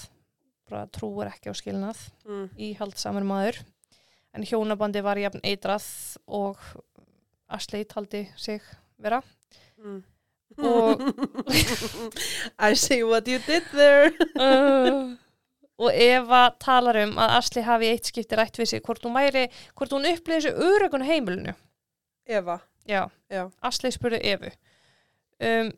bara 0.70 0.86
trúur 0.96 1.28
ekki 1.32 1.52
á 1.52 1.56
skilnað, 1.58 2.00
Mm. 2.24 2.46
íhaldsamur 2.70 3.26
maður, 3.28 3.58
en 4.34 4.46
hjónabandið 4.48 5.04
var 5.06 5.20
jafn 5.20 5.42
eitrað 5.44 5.86
og 6.28 6.58
Asli 7.54 7.84
taldi 7.86 8.24
sig 8.40 8.62
vera. 8.98 9.20
Mm. 9.84 10.00
Og- 10.64 11.02
I 12.60 12.74
see 12.78 13.04
what 13.04 13.28
you 13.28 13.40
did 13.46 13.64
there 13.74 14.14
Uh, 14.40 15.16
og 15.84 16.04
Eva 16.08 16.46
talar 16.64 17.02
um 17.04 17.18
að 17.22 17.38
Asli 17.40 17.64
hafi 17.68 17.92
eitt 17.92 18.10
skipti 18.10 18.40
rætt 18.40 18.60
við 18.60 18.72
sig 18.72 18.84
hvort 18.86 19.04
hún 19.06 19.16
væri, 19.18 19.48
hvort 19.78 19.96
hún 19.96 20.08
upplýði 20.10 20.48
þessu 20.48 20.70
örökun 20.72 21.08
heimilinu. 21.08 21.56
Eva 22.24 22.62
Já, 22.84 23.08
já. 23.32 23.48
Asli 23.64 23.92
spurði 23.96 24.20
Evu 24.28 24.50
um, 25.40 25.70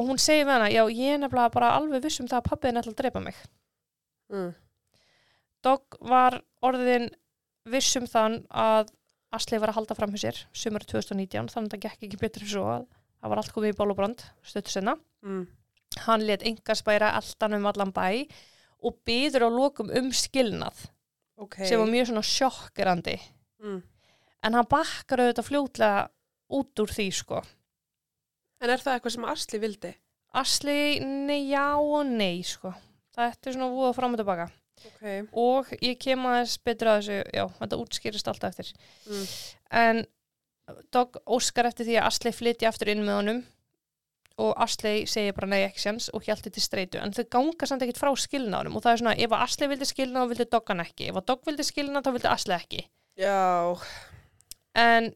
og 0.00 0.08
hún 0.08 0.18
segi 0.20 0.42
við 0.42 0.54
hana, 0.56 0.70
já 0.72 0.82
ég 0.88 1.14
er 1.14 1.20
nefnilega 1.22 1.52
bara 1.54 1.74
alveg 1.76 2.02
viss 2.02 2.22
um 2.22 2.28
það 2.30 2.40
að 2.40 2.48
pappiðin 2.48 2.80
ætla 2.80 2.92
að 2.94 2.98
drepa 3.02 3.22
mig. 3.22 3.38
Mm. 4.32 4.50
Dogg 5.62 5.98
var 6.08 6.40
orðin 6.64 7.10
viss 7.70 7.94
um 8.00 8.08
þann 8.10 8.40
að 8.48 8.90
Asli 9.32 9.60
var 9.60 9.70
að 9.72 9.78
halda 9.78 9.96
fram 9.96 10.12
hjá 10.12 10.24
sér 10.24 10.40
sumur 10.56 10.84
2019, 10.84 11.52
þannig 11.52 11.68
að 11.68 11.76
það 11.76 11.84
gekk 11.84 12.06
ekki 12.08 12.20
betur 12.20 12.48
svo 12.48 12.64
að 12.68 12.88
það 12.88 13.32
var 13.32 13.42
allt 13.42 13.54
komið 13.54 13.74
í 13.74 13.76
ból 13.78 13.90
og 13.92 14.00
brand 14.00 14.24
stöttu 14.44 14.74
sinna. 14.74 14.96
Mm. 15.24 15.44
Hann 16.06 16.26
let 16.26 16.44
enga 16.48 16.76
spæra 16.76 17.12
eldan 17.20 17.56
um 17.60 17.68
allan 17.70 17.94
bæ 17.94 18.24
og 18.82 18.98
byður 19.06 19.46
á 19.46 19.50
lokum 19.52 19.90
um 19.94 20.10
skilnað 20.14 20.86
ok 21.42 21.62
sem 21.66 21.80
var 21.80 21.90
mjög 21.90 22.10
svona 22.10 22.26
sjokkerandi. 22.26 23.16
mm. 23.62 23.82
En 24.42 24.56
hann 24.58 24.66
bakkar 24.66 25.20
auðvitað 25.22 25.46
fljótlega 25.46 26.06
út 26.58 26.80
úr 26.82 26.90
því 26.90 27.08
sko. 27.14 27.42
en 28.62 28.70
er 28.70 28.82
það 28.82 28.96
eitthvað 28.96 29.14
sem 29.16 29.28
Asli 29.32 29.60
vildi? 29.62 29.92
Asli, 30.32 30.78
nei, 31.04 31.50
já 31.50 31.76
og 31.76 32.06
nei 32.08 32.42
sko. 32.46 32.72
Þetta 33.12 33.50
er 33.50 33.54
svona 33.54 33.68
voða 33.68 33.92
fram 33.94 34.14
og 34.16 34.22
tilbaka. 34.22 34.48
ok 34.88 35.36
Og 35.36 35.68
ég 35.82 35.98
kem 36.00 36.24
aðeins 36.26 36.56
betur 36.64 36.88
að 36.88 37.02
þessu, 37.02 37.18
já, 37.36 37.44
þetta 37.58 37.78
útskýrist 37.84 38.30
alltaf 38.32 38.54
eftir. 38.54 38.72
mm. 39.06 39.26
En 39.70 40.04
Dogg 40.94 41.18
óskar 41.26 41.66
eftir 41.68 41.88
því 41.88 41.98
að 41.98 42.06
Asli 42.08 42.32
flytja 42.32 42.70
aftur 42.70 42.88
inn 42.92 43.02
með 43.04 43.18
honum 43.18 43.40
og 44.40 44.52
Asli 44.62 45.06
segir 45.10 45.34
bara 45.36 45.50
nei 45.50 45.62
ekki 45.66 45.82
sjans 45.84 46.08
og 46.16 46.24
hjælti 46.26 46.52
til 46.54 46.64
streitu. 46.64 47.00
En 47.02 47.14
þau 47.14 47.24
ganga 47.36 47.68
samt 47.68 47.84
ekkit 47.84 48.00
frá 48.00 48.12
skilnaðunum 48.16 48.78
og 48.78 48.84
það 48.84 48.92
er 48.92 49.02
svona, 49.02 49.16
ef 49.16 49.34
að 49.34 49.44
Asli 49.46 49.70
vildi 49.72 49.88
skilna 49.88 50.22
þá 50.22 50.32
vildi 50.32 50.48
Dogg 50.52 50.72
hann 50.72 50.84
ekki. 50.84 51.08
Ef 51.10 51.18
að 51.20 51.26
Dogg 51.32 51.48
vildi 51.50 51.66
skilna 51.68 52.04
þá 52.04 52.12
vildi 52.16 52.30
Asli 52.32 52.56
ekki. 52.56 52.84
já 53.20 53.76
En 54.72 55.12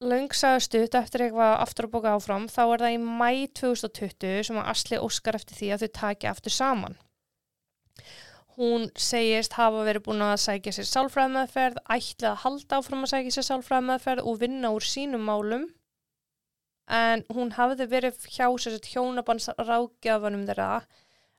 löngsaðu 0.00 0.60
stutt 0.64 0.94
eftir 0.96 1.26
eitthvað 1.26 1.56
aftur 1.60 1.88
að 1.88 1.92
bóka 1.94 2.14
áfram 2.16 2.46
þá 2.52 2.62
er 2.64 2.84
það 2.84 2.94
í 2.94 3.00
mæ 3.00 3.30
2020 3.60 4.46
sem 4.48 4.60
að 4.60 4.70
Asli 4.72 5.00
óskar 5.00 5.38
eftir 5.38 5.56
því 5.58 5.72
að 5.72 5.84
þau 5.84 5.92
taki 6.00 6.30
aftur 6.30 6.54
saman. 6.54 6.96
Hún 8.56 8.88
segist 8.96 9.56
hafa 9.58 9.82
verið 9.84 10.06
búin 10.06 10.24
að 10.24 10.38
sækja 10.40 10.72
sér 10.72 10.86
sálfræðmeðferð, 10.88 11.80
ætla 11.92 12.30
að 12.30 12.38
halda 12.44 12.78
áfram 12.80 13.04
að 13.04 13.10
sækja 13.12 13.34
sér 13.34 13.46
sálfræðmeðferð 13.50 14.28
og 14.30 14.38
vinna 14.40 14.70
úr 14.72 14.84
sínum 14.84 15.26
málum 15.28 15.66
en 16.86 17.24
hún 17.34 17.52
hafði 17.56 17.88
verið 17.90 18.26
hjá 18.30 18.46
sér 18.46 18.76
sett 18.76 18.90
hjónabans 18.92 19.48
ráðgjafanum 19.58 20.46
þeirra. 20.48 20.84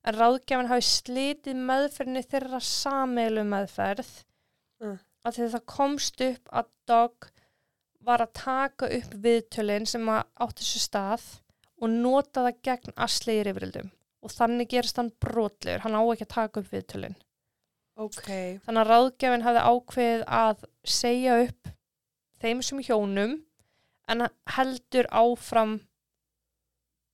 En 0.08 0.16
ráðgjafan 0.16 0.70
hafi 0.72 0.88
slitið 0.88 1.62
meðferðinni 1.68 2.24
þeirra 2.28 2.62
sameilu 2.64 3.44
meðferð. 3.48 4.12
Mm. 4.78 5.00
að 5.26 5.38
því 5.38 5.48
það 5.54 5.64
komst 5.72 6.22
upp 6.24 6.52
að 6.54 6.68
Dogg 6.88 7.30
var 8.08 8.24
að 8.24 8.34
taka 8.38 8.90
upp 8.98 9.16
viðtölin 9.24 9.88
sem 9.90 10.10
átti 10.14 10.64
sér 10.64 10.84
stað 10.86 11.26
og 11.82 11.92
nota 11.92 12.46
það 12.46 12.62
gegn 12.68 12.96
Asli 13.08 13.40
í 13.40 13.46
rifrildum. 13.48 13.90
Og 14.24 14.34
þannig 14.34 14.70
gerist 14.72 14.98
hann 15.00 15.12
brotlegur, 15.22 15.84
hann 15.84 15.98
á 15.98 16.02
ekki 16.02 16.28
að 16.28 16.36
taka 16.36 16.62
upp 16.62 16.72
viðtölin. 16.72 17.18
ok. 17.98 18.30
Þannig 18.66 18.82
að 18.82 18.92
ráðgjafinn 18.94 19.46
hafði 19.48 19.66
ákveðið 19.72 20.24
að 20.40 20.64
segja 20.88 21.38
upp 21.44 21.74
þeim 22.42 22.64
sem 22.66 22.82
hjónum 22.86 23.36
en 24.08 24.28
heldur 24.56 25.08
áfram 25.12 25.78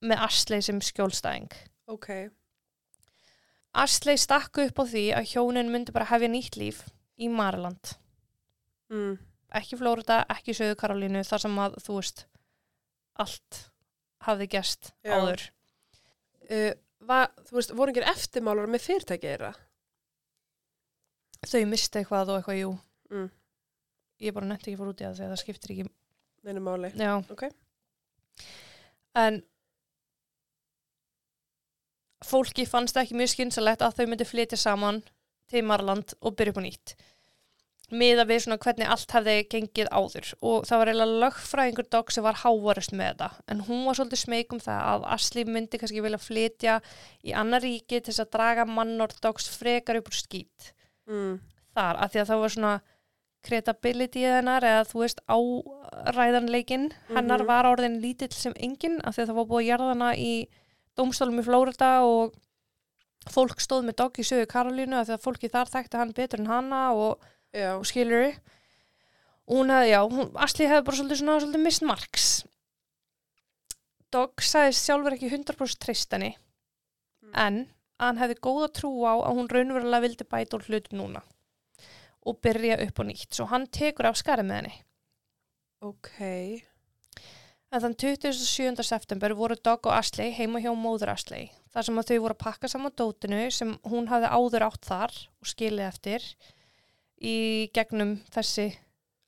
með 0.03 0.23
Asli 0.27 0.59
sem 0.61 0.79
skjólstæðing. 0.83 1.53
ok 1.87 2.09
Asli 3.73 4.13
stakku 4.21 4.67
upp 4.67 4.79
á 4.79 4.85
því 4.85 5.03
að 5.17 5.29
hjónin 5.33 5.71
myndi 5.73 5.93
bara 5.95 6.05
hefja 6.11 6.29
nýtt 6.29 6.57
líf 6.61 6.83
í 7.17 7.29
Mariland. 7.29 7.95
mm. 8.93 9.15
Ekki 9.53 9.77
Flórida, 9.77 10.23
ekki 10.33 10.53
Söðu 10.57 10.75
Karolínu, 10.81 11.21
þar 11.25 11.41
sem 11.43 11.57
að 11.61 11.75
þú 11.85 11.95
veist 11.99 12.23
allt 13.21 13.59
hafði 14.25 14.47
gest 14.49 14.93
Já. 15.05 15.13
áður. 15.13 15.43
uh, 16.49 16.71
va, 17.05 17.19
þú 17.45 17.57
veist, 17.59 17.73
voru 17.77 17.93
engir 17.93 18.07
eftirmálar 18.09 18.69
með 18.71 18.85
fyrirtæki 18.87 19.29
þeirra 19.29 19.53
Þau 21.43 21.65
misti 21.67 21.99
eitthvað 21.99 22.29
og 22.31 22.37
eitthvað, 22.39 22.59
jú. 22.61 22.71
mm. 23.11 23.29
Ég 24.23 24.33
bara 24.33 24.47
netti 24.47 24.71
ekki 24.71 24.79
fór 24.79 24.93
út 24.93 25.01
í 25.01 25.05
það 25.05 25.17
þegar 25.19 25.33
það 25.33 25.41
skiptir 25.41 25.73
ekki. 25.73 25.85
Neina 26.43 26.63
máli 26.63 26.91
Já. 26.99 27.17
Ok. 27.31 27.47
En 29.15 29.43
fólki 32.25 32.65
fannst 32.69 32.97
ekki 32.97 33.17
mjög 33.17 33.33
skynsalegt 33.33 33.83
að 33.85 33.97
þau 33.99 34.05
myndi 34.09 34.27
flytja 34.27 34.59
saman 34.59 35.01
til 35.51 35.65
Marland 35.67 36.15
og 36.21 36.37
byrja 36.37 36.53
upp 36.53 36.61
á 36.61 36.65
nýtt. 36.65 36.95
miða 37.93 38.23
við 38.25 38.39
svona 38.41 38.57
hvernig 38.63 38.89
allt 38.89 39.11
hefði 39.13 39.33
gengið 39.51 39.89
áður 39.93 40.29
og 40.41 40.63
það 40.65 40.79
var 40.79 40.89
eiginlega 40.89 41.17
lögfræðingur 41.23 41.87
dog 41.93 42.13
sem 42.15 42.23
var 42.25 42.39
hávarist 42.41 42.95
með 42.95 43.11
þetta 43.11 43.27
en 43.53 43.59
hún 43.67 43.83
var 43.85 43.99
svolítið 43.99 44.21
smeyk 44.23 44.55
um 44.55 44.61
það 44.63 44.79
að 44.93 45.05
Asli 45.13 45.43
myndi 45.45 45.77
kannski 45.77 46.01
vilja 46.01 46.21
flytja 46.23 46.77
í 47.21 47.35
annar 47.37 47.61
ríki 47.61 47.99
til 47.99 48.07
þess 48.07 48.23
að 48.23 48.31
draga 48.37 48.65
mannord 48.65 49.19
dogs 49.21 49.49
frekar 49.51 49.99
upp 49.99 50.09
úr 50.09 50.17
skýt 50.17 50.71
mm. 51.11 51.35
þar 51.75 52.01
af 52.01 52.15
því 52.15 52.23
að 52.23 52.31
það 52.31 52.41
var 52.45 52.55
svona 52.55 52.73
credibility 53.43 54.23
hennar 54.25 54.63
eða 54.63 54.85
þú 54.89 55.01
veist 55.03 55.19
áræðanleikin 55.27 56.91
hennar 57.09 57.39
Mhm. 57.43 57.47
var 57.47 57.65
orðin 57.65 57.99
lítill 58.01 58.31
sem 58.33 58.53
engin 58.57 58.99
af 59.03 59.15
því 59.15 59.23
að 59.23 59.27
það 59.29 59.35
var 59.35 59.45
búið 59.51 59.61
að 59.63 59.69
jarða 59.71 59.89
hana 59.93 60.11
í 60.15 60.47
dómstólum 60.97 61.39
í 61.39 61.43
Flórida 61.45 61.91
og 62.05 62.33
fólk 63.29 63.59
stóð 63.59 63.85
með 63.87 63.95
dog 63.95 64.13
í 64.19 64.23
sögu 64.23 64.45
Karolínu 64.47 64.95
af 64.99 65.07
því 65.07 65.13
að 65.17 65.23
fólki 65.25 65.49
þar 65.51 65.69
þekkti 65.71 65.97
hann 65.97 66.13
betur 66.13 66.39
en 66.39 66.47
hana 66.51 66.81
og 66.93 67.19
og 67.53 67.85
skilur 67.85 68.33
og 69.47 69.57
hún 69.57 69.69
hefði, 69.69 69.89
já, 69.91 69.99
hún, 70.09 70.31
Asli 70.35 70.65
hefði 70.65 70.85
bara 70.85 70.97
svolítið 70.97 71.19
svona, 71.21 71.39
svolítið 71.43 71.63
mist 71.63 71.81
marks 71.83 72.43
Dog 74.13 74.41
sagðist 74.45 74.85
sjálfur 74.87 75.15
ekki 75.17 75.29
100% 75.31 75.79
treyst 75.83 76.11
henni 76.13 76.35
Mm. 77.23 77.31
en 77.35 77.55
hann 77.99 78.17
hefði 78.17 78.35
góða 78.43 78.67
trú 78.73 78.89
á 79.07 79.13
að 79.23 79.35
hún 79.37 79.47
raunverulega 79.49 80.01
vildi 80.03 80.25
bæta 80.27 80.57
úr 80.57 80.65
hlutum 80.67 80.99
núna 80.99 81.21
og 82.25 82.39
byrja 82.43 82.79
upp 82.85 83.01
og 83.03 83.09
nýtt 83.09 83.35
svo 83.35 83.47
hann 83.51 83.67
tekur 83.67 84.09
af 84.09 84.19
skarið 84.19 84.49
með 84.49 84.61
henni 84.61 84.75
ok. 85.83 86.13
en 87.73 87.83
þann 87.83 87.97
27. 88.05 88.83
september 88.85 89.35
voru 89.37 89.57
Dog 89.59 89.89
og 89.89 89.97
Asli 89.97 90.29
heima 90.35 90.61
hjá 90.63 90.71
móður 90.77 91.13
Asli 91.15 91.45
þar 91.73 91.89
sem 91.89 91.99
að 91.99 92.09
þau 92.11 92.17
voru 92.25 92.37
að 92.37 92.43
pakka 92.45 92.71
saman 92.71 92.95
dótinu 92.97 93.43
sem 93.51 93.75
hún 93.89 94.09
hafði 94.11 94.31
áður 94.31 94.67
átt 94.69 94.89
þar 94.89 95.17
og 95.41 95.49
skilið 95.49 95.87
eftir 95.89 96.27
í 97.23 97.37
gegnum 97.75 98.17
þessi 98.33 98.71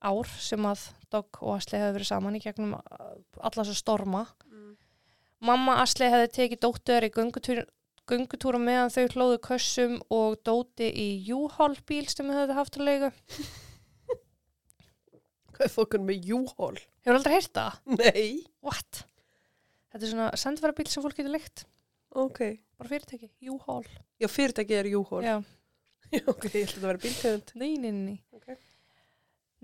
ár 0.06 0.30
sem 0.42 0.66
að 0.68 0.90
Dog 1.14 1.40
og 1.42 1.56
Asli 1.58 1.80
hefði 1.80 1.96
verið 1.98 2.10
saman 2.10 2.38
í 2.38 2.42
gegnum 2.44 2.74
alla 2.76 3.56
þessa 3.62 3.78
storma. 3.78 4.26
Mm. 4.50 4.74
Mamma 5.48 5.80
Asli 5.84 6.10
hefði 6.12 6.32
tekið 6.36 6.62
dóttuður 6.66 7.08
í 7.08 7.12
göngutúr, 7.16 7.62
göngutúra 8.10 8.60
meðan 8.62 8.94
þau 8.94 9.06
hlóðu 9.14 9.40
kössum 9.48 9.96
og 10.14 10.38
dóti 10.46 10.90
í 10.90 11.08
U-Haul 11.34 11.76
bíl 11.88 12.06
sem 12.12 12.30
þau 12.30 12.40
hefði 12.42 12.58
haft 12.60 12.80
að 12.80 12.88
leigu. 12.90 13.12
Hvað 15.56 15.66
er 15.68 15.72
fólkun 15.72 16.08
með 16.08 16.30
júhól? 16.30 16.76
Hefur 17.06 17.20
aldrei 17.20 17.36
heyrt 17.38 17.54
það? 17.56 17.80
Nei. 18.02 18.28
What? 18.66 19.06
Þetta 19.94 20.04
er 20.04 20.12
svona 20.12 20.30
sendfæra 20.40 20.76
bíl 20.76 20.90
sem 20.92 21.06
fólk 21.06 21.18
getur 21.18 21.36
leikt. 21.36 21.64
Ok. 22.16 22.42
Bara 22.76 22.92
fyrirtæki, 22.92 23.30
U-Haul. 23.52 23.88
Já, 24.20 24.28
fyrirtæki 24.28 24.76
er 24.76 24.90
júhól. 24.92 25.24
Já. 25.24 25.38
ok, 26.32 26.48
ég 26.52 26.66
ætla 26.68 26.82
að 26.82 26.88
vera 26.90 27.04
bíltegund. 27.06 27.54
Nei, 27.56 27.76
nei, 27.80 27.92
nei. 27.92 28.02
nei. 28.14 28.18
Ok. 28.36 28.58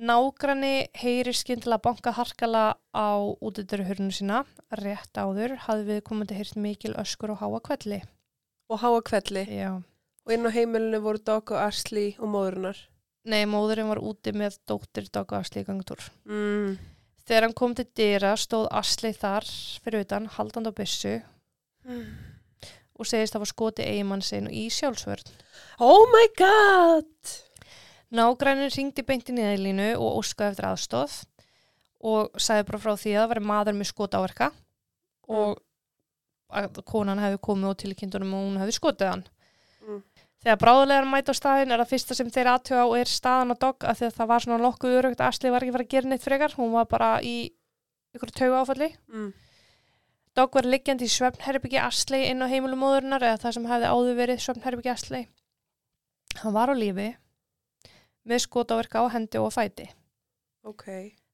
Nágranni 0.01 0.87
heyri 0.97 1.33
skyndilega 1.35 1.83
banka 1.83 2.13
harkala 2.15 2.63
á 2.95 3.09
útidurhörnum 3.43 4.09
sína. 4.15 4.45
Rétt 4.79 5.19
áður 5.19 5.57
hafði 5.67 5.87
við 5.91 6.01
komandi 6.07 6.39
heyrt 6.39 6.57
mikil 6.57 6.95
öskur 6.97 7.35
og 7.35 7.43
háa 7.43 7.59
kvelli. 7.67 8.01
Og 8.71 8.79
háa 8.79 9.01
kvelli. 9.03 9.43
Já. 9.51 9.73
Og 10.23 10.31
inn 10.31 10.47
á 10.47 10.51
heimilinu 10.53 11.01
voru 11.03 11.19
Dog 11.19 11.51
og 11.51 11.59
Asli 11.59 12.13
og 12.21 12.31
móðurinnar. 12.31 12.79
Nei, 13.27 13.43
móðurinn 13.49 13.89
var 13.91 13.99
úti 14.01 14.31
með 14.33 14.57
dóttir 14.69 15.09
Dogga 15.13 15.41
Asli 15.41 15.61
í 15.61 15.67
gangtúr. 15.67 16.01
Mm. 16.29 16.79
Þegar 17.27 17.45
hann 17.45 17.57
kom 17.57 17.75
til 17.77 17.85
dyra 17.97 18.33
stóð 18.39 18.69
Asli 18.73 19.11
þar 19.13 19.45
fyrir 19.83 20.05
utan, 20.05 20.29
haldand 20.37 20.71
á 20.71 20.73
byssu 20.73 21.19
og 23.01 23.07
segist 23.09 23.33
það 23.33 23.43
var 23.43 23.49
skoti 23.49 23.85
eigimann 23.85 24.23
sinn 24.25 24.49
í 24.49 24.67
sjálfsvörn. 24.73 25.29
Oh 25.81 26.05
my 26.11 26.27
god! 26.37 27.35
Nágrænir 28.11 28.73
ringdi 28.75 29.05
beint 29.07 29.29
í 29.31 29.35
niðurlínu 29.37 29.93
og 29.95 30.21
óskaði 30.21 30.53
eftir 30.53 30.67
aðstóð 30.69 31.17
og 32.11 32.41
sagði 32.41 32.67
bara 32.67 32.81
frá 32.83 32.93
því 32.97 33.13
að 33.15 33.21
það 33.21 33.31
var 33.31 33.43
maður 33.51 33.77
með 33.79 33.91
skot 33.91 34.17
áverka 34.17 34.49
og 35.31 35.61
að 36.51 36.81
konan 36.87 37.21
hefði 37.21 37.39
komið 37.47 37.73
á 37.73 37.79
tilkynntunum 37.83 38.33
og 38.37 38.45
hún 38.47 38.59
hefði 38.61 38.75
skotið 38.77 39.11
hann. 39.11 39.23
Mm. 39.85 40.01
Þegar 40.41 40.59
bráðulegar 40.63 41.07
mæta 41.09 41.35
á 41.35 41.37
staðin 41.37 41.73
er 41.73 41.83
það 41.83 41.91
fyrsta 41.91 42.17
sem 42.17 42.31
þeir 42.33 42.49
aðtöga 42.55 42.85
og 42.89 42.95
er 42.97 43.09
staðan 43.11 43.53
á 43.53 43.57
því 43.93 44.07
að 44.07 44.15
það 44.17 44.31
var 44.31 44.45
svona 44.45 44.63
nokkuð 44.63 44.97
örugt 44.97 45.21
að 45.21 45.29
Asli 45.29 45.53
var 45.53 45.65
ekki 45.65 45.75
fara 45.75 45.85
að 45.85 45.93
gera 45.93 46.09
neitt 46.09 46.25
frekar, 46.25 46.55
hún 46.57 46.73
var 46.73 46.87
bara 46.89 47.11
í 47.21 47.35
ykkur 48.15 48.33
tauga 48.33 48.63
áfalli. 48.63 48.89
Mm. 49.13 49.29
Dogg 50.35 50.57
var 50.57 50.67
liggjandi 50.67 51.05
í 51.05 51.11
svefnherbyggi 51.11 51.79
Asli 51.83 52.23
inn 52.31 52.41
á 52.41 52.49
heimilumóðurinnar 52.49 53.27
eða 53.27 53.41
það 53.43 53.57
sem 53.57 53.69
hefði 53.69 53.91
áður 53.93 54.19
verið 54.21 54.43
svefnherbyggi 54.45 54.93
Asli. 54.95 55.21
Hann 56.41 56.55
var 56.55 56.71
á 56.71 56.75
lífi 56.75 57.09
með 58.25 58.45
skotáverka 58.45 59.03
á 59.03 59.13
hendi 59.13 59.41
og 59.41 59.51
fæti. 59.53 59.91
Ok. 60.65 60.87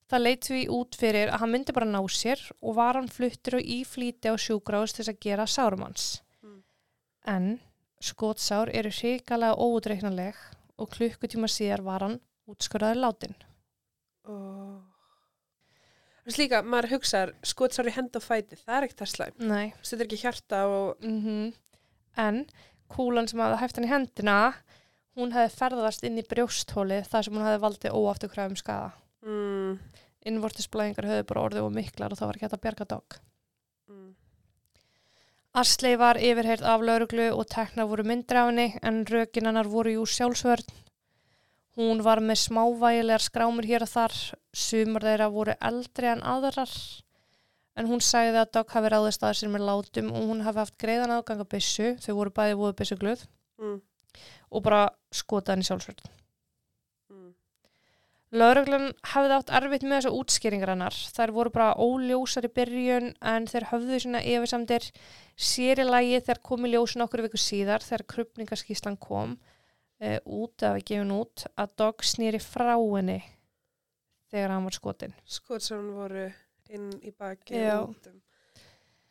Það 0.07 0.23
leit 0.23 0.47
því 0.47 0.59
út 0.71 0.95
fyrir 0.95 1.31
að 1.31 1.41
hann 1.41 1.51
myndi 1.51 1.75
bara 1.75 1.87
ná 1.89 1.99
sér 2.11 2.39
og 2.61 2.77
var 2.77 2.95
hann 2.95 3.09
fluttur 3.11 3.59
og 3.59 3.65
í 3.67 3.81
flýti 3.87 4.31
á 4.31 4.35
sjúkrás 4.39 4.95
til 4.95 5.07
að 5.07 5.19
gera 5.25 5.47
sárumanns. 5.49 6.21
Mm. 6.45 6.61
En 7.27 7.47
skotsár 7.99 8.71
eru 8.71 8.91
hrikalega 8.93 9.57
óutreiknanleg 9.59 10.37
og 10.77 10.93
klukkutíma 10.93 11.49
síðar 11.51 11.83
var 11.83 12.05
hann 12.05 12.19
útskurðaður 12.47 13.03
látin. 13.03 13.35
Oh. 14.27 14.79
Þú 16.23 16.31
veist 16.31 16.41
líka, 16.41 16.59
maður 16.63 16.89
hugsaður, 16.95 17.35
skotsári 17.47 17.91
hend 17.95 18.15
og 18.19 18.23
fæti, 18.23 18.57
það 18.59 18.77
er 18.77 18.87
ekkert 18.87 19.03
það 19.03 19.11
slæm. 19.13 19.37
Nei. 19.47 19.67
Þetta 19.79 19.99
er 19.99 20.07
ekki 20.07 20.23
hjarta 20.23 20.65
og... 20.71 21.03
Mm 21.03 21.53
En 22.17 22.47
kúlan 22.89 23.27
sem 23.29 23.37
hafði 23.43 23.59
hæft 23.61 23.77
hann 23.77 23.85
í 23.85 23.91
hendina, 23.91 24.37
hún 25.13 25.35
hefði 25.35 25.53
ferðast 25.53 26.05
inn 26.07 26.17
í 26.17 26.23
brjósthóli 26.25 27.03
þar 27.05 27.27
sem 27.27 27.35
hún 27.37 27.45
hefði 27.45 27.61
valdið 27.61 27.97
óafturkræfum 27.99 28.57
skada. 28.57 28.87
Mm. 29.27 29.77
Innvortisblæðingar 30.27 31.07
höfðu 31.07 31.27
bara 31.29 31.43
orðið 31.47 31.65
og 31.67 31.75
miklar 31.75 32.13
og 32.13 32.19
það 32.19 32.29
var 32.29 32.37
ekki 32.37 32.47
hægt 32.47 32.57
að 32.57 32.63
bjarga 32.65 32.87
dog. 32.93 33.17
Mm. 33.91 34.09
Asley 35.57 35.97
var 35.97 36.19
yfirheyrt 36.21 36.65
af 36.67 36.83
lauruglu 36.85 37.29
og 37.33 37.47
tekna 37.49 37.87
voru 37.89 38.05
myndir 38.07 38.39
af 38.39 38.51
henni 38.51 38.67
en 38.85 39.01
rökin 39.09 39.49
hennar 39.49 39.69
voru 39.71 39.95
jú 39.95 40.05
sjálfsvörn. 40.05 40.67
Hún 41.77 42.01
var 42.05 42.21
með 42.25 42.41
smávægilegar 42.47 43.21
skrámur 43.21 43.65
hér 43.69 43.85
og 43.85 43.91
þar, 43.91 44.13
sumar 44.53 45.05
þeirra 45.05 45.27
voru 45.33 45.53
eldri 45.61 46.09
en 46.09 46.23
aðrar. 46.25 46.71
En 47.77 47.85
hún 47.85 48.01
sagði 48.01 48.41
að 48.41 48.51
Dog 48.57 48.71
hafi 48.73 48.89
ráðist 48.89 49.21
að 49.25 49.35
sér 49.37 49.51
með 49.53 49.67
látum 49.69 50.07
og 50.09 50.23
hún 50.31 50.41
hafi 50.45 50.63
haft 50.63 50.77
greiðan 50.81 51.13
aðgang 51.13 51.43
að 51.43 51.51
byssu, 51.53 51.91
þau 52.01 52.13
voru 52.17 52.33
bæði 52.33 52.55
voru 52.57 52.77
byssugluð 52.79 53.27
Mm. 53.57 53.81
og 54.51 54.63
bara 54.63 54.83
skotað 55.09 55.55
henni 55.55 55.65
sjálfsvörn. 55.65 56.16
Lauruglan 58.35 58.89
hafði 59.07 59.35
átt 59.37 59.51
erfitt 59.55 59.85
með 59.87 60.01
þessa 60.01 60.17
útskýringar 60.17 60.71
hennar. 60.73 60.95
Þær 61.15 61.31
voru 61.35 61.51
bara 61.55 61.75
óljósar 61.79 62.47
í 62.49 62.51
byrjun 62.51 63.13
en 63.23 63.47
þeir 63.47 63.69
höfðu 63.69 63.99
svona 64.03 64.19
efisamdir 64.19 64.89
sér 65.39 65.79
í 65.79 65.87
lagi 65.87 66.19
þegar 66.19 66.41
kom 66.49 66.67
í 66.67 66.73
ljósun 66.73 67.05
okkur 67.05 67.23
viku 67.23 67.39
síðar 67.39 67.85
þegar 67.85 68.03
krupningaskíslan 68.15 68.99
kom 68.99 69.37
uh, 70.03 70.19
út 70.25 70.59
af 70.59 70.75
að 70.75 70.83
gefin 70.91 71.15
út 71.15 71.47
að 71.55 71.75
Dog 71.79 72.03
snýri 72.03 72.43
frá 72.43 72.75
henni 72.75 73.21
þegar 74.27 74.57
hann 74.57 74.67
var 74.67 74.75
skotin. 74.75 75.15
Skotsárin 75.23 75.93
voru 75.95 76.27
inn 76.75 76.91
í 76.99 77.15
baki 77.15 77.55
Já. 77.63 77.77
og 77.79 77.95
útum. 77.95 78.19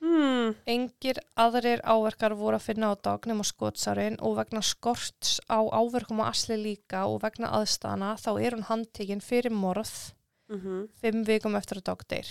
Mm. 0.05 0.55
Engir 0.69 1.19
aðrir 1.41 1.81
áverkar 1.83 2.35
voru 2.37 2.59
að 2.59 2.67
finna 2.69 2.93
á 2.93 2.95
Dog 3.01 3.27
nema 3.27 3.47
skotsárin 3.47 4.19
og 4.21 4.37
vegna 4.37 4.61
skorts 4.63 5.41
á 5.49 5.65
áverkum 5.65 6.21
á 6.21 6.29
Asli 6.29 6.59
líka 6.61 7.07
og 7.09 7.23
vegna 7.25 7.49
aðstana 7.57 8.15
þá 8.21 8.31
er 8.37 8.57
hún 8.59 8.69
handtekinn 8.69 9.25
fyrir 9.25 9.51
morð 9.53 10.13
Mm 10.49 10.61
-hmm. 10.61 10.89
fimm 11.01 11.25
vikum 11.25 11.57
eftir 11.57 11.79
að 11.79 11.83
Dog 11.83 12.03
deyr. 12.09 12.29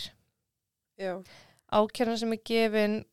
Já. 0.97 1.23
ákjörðan 1.71 2.17
sem 2.17 2.33
er 2.33 2.39
gefin 2.45 3.05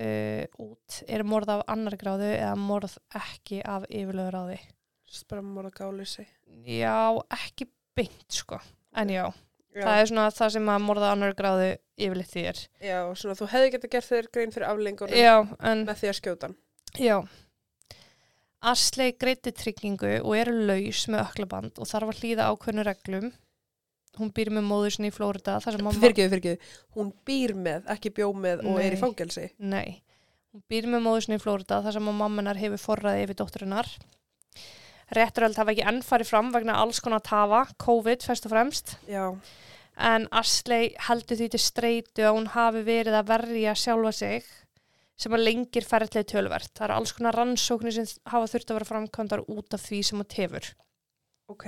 uh, 0.00 0.44
út 0.58 1.02
er 1.08 1.24
morð 1.24 1.48
af 1.48 1.62
annar 1.66 1.96
gráðu 1.96 2.30
eða 2.32 2.54
morð 2.56 2.96
ekki 3.14 3.60
af 3.64 3.84
yfirlögur 3.90 4.32
ráði. 4.32 4.58
Sest 5.04 5.28
bara 5.28 5.42
morða 5.42 5.70
gáli 5.70 6.06
sig. 6.06 6.28
Já, 6.64 7.18
ekki 7.30 7.68
beint 7.94 8.32
sko, 8.32 8.58
en 8.94 9.08
já, 9.08 9.32
Já. 9.76 9.82
það 9.84 10.00
er 10.02 10.10
svona 10.10 10.26
það 10.40 10.52
sem 10.56 10.68
að 10.72 10.84
morða 10.86 11.10
annar 11.12 11.34
gráðu 11.36 11.66
yfirleitt 11.96 12.30
því 12.32 12.44
er. 12.50 12.60
Já, 12.80 12.98
svona 13.20 13.36
þú 13.38 13.48
hefði 13.52 13.72
getað 13.76 13.92
gert 13.96 14.08
þeir 14.10 14.28
grein 14.32 14.54
fyrir 14.54 14.68
aflengunum 14.70 15.18
Já, 15.20 15.34
en 15.70 15.84
með 15.88 16.00
því 16.02 16.10
að 16.12 16.16
skjóta 16.20 16.48
hann. 16.48 16.56
já. 16.96 17.18
Asley 18.66 19.12
greiti 19.20 19.52
tryggingu 19.54 20.14
og 20.24 20.32
er 20.34 20.48
laus 20.50 21.02
með 21.12 21.20
öklaband 21.26 21.76
og 21.78 21.86
þarf 21.86 22.10
að 22.10 22.22
hlýða 22.22 22.46
ákveðnu 22.50 22.84
reglum. 22.88 23.28
Hún 24.16 24.32
býr 24.32 24.48
með 24.56 24.64
móður 24.64 24.94
sinni 24.96 25.10
í 25.12 25.14
Flórida. 25.14 25.58
Fyrirgeðu, 25.60 26.30
fyrirgeðu. 26.32 26.58
Hún 26.96 27.12
býr 27.28 27.52
með, 27.54 27.84
ekki 27.92 28.10
bjó 28.16 28.30
með 28.32 28.64
og 28.64 28.80
er 28.80 28.96
í 28.96 28.96
Nei. 28.96 29.02
fangelsi. 29.02 29.44
Nei, 29.60 30.00
hún 30.54 30.64
býr 30.72 30.88
með 30.88 31.04
móður 31.04 31.26
sinni 31.26 31.36
í 31.36 31.42
Flórida 31.44 31.82
þar 31.84 31.98
sem 31.98 32.08
að 32.10 32.16
mammanar 32.22 32.58
hefur 32.58 32.80
forræði 32.80 33.26
yfir 33.26 33.38
dótturinnar. 33.42 33.92
Rétturöld 35.14 35.58
hafa 35.58 35.70
ekki 35.70 35.86
enn 35.86 36.02
farið 36.02 36.30
fram 36.32 36.50
vegna 36.54 36.80
alls 36.82 36.98
konar 37.04 37.22
tafa, 37.22 37.62
COVID 37.82 38.24
fyrst 38.26 38.48
og 38.48 38.54
fremst, 38.54 38.96
Já. 39.06 39.36
en 39.96 40.26
Asley 40.34 40.90
heldur 41.08 41.38
því 41.38 41.50
til 41.52 41.62
streitu 41.62 42.24
að 42.26 42.34
hún 42.40 42.48
hafi 42.56 42.82
verið 42.86 43.20
að 43.20 43.28
verja 43.30 43.76
sjálfa 43.78 44.12
sig 44.12 44.48
sem 45.16 45.32
að 45.32 45.46
lengir 45.46 45.86
ferðlega 45.86 46.28
tölvert. 46.32 46.72
Það 46.74 46.88
eru 46.88 46.96
alls 46.98 47.14
konar 47.16 47.38
rannsóknir 47.38 47.94
sem 47.94 48.10
hafa 48.28 48.50
þurft 48.52 48.72
að 48.72 48.78
vera 48.80 48.90
framkvæmdar 48.90 49.46
út 49.46 49.78
af 49.78 49.86
því 49.86 50.02
sem 50.10 50.20
að 50.20 50.32
tefur. 50.34 50.68
Ok. 51.48 51.66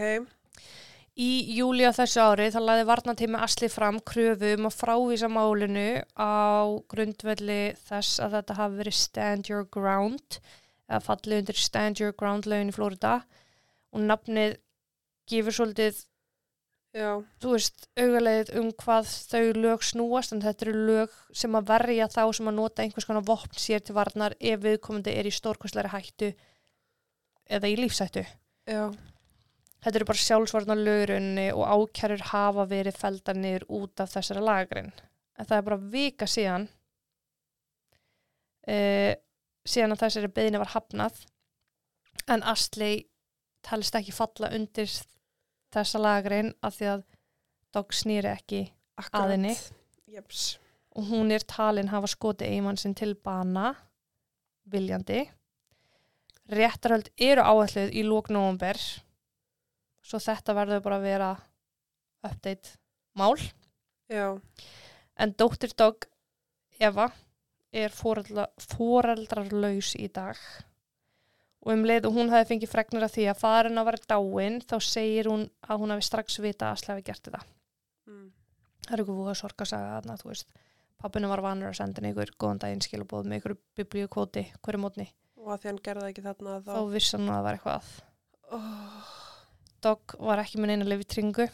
Í 1.18 1.31
júli 1.57 1.83
á 1.83 1.90
þessu 1.90 2.22
ári 2.22 2.51
þá 2.55 2.61
laði 2.62 2.85
varnatími 2.87 3.38
Asli 3.42 3.70
fram 3.72 3.98
kröfu 4.07 4.53
um 4.55 4.68
að 4.68 4.77
frávísa 4.79 5.31
málinu 5.33 6.03
á 6.14 6.66
grundvelli 6.90 7.74
þess 7.88 8.20
að 8.22 8.37
þetta 8.37 8.59
hafi 8.61 8.79
verið 8.83 8.98
Stand 8.98 9.51
Your 9.51 9.66
Ground 9.74 10.38
eða 10.88 11.05
fallið 11.05 11.42
undir 11.42 11.61
Stand 11.61 12.01
Your 12.03 12.14
Ground 12.16 12.48
lögin 12.48 12.72
í 12.72 12.77
Florida 12.77 13.18
og 13.92 14.05
nafnið 14.05 14.59
gefur 15.29 15.57
svolítið, 15.57 16.05
Já, 16.96 17.20
þú 17.42 17.51
veist, 17.53 17.85
augalegið 18.01 18.51
um 18.59 18.70
hvað 18.81 19.11
þau 19.29 19.42
lög 19.61 19.83
snúast 19.85 20.33
en 20.33 20.40
þetta 20.40 20.64
eru 20.64 20.87
lög 20.88 21.16
sem 21.37 21.59
að 21.59 21.66
verja 21.68 22.07
þá 22.09 22.22
sem 22.38 22.48
að 22.48 22.57
nota 22.57 22.83
einhvers 22.83 23.07
konar 23.07 23.27
vopn 23.29 23.61
sér 23.61 23.85
til 23.85 23.94
varnar 23.98 24.35
ef 24.40 24.62
viðkomandi 24.62 25.12
er 25.12 25.29
í 25.29 25.35
stórkostlæri 25.37 25.92
hættu 25.92 26.31
eða 27.44 27.68
í 27.68 27.77
lífsættu. 27.77 28.24
já, 28.64 28.88
Þetta 29.85 29.98
eru 30.01 30.09
bara 30.09 30.22
sjálfsvarnar 30.24 30.81
lögurunni 30.81 31.46
og 31.55 31.68
ákjærur 31.70 32.24
hafa 32.33 32.64
verið 32.72 32.98
feldar 32.98 33.37
niður 33.38 33.68
út 33.79 34.03
af 34.03 34.11
þessara 34.16 34.42
lagrin. 34.42 34.90
En 35.38 35.46
það 35.46 35.59
er 35.59 35.66
bara 35.68 35.79
vika 35.92 36.27
síðan, 36.27 36.66
uh, 38.66 39.12
síðan 39.68 39.94
að 39.94 40.04
þessari 40.04 40.33
beðinu 40.33 40.62
var 40.62 40.72
hafnað, 40.74 41.20
en 42.28 42.44
Astley 42.48 43.04
talist 43.64 43.96
ekki 43.98 44.14
falla 44.14 44.50
undir 44.57 44.90
þessa 45.74 46.00
lagrin 46.00 46.54
af 46.64 46.78
því 46.78 46.92
að 46.96 47.07
Dogg 47.76 47.92
snýri 47.92 48.31
ekki 48.31 48.62
akkurat. 48.96 49.26
Að 49.26 49.35
henni. 49.35 49.57
Jeps. 50.09 50.57
og 50.96 51.11
hún 51.12 51.28
er 51.31 51.44
talin 51.44 51.90
hafa 51.92 52.09
skoti 52.09 52.46
eigimann 52.48 52.78
sinn 52.81 52.94
til 52.96 53.12
bana 53.14 53.74
viljandi. 54.72 55.26
Réttarhöld 56.48 57.11
eru 57.20 57.44
áalluð 57.44 57.92
í 57.92 58.02
lók 58.09 58.33
nóvumber 58.33 58.81
svo 60.09 60.20
þetta 60.22 60.57
verður 60.57 60.85
bara 60.87 60.98
að 60.98 61.07
vera 61.07 61.31
update 62.24 62.76
mál 63.18 63.37
Já, 64.09 64.40
en 65.20 65.35
dóttir 65.37 65.74
dog 65.76 66.07
Eva 66.81 67.11
er 67.72 67.92
foreldra, 67.92 68.46
foreldrarlaus 68.74 69.94
í 69.98 70.09
dag. 70.12 70.38
Og 71.66 71.74
um 71.74 71.85
leið 71.85 72.09
og 72.09 72.16
hún 72.16 72.33
hafi 72.33 72.52
fengið 72.52 72.72
fregnir 72.72 73.04
af 73.04 73.12
því 73.12 73.28
að 73.28 73.40
farin 73.42 73.81
að 73.81 73.90
vera 73.90 74.09
dáin 74.14 74.61
þá 74.62 74.76
segir 74.85 75.28
hún 75.28 75.48
að 75.66 75.83
hún 75.83 75.92
hafi 75.92 76.07
strax 76.07 76.38
vita 76.40 76.68
að 76.68 76.78
Asli 76.78 76.92
hafi 76.94 77.04
gert 77.09 77.24
þetta 77.26 77.42
mm. 78.09 78.26
það 78.87 78.94
er 78.94 79.02
eitthvað 79.02 79.31
að 79.33 79.38
sorga 79.42 79.66
að 79.66 79.70
sagða 79.72 79.94
þarna, 79.96 80.18
þú 80.22 80.31
veist. 80.31 80.61
Pappinu 80.98 81.31
var 81.31 81.44
vanur 81.44 81.70
að 81.70 81.78
senda 81.78 82.02
ykkur 82.09 82.35
góðan 82.40 82.62
daginn 82.64 82.83
skilabóð 82.83 83.28
með 83.28 83.42
ykkur 83.42 83.57
biblíu 83.78 84.11
kvoti 84.11 84.46
hverju 84.64 84.83
mótni, 84.83 85.07
og 85.38 85.52
að 85.54 85.62
því 85.62 85.70
hann 85.70 85.85
gerði 85.88 86.11
ekki 86.12 86.24
þarna 86.24 86.59
þá... 86.64 86.72
þá 86.72 86.92
vissi 86.94 87.16
hann 87.16 87.28
að 87.28 87.37
það 87.37 87.46
var 87.46 87.59
eitthvað. 87.59 87.90
Oh, 88.59 89.12
Dog 89.85 90.14
var 90.26 90.42
ekki 90.42 90.59
með 90.59 90.72
neina 90.72 90.88
lifitringu 90.88 91.46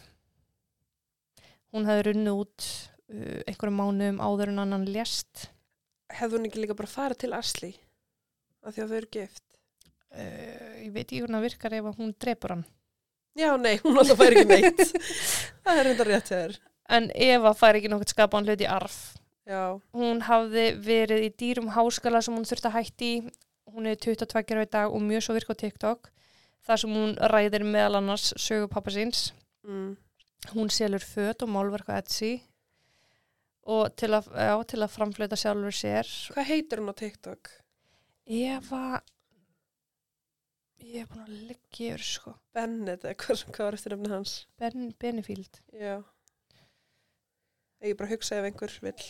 hún 1.74 1.88
hefði 1.88 2.06
runnið 2.08 2.40
út 2.44 2.68
uh, 3.10 3.40
einhverjum 3.50 3.80
mánuðum 3.80 4.22
áður 4.22 4.52
en 4.54 4.62
annan 4.62 4.86
lést 4.88 5.48
hefði 6.20 6.38
hún 6.38 6.48
ekki 6.48 6.62
líka 6.64 6.78
bara 6.78 6.90
farið 6.90 7.24
til 7.24 7.34
Asli? 7.36 7.72
Af 8.64 8.74
því 8.76 8.84
að 8.84 8.92
þau 8.92 8.98
eru 9.00 9.12
gift? 9.18 9.44
uh, 10.14 10.84
ég 10.84 10.92
veit 10.94 11.04
ekki 11.06 11.20
hvernig 11.24 11.38
það 11.38 11.46
virkar 11.48 11.76
ef 11.78 11.90
að 11.90 12.00
hún 12.00 12.14
drepur 12.22 12.56
hann 12.56 12.64
Já, 13.34 13.48
nei, 13.58 13.74
hún 13.82 13.98
alltaf 13.98 14.20
fær 14.20 14.30
ekki 14.36 14.46
neitt. 14.46 14.82
það 15.64 15.80
er 15.80 15.88
reynda 15.88 16.06
rétt 16.06 16.30
hér. 16.30 16.56
en 16.94 17.08
Eva 17.18 17.54
fær 17.58 17.78
ekki 17.80 17.90
nokkert 17.90 18.14
skapaðan 18.14 18.50
hlut 18.50 18.62
í 18.64 18.70
arf 18.70 18.98
Já, 19.44 19.76
hún 19.92 20.22
hafði 20.24 20.68
verið 20.80 21.26
í 21.26 21.32
dýrum 21.36 21.72
háskala 21.74 22.22
sem 22.24 22.36
hún 22.36 22.46
þurfti 22.48 22.70
að 22.70 22.76
hætti 22.78 23.10
hún 23.74 23.90
er 23.90 23.98
22 24.00 24.54
ára 24.54 24.64
í 24.64 24.70
dag 24.70 24.94
og 24.94 25.02
mjög 25.04 25.26
svo 25.26 25.36
virk 25.36 25.50
á 25.52 25.60
TikTok 25.60 26.10
þar 26.64 26.80
sem 26.80 26.94
hún 26.96 27.12
ræðir 27.34 27.66
meðal 27.66 27.98
annars 28.00 28.30
sögu 28.40 28.70
pappa 28.72 28.94
síns 28.94 29.32
mm. 29.66 29.90
hún 30.54 30.70
selur 30.72 31.04
föt 31.04 31.44
og 31.44 31.52
málverk 31.52 31.90
á 31.92 31.98
Etsy 32.00 32.38
og 33.64 33.84
til 33.96 34.12
að, 34.16 34.28
já, 34.36 34.54
til 34.70 34.80
að 34.84 34.92
framflöta 34.92 35.38
sjálfur 35.40 35.76
sér 35.76 36.08
hvað 36.34 36.48
heitir 36.50 36.82
hún 36.82 36.92
á 36.92 37.00
TikTok? 37.00 37.52
Eva 38.24 38.84
ég 40.84 41.04
er 41.04 41.10
búin 41.10 41.24
að 41.24 41.36
liggja 41.50 41.94
yfir 41.94 42.08
sko 42.08 42.34
Bennett, 42.54 43.04
eða 43.04 43.16
hvað, 43.24 43.44
hvað 43.50 43.68
var 43.68 43.78
eftir 43.78 43.94
nefni 43.94 44.12
hans? 44.12 44.34
ben, 44.60 44.90
Benefield 45.00 45.62
Já. 45.72 45.96
Ég 47.84 47.96
bara 48.00 48.12
hugsa 48.14 48.38
ef 48.38 48.48
einhver 48.48 48.74
vill 48.80 49.06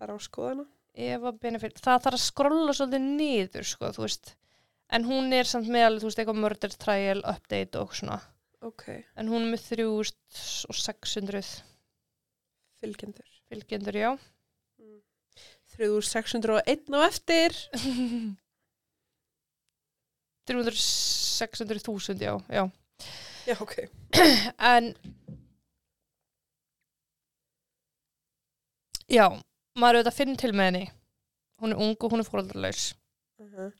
fara 0.00 0.16
á 0.16 0.18
skoðana. 0.24 0.64
Eva 0.96 1.30
Benefield, 1.36 1.76
það 1.78 2.04
þarf 2.06 2.16
að 2.16 2.22
skrolla 2.24 2.74
svolítið 2.74 3.02
niður 3.04 3.66
sko, 3.68 3.90
þú 3.94 4.06
veist 4.06 4.32
en 4.90 5.04
hún 5.06 5.30
er 5.36 5.46
samt 5.46 5.68
meðal, 5.70 6.00
þú 6.00 6.08
veist, 6.08 6.22
eitthvað 6.22 6.40
murder 6.44 6.76
trial 6.82 7.20
update 7.22 7.80
og 7.80 7.96
svona 7.96 8.18
Ok, 8.66 8.84
en 9.16 9.30
hún 9.32 9.46
er 9.46 9.54
með 9.54 9.62
3600 9.70 11.69
fylgjendur. 12.80 13.26
fylgjendur, 13.48 13.96
já 13.96 14.18
3601 15.76 16.90
á 16.92 17.00
eftir. 17.06 17.54
300-600.000, 20.50 22.18
já, 22.22 22.34
já 22.48 22.70
Já, 23.46 23.56
ok. 23.62 23.88
en 24.58 24.94
já, 29.08 29.26
maður 29.78 30.00
auðvitað 30.00 30.16
finn 30.18 30.36
til 30.38 30.52
með 30.52 30.66
henni 30.70 30.82
hún 31.60 31.72
er 31.74 31.80
ung 31.84 31.96
og 31.96 32.12
hún 32.14 32.22
er 32.24 32.28
fóröldarlaus 32.28 32.94
Uh 33.40 33.46
-huh. 33.56 33.72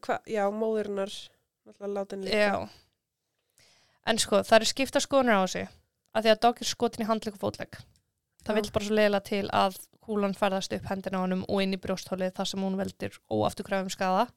Hva, 0.00 0.16
já, 0.26 0.48
móðurinnar 0.50 1.10
náttúrulega 1.66 1.94
látin 1.94 2.24
líka. 2.24 2.36
já 2.36 2.68
en 4.06 4.18
sko, 4.18 4.36
það 4.42 4.56
er 4.60 4.64
skipta 4.64 5.00
skoðunar 5.00 5.36
á 5.36 5.44
þessu 5.44 5.68
að 6.16 6.26
því 6.26 6.32
að 6.32 6.40
dog 6.46 6.62
er 6.62 6.70
skotin 6.70 7.04
í 7.04 7.08
handlegg 7.10 7.36
og 7.36 7.42
fótlegg. 7.42 7.78
Það 8.46 8.54
Já. 8.54 8.58
vill 8.58 8.72
bara 8.74 8.88
svo 8.88 8.96
leiðilega 8.96 9.28
til 9.28 9.44
að 9.52 9.78
kúlan 10.06 10.36
ferðast 10.38 10.74
upp 10.76 10.90
hendina 10.90 11.20
á 11.20 11.24
honum 11.24 11.44
og 11.48 11.62
inn 11.62 11.74
í 11.74 11.80
brjósthólið 11.82 12.34
þar 12.36 12.50
sem 12.50 12.62
hún 12.62 12.78
veldir 12.78 13.18
óafturkræfum 13.26 13.90
skada 13.92 14.28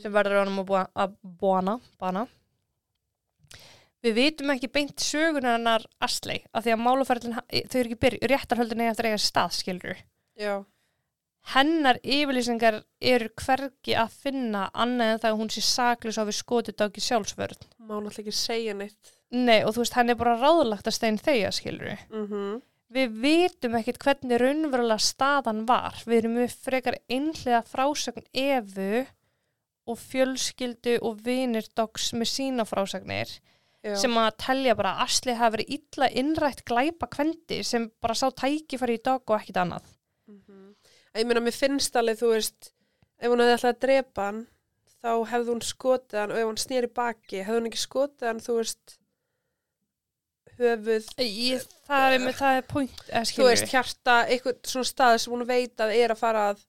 sem 0.00 0.12
verður 0.12 0.40
á 0.40 0.42
honum 0.44 0.62
að, 0.64 0.88
að 0.96 1.16
bóna, 1.40 1.76
bana. 2.00 2.26
Við 4.04 4.16
vitum 4.20 4.52
ekki 4.52 4.70
beint 4.72 5.02
sögunar 5.02 5.56
hennar 5.56 5.84
Asley 6.04 6.44
af 6.52 6.64
því 6.64 6.74
að 6.74 6.82
máluferðin, 6.84 7.36
þau 7.40 7.78
eru 7.80 7.88
ekki 7.88 8.00
byrj 8.04 8.24
réttarhöldin 8.32 8.82
eða 8.84 8.94
eftir 8.94 9.08
að 9.08 9.14
eiga 9.14 9.22
stað, 9.24 9.54
skilur 9.56 10.02
Já, 10.36 10.54
hennar 11.54 11.98
yfirlýsingar 12.02 12.80
eru 13.00 13.30
hvergi 13.40 13.96
að 13.98 14.14
finna 14.24 14.66
annað 14.74 15.12
en 15.14 15.20
það 15.22 15.30
að 15.30 15.40
hún 15.40 15.52
sé 15.54 15.62
saklis 15.64 16.18
á 16.20 16.28
við 16.28 16.38
skotið 16.40 16.78
dagi 16.82 17.04
sjálfsvörð 17.04 17.66
má 17.78 17.94
náttúrulega 17.94 18.24
ekki 18.24 18.36
segja 18.36 18.74
neitt. 18.76 19.15
Nei, 19.34 19.64
og 19.64 19.74
þú 19.74 19.82
veist, 19.82 19.96
hann 19.98 20.12
er 20.12 20.18
bara 20.20 20.36
ráðlagt 20.38 20.86
að 20.86 20.94
stein 20.98 21.18
þeia, 21.18 21.52
skilur 21.54 21.92
við. 21.92 22.08
Mm 22.14 22.62
Við 22.86 23.14
vitum 23.18 23.74
ekkert 23.74 23.98
hvernig 23.98 24.38
raunverulega 24.38 25.02
staðan 25.02 25.64
var. 25.66 25.96
Við 26.06 26.20
erum 26.20 26.36
með 26.38 26.52
frekar 26.54 26.96
einhlega 27.10 27.64
frásögn 27.66 28.22
efu 28.30 29.00
og 29.90 29.98
fjölskyldu 29.98 30.94
og 31.02 31.18
vinir 31.26 31.66
dogs 31.74 32.12
með 32.14 32.30
sína 32.30 32.66
frásagnir 32.66 33.32
Já, 33.86 33.94
sem 34.02 34.16
að 34.18 34.32
telja 34.42 34.74
bara 34.78 34.96
að 34.96 35.02
Asli 35.04 35.34
hafi 35.38 35.56
verið 35.56 35.74
illa 35.76 36.08
innrætt 36.22 36.64
glæpa 36.66 37.08
kvendi 37.10 37.60
sem 37.66 37.86
bara 38.02 38.16
sá 38.18 38.26
tækifæri 38.34 38.98
í 38.98 39.02
dog 39.02 39.22
og 39.26 39.38
ekkit 39.40 39.60
annað. 39.62 39.86
mm 40.30 40.74
ég 41.16 41.24
meina, 41.24 41.40
mér 41.40 41.54
finnst 41.56 41.94
alveg, 41.96 42.18
þú 42.20 42.32
veist, 42.34 42.72
ef 43.16 43.30
hún 43.32 43.40
hefði 43.40 43.54
ætlað 43.56 43.70
að 43.72 43.78
drepa 43.86 44.24
hann, 44.26 44.40
þá 45.00 45.12
hefði 45.30 45.52
hún 45.54 45.62
skotið 45.64 46.18
hann 46.20 46.34
og 46.34 46.40
ef 46.40 46.48
hún 46.50 46.58
snýri 46.60 46.90
baki, 46.92 47.38
hefði 47.46 47.60
hún 47.60 47.68
ekki 47.70 47.80
skotið 47.80 48.28
hann, 48.28 48.42
þú 48.44 48.56
veist, 48.58 48.96
höfuð, 50.60 51.06
Ég, 51.22 51.64
það 51.88 52.16
er, 52.16 52.24
með, 52.24 52.36
það 52.40 52.58
er 52.60 52.66
point, 52.70 53.06
þú 53.30 53.46
veist, 53.48 53.70
hjarta, 53.72 54.18
eitthvað 54.26 54.60
svona 54.72 54.90
stað 54.90 55.16
sem 55.22 55.34
hún 55.36 55.46
veit 55.48 55.82
að 55.84 55.94
er 55.96 56.14
að 56.14 56.20
fara 56.20 56.44
að, 56.52 56.60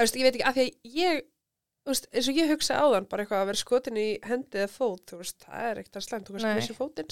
veist, 0.00 0.18
ég 0.18 0.26
veit 0.28 0.34
ekki, 0.38 0.48
að 0.48 0.58
því 0.58 0.66
að 0.66 0.98
ég, 1.02 1.22
veist, 1.88 2.08
eins 2.12 2.28
og 2.32 2.40
ég 2.42 2.52
hugsa 2.52 2.78
á 2.78 2.84
þann, 2.94 3.08
bara 3.10 3.24
eitthvað 3.24 3.42
að 3.44 3.48
vera 3.52 3.62
skotin 3.62 4.02
í 4.02 4.06
hendi 4.28 4.60
eða 4.62 4.72
fót, 4.74 5.14
veist, 5.18 5.38
það 5.46 5.70
er 5.70 5.80
ekkert 5.82 6.00
að 6.02 6.06
slæmt, 6.08 6.28
þú 6.28 6.36
veist, 6.36 6.48
Nei. 6.48 6.54
missi 6.60 6.76
fótinn, 6.76 7.10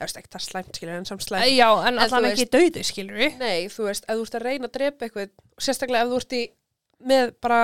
ekkert 0.00 0.40
að 0.40 0.46
slæmt, 0.46 0.72
skilur, 0.80 0.96
en 0.96 1.10
samt 1.10 1.26
slæmt. 1.26 1.50
Já, 1.52 1.68
en 1.84 1.94
En 1.94 2.02
allan 2.06 2.30
ekki 2.32 2.48
dauði, 2.50 2.86
skilur 2.86 3.20
við. 3.20 3.38
Nei, 3.42 3.68
þú 3.70 3.86
veist, 3.90 4.08
ef 4.08 4.18
þú 4.18 4.26
ert 4.26 4.40
að 4.40 4.48
reyna 4.48 4.70
að 4.70 4.74
drepa 4.78 5.06
eitthvað, 5.06 5.30
sérstaklega 5.60 6.06
ef 6.08 6.10
þú 6.14 6.20
ert 6.24 6.36
í 6.40 6.42
með 7.10 7.32
bara 7.40 7.60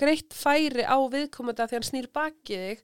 greitt 0.00 0.36
færi 0.36 0.84
á 0.84 0.96
viðkomandi 1.12 1.64
að 1.64 1.70
því 1.70 1.78
hann 1.78 1.88
snýr 1.88 2.08
bakið 2.14 2.64
þig, 2.66 2.82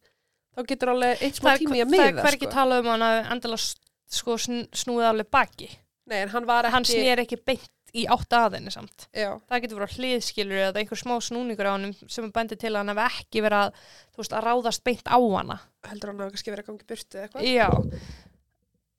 þá 0.56 0.64
getur 0.68 0.92
alveg 0.94 1.22
eitt 1.26 1.38
smá 1.40 1.52
tími 1.58 1.80
að 1.82 1.92
það 1.92 2.00
er 2.06 2.12
miða, 2.12 2.24
hvergi 2.26 2.46
sko. 2.48 2.54
talað 2.56 2.82
um 2.84 2.90
hann 2.92 3.04
að 3.08 3.20
endilega 3.36 3.62
s- 3.62 3.76
sko, 4.12 4.34
sn- 4.36 4.66
snúið 4.76 5.08
alveg 5.10 5.30
baki. 5.32 5.68
Nei, 6.12 6.26
hann 6.32 6.46
var 6.48 6.66
ekki... 6.68 6.74
Hann 6.74 6.84
snýr 6.88 7.22
ekki 7.22 7.38
beint 7.46 7.70
í 7.92 8.06
átt 8.08 8.32
aðinni 8.32 8.72
samt. 8.72 9.06
Já, 9.12 9.30
Það 9.48 9.62
getur 9.66 9.78
verið 9.82 9.96
hliðskilur 10.00 10.60
eða 10.66 10.80
einhver 10.80 10.96
smá 11.00 11.14
snúningur 11.20 11.68
á 11.68 11.72
hann 11.76 11.90
sem 12.08 12.24
er 12.24 12.32
bendið 12.32 12.60
til 12.62 12.70
að 12.72 12.78
hann 12.80 12.92
hef 12.94 13.02
ekki 13.20 13.42
verið 13.44 13.66
að, 13.66 13.82
veist, 14.16 14.32
að 14.36 14.46
ráðast 14.48 14.84
beint 14.88 15.08
á 15.12 15.16
hana. 15.20 15.58
heldur 15.90 16.12
hann 16.12 16.22
hafa 16.24 16.32
kannski 16.36 16.54
verið 16.54 16.64
að 16.64 16.70
gangi 16.70 16.88
burtu 16.92 17.18
eða 17.20 17.26
eitthvað? 17.28 17.48
Já. 17.52 17.68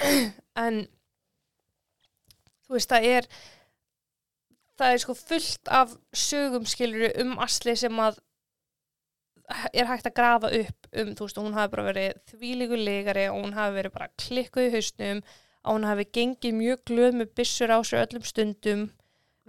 En, 0.63 0.77
þú 2.67 2.75
veist, 2.77 2.91
það 2.91 3.07
er, 3.17 3.27
það 4.79 4.93
er 4.95 5.01
sko 5.03 5.15
fullt 5.17 5.71
af 5.81 5.93
sögum 6.17 6.65
skilur 6.69 7.13
um 7.23 7.35
Asli 7.43 7.75
sem 7.79 7.99
að 8.03 8.19
er 9.73 9.89
hægt 9.89 10.09
að 10.09 10.17
grafa 10.17 10.51
upp 10.55 10.89
um, 10.91 11.13
þú 11.13 11.27
veist, 11.27 11.39
hún 11.41 11.57
hafi 11.57 11.73
bara 11.75 11.87
verið 11.89 12.19
þvílíku 12.31 12.79
legari 12.79 13.27
og 13.31 13.39
hún 13.41 13.55
hafi 13.57 13.77
verið 13.77 13.95
bara 13.95 14.11
klikkuð 14.23 14.67
í 14.69 14.73
hausnum 14.77 15.23
og 15.63 15.77
hún 15.77 15.87
hafi 15.87 16.07
gengið 16.17 16.57
mjög 16.59 16.83
glöð 16.89 17.17
með 17.19 17.33
byssur 17.39 17.73
á 17.73 17.79
sér 17.83 18.05
öllum 18.05 18.27
stundum 18.27 18.83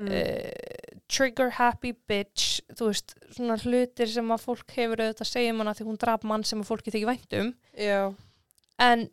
mm. 0.01 0.11
uh, 0.11 1.01
trigger 1.11 1.55
happy 1.59 1.95
bitch 2.09 2.62
þú 2.74 2.90
veist, 2.90 3.16
svona 3.36 3.59
hlutir 3.62 4.11
sem 4.11 4.34
að 4.34 4.47
fólk 4.47 4.76
hefur 4.76 5.03
auðvitað 5.03 5.26
að 5.26 5.32
segja 5.32 5.55
um 5.55 5.62
hana 5.62 5.76
því 5.78 5.88
hún 5.90 6.01
draf 6.05 6.26
mann 6.26 6.47
sem 6.47 6.62
að 6.62 6.70
fólki 6.70 6.95
þykir 6.95 7.11
vænt 7.12 7.38
um. 7.40 7.53
Já, 7.78 8.01
en 8.82 9.09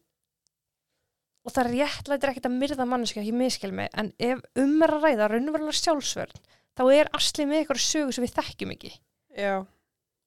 og 1.41 1.53
það 1.55 1.71
réttlætir 1.75 2.31
ekkert 2.31 2.47
að 2.49 2.57
myrða 2.61 2.87
manneskja 2.87 3.23
ekki 3.23 3.33
miskil 3.33 3.71
mig, 3.73 3.89
en 3.97 4.11
ef 4.21 4.41
um 4.61 4.75
er 4.85 4.93
að 4.93 5.05
ræða 5.07 5.29
raunverulega 5.31 5.77
sjálfsvörn, 5.79 6.41
þá 6.77 6.83
er 6.93 7.09
Asli 7.17 7.47
með 7.49 7.61
eitthvað 7.61 7.81
sögu 7.85 8.15
sem 8.15 8.25
við 8.25 8.35
þekkjum 8.37 8.73
ekki. 8.75 8.91
Já, 9.37 9.53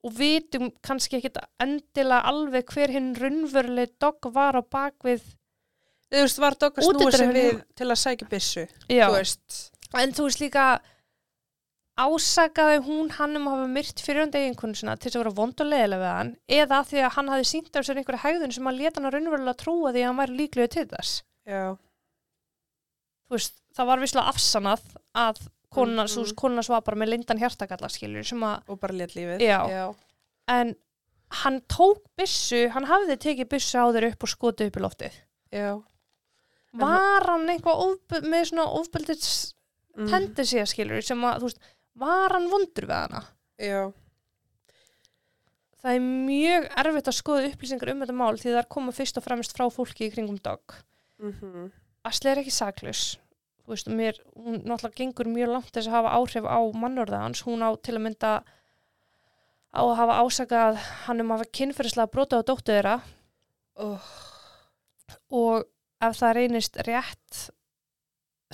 og 0.04 0.12
vitum 0.18 0.68
kannski 0.84 1.18
ekkert 1.18 1.40
endilega 1.62 2.28
alveg 2.28 2.68
hver 2.74 2.92
hinn 2.92 3.14
raunveruleg 3.16 3.94
dogg 4.02 4.28
var 4.34 4.60
á 4.60 4.62
bakvið 4.62 5.24
þú 6.14 6.24
veist, 6.24 6.40
var 6.42 6.56
Dogg 6.60 6.80
að 6.80 6.88
snúa 6.88 7.14
sig 7.14 7.30
við 7.34 7.62
til 7.78 7.88
að 7.88 8.00
sækja 8.02 8.28
veist. 9.14 9.62
En 9.94 10.12
þú 10.14 10.26
veist 10.28 10.42
líka 10.42 10.66
ásakaði 11.94 12.80
hún 12.88 13.10
hann 13.14 13.38
um 13.38 13.48
að 13.48 13.56
hafa 13.56 13.70
myrt 13.70 14.02
fyrir 14.02 14.24
hann 14.24 14.34
eiginkonu 14.34 14.78
sinna 14.78 14.96
til 14.98 15.08
þess 15.08 15.18
að 15.18 15.22
vera 15.22 15.34
vond 15.38 15.62
og 15.62 15.68
leiðilega 15.70 16.02
við 16.02 16.14
hann 16.18 16.32
eða 16.58 16.80
því 16.90 17.02
að 17.04 17.12
hann 17.16 17.32
hafi 17.34 17.48
sínt 17.50 17.78
af 17.78 17.86
sér 17.86 18.00
einhverja 18.00 18.24
hegðun 18.24 18.54
sem 18.56 18.70
að 18.70 18.80
leta 18.80 18.98
hann 18.98 19.08
að 19.10 19.14
raunverulega 19.14 19.60
trúa 19.62 19.92
því 19.94 20.02
að 20.02 20.08
hann 20.10 20.20
væri 20.22 20.38
líklega 20.40 20.72
til 20.74 20.86
þess? 20.90 21.12
Já, 21.46 21.62
þú 23.28 23.36
veist, 23.36 23.54
það 23.78 23.90
var 23.92 24.02
visslega 24.02 24.34
afsanað 24.34 24.88
að 25.24 25.44
konuna, 25.74 26.04
Mhm. 26.04 26.10
mm 26.18 26.24
-hmm. 26.24 26.34
konuna 26.34 26.62
var 26.68 26.80
bara 26.82 26.96
með 27.02 27.08
lindan 27.14 27.38
hjartakalla 27.38 27.88
skilur 27.90 28.24
sem 28.24 28.40
að, 28.40 28.62
og 28.68 28.80
bara 28.80 28.94
létt 28.94 29.14
lífið 29.16 29.40
Já. 29.40 29.60
já, 29.68 29.94
en 30.48 30.74
hann 31.30 31.60
tók 31.68 32.02
byssu, 32.16 32.68
hann 32.70 32.84
hafði 32.86 33.16
tekið 33.16 33.48
byssu 33.48 33.78
á 33.78 33.86
þeir 33.92 34.12
upp 34.12 34.22
og 34.22 34.28
skotið 34.28 34.66
upp 34.66 34.76
í 34.76 34.80
loftið 34.80 35.12
já. 35.52 35.82
var 36.74 37.22
hann 37.26 37.48
eitthvað 37.48 37.82
ofbe 37.88 38.20
með 38.22 38.44
svona 38.50 38.66
ofbeldis 38.80 39.54
Mm. 39.96 40.08
tendensi 40.10 40.58
skilur 40.66 41.00
sem 41.02 41.20
að, 41.22 41.40
veist, 41.42 41.58
var 41.94 42.32
hann 42.32 42.48
vondur 42.50 42.86
við 42.86 42.90
hana 43.08 43.24
já, 43.60 43.92
það 45.82 45.94
er 45.94 46.00
mjög 46.00 46.66
erfitt 46.80 47.08
að 47.10 47.18
skoða 47.20 47.50
upplýsingar 47.52 47.90
um 47.92 48.00
þetta 48.00 48.16
mál 48.16 48.34
því 48.40 48.50
það 48.50 48.58
er 48.62 48.68
koma 48.74 48.92
fyrst 48.96 49.16
og 49.20 49.24
fremst 49.26 49.54
frá 49.56 49.66
fólki 49.70 50.08
í 50.08 50.12
kringum 50.14 50.40
dag 50.42 50.60
mhm, 51.20 51.70
Asli 52.04 52.30
er 52.30 52.40
ekki 52.42 52.50
saklaus 52.52 53.16
þú 53.64 53.74
veist, 53.74 53.88
mér, 53.88 54.20
hún 54.36 54.60
náttúrulega 54.62 54.98
gengur 55.00 55.30
mjög 55.32 55.52
langt 55.54 55.72
þess 55.72 55.88
að 55.88 55.96
hafa 55.96 56.14
áhrif 56.18 56.46
á 56.48 56.60
mannorða 56.76 57.22
hans. 57.24 57.42
Hún 57.46 57.64
á 57.64 57.70
til 57.80 57.96
að 57.96 58.04
mynda 58.06 58.32
á 59.74 59.82
að 59.82 59.96
hafa 59.98 60.20
ásakað 60.20 60.80
hann 61.06 61.24
um 61.24 61.32
að 61.32 61.40
hafa 61.40 61.54
kynferðislega 61.58 62.12
brota 62.12 62.40
á 62.40 62.46
dóttu 62.46 62.74
þeirra. 62.74 62.98
Oh, 63.80 64.10
og 65.34 65.64
ef 66.04 66.18
það 66.20 66.36
reynist 66.38 66.78
rétt 66.86 67.44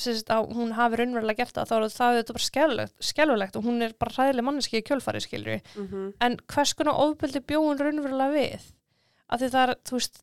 sérst, 0.01 0.31
að 0.33 0.53
hún 0.57 0.73
hafi 0.79 1.01
raunverulega 1.01 1.43
gert 1.43 1.59
það 1.59 1.69
þá 1.69 1.75
er 1.77 1.87
það 1.93 2.15
auðvitað 2.15 2.37
bara 2.37 2.47
skelfilegt, 2.47 2.95
skelfilegt 3.05 3.59
og 3.59 3.67
hún 3.67 3.85
er 3.85 3.95
bara 4.01 4.15
hræðileg 4.17 4.47
manneski 4.47 4.81
í 4.81 4.87
kjölfari 4.87 5.21
skilur 5.21 5.61
mhm, 5.77 6.07
en 6.25 6.39
hvers 6.51 6.73
konar 6.79 7.01
ofbeldi 7.05 7.43
bjóðun 7.45 7.83
raunverulega 7.83 8.37
við? 8.37 8.69
Að 9.31 9.43
því 9.43 9.51
það 9.55 9.65
er, 9.67 9.75
þú 9.87 9.99
veist 9.99 10.23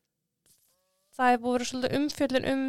það 1.17 1.33
er 1.33 1.41
búið 1.43 1.51
að 1.51 1.57
vera 1.57 1.69
svolítið 1.71 1.97
umfjöllin 1.99 2.49
um 2.53 2.65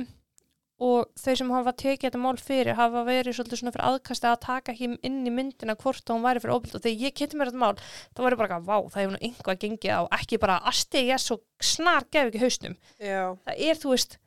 og 0.78 1.08
þau 1.18 1.34
sem 1.40 1.50
hafa 1.50 1.74
tekið 1.82 2.06
þetta 2.06 2.20
mál 2.22 2.36
fyrir 2.38 2.78
hafa 2.78 3.02
verið 3.08 3.34
svolítið 3.34 3.60
svona 3.62 3.74
fyrir 3.74 3.88
aðkasti 3.88 4.28
að 4.30 4.38
taka 4.44 4.74
ekki 4.74 4.90
inn 5.08 5.18
í 5.26 5.32
myndina 5.34 5.74
hvort 5.80 6.12
hún 6.12 6.22
væri 6.22 6.42
fyrir 6.44 6.54
ofbeldi. 6.54 6.78
Og 6.78 6.84
þegar 6.84 7.04
ég 7.08 7.16
kynnti 7.18 7.40
mér 7.40 7.50
þetta 7.50 7.62
mál 7.64 7.82
þá 7.82 8.22
var 8.22 8.36
ég 8.36 8.42
bara, 8.44 8.60
vá, 8.62 8.76
það 8.86 9.02
hefur 9.02 9.16
nú 9.16 9.22
einhvað 9.26 9.60
gengið 9.64 9.98
á. 9.98 10.00
Ekki 10.20 10.40
bara 10.44 10.60
asti 10.70 11.02
ég 11.08 11.22
svo 11.22 11.40
snar 11.58 12.06
gef 12.12 12.30
ekki 12.30 12.44
hausnum. 12.44 12.78
Já, 13.02 13.34
það 13.48 13.66
er, 13.66 13.82
þú 13.82 13.94
veist 13.96 14.18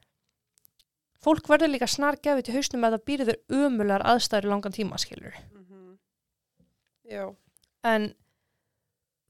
fólk 1.22 1.50
verður 1.52 1.76
líka 1.76 1.90
snar 1.90 2.18
gefið 2.24 2.48
til 2.48 2.58
hausnum 2.58 2.88
að 2.88 2.96
það 2.96 3.06
býrður 3.10 3.40
ömulegar 3.62 4.06
aðstæður 4.10 4.48
í 4.48 4.52
langan 4.52 4.76
tíma 4.78 5.00
skilur 5.02 5.38
mhm, 5.54 5.96
já, 7.10 7.24
en 7.86 8.10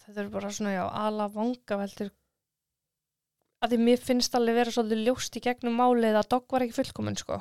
þetta 0.05 0.23
er 0.23 0.31
bara 0.33 0.53
svona 0.55 0.75
já, 0.75 0.83
ala 0.87 1.27
vanga 1.33 1.79
veldur 1.83 2.13
að 3.61 3.73
því 3.73 3.79
mér 3.87 4.03
finnst 4.03 4.35
alveg 4.35 4.59
vera 4.59 4.73
svolítið 4.75 5.07
ljóst 5.07 5.37
í 5.37 5.43
gegnum 5.45 5.79
málið 5.79 6.19
að 6.19 6.29
dogg 6.33 6.55
var 6.55 6.65
ekki 6.65 6.79
fullkomin 6.79 7.19
sko. 7.19 7.39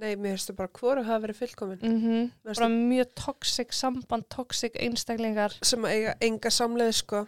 Nei, 0.00 0.14
mér 0.16 0.36
finnst 0.36 0.50
það 0.52 0.60
bara 0.62 0.74
hvoru 0.78 1.04
hafa 1.04 1.22
verið 1.26 1.40
fullkomin 1.42 1.80
mm 1.82 2.00
-hmm. 2.00 2.30
Bara 2.54 2.68
mjög 2.68 3.14
toxic 3.14 3.72
samband, 3.72 4.28
toxic 4.28 4.76
einstaklingar. 4.76 5.56
Sem 5.62 5.84
að 5.84 5.90
eiga 5.90 6.14
enga 6.20 6.50
samleið 6.50 6.92
sko. 6.94 7.26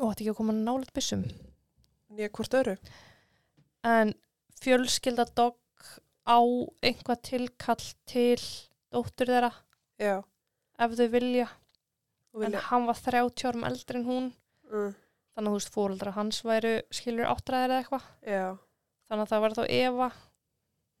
Og 0.00 0.10
þetta 0.10 0.20
ekki 0.20 0.30
að 0.30 0.36
koma 0.36 0.52
nálega 0.52 0.92
byssum. 0.94 1.24
Nýja 2.10 2.28
hvort 2.28 2.54
öru 2.54 2.76
en 3.86 4.12
fjölskylda 4.60 5.26
dogg 5.36 5.56
á 6.28 6.40
einhvað 6.84 7.22
tilkall 7.24 7.86
til 8.08 8.40
dóttur 8.92 9.30
þeirra 9.30 9.52
já, 10.00 10.20
ef 10.80 10.96
þau 10.98 11.08
vilja, 11.14 11.46
og 12.34 12.44
en 12.44 12.50
vilja 12.50 12.64
hann 12.68 12.88
var 12.88 13.00
30 13.00 13.48
árum 13.48 13.66
eldri 13.68 14.00
en 14.00 14.08
hún. 14.08 14.28
Mm, 14.70 14.92
þannig 15.40 15.54
að 15.54 15.54
þú 15.54 15.60
veist 15.60 15.76
fóreldra 15.76 16.12
hans 16.16 16.40
væru 16.44 16.72
skilur 16.92 17.28
áttræðir 17.30 17.72
eða 17.72 17.78
eitthvað. 17.80 18.08
Já, 18.28 18.48
þannig 19.08 19.22
að 19.24 19.30
það 19.30 19.44
var 19.44 19.54
þá 19.56 19.62
Eva, 19.76 20.08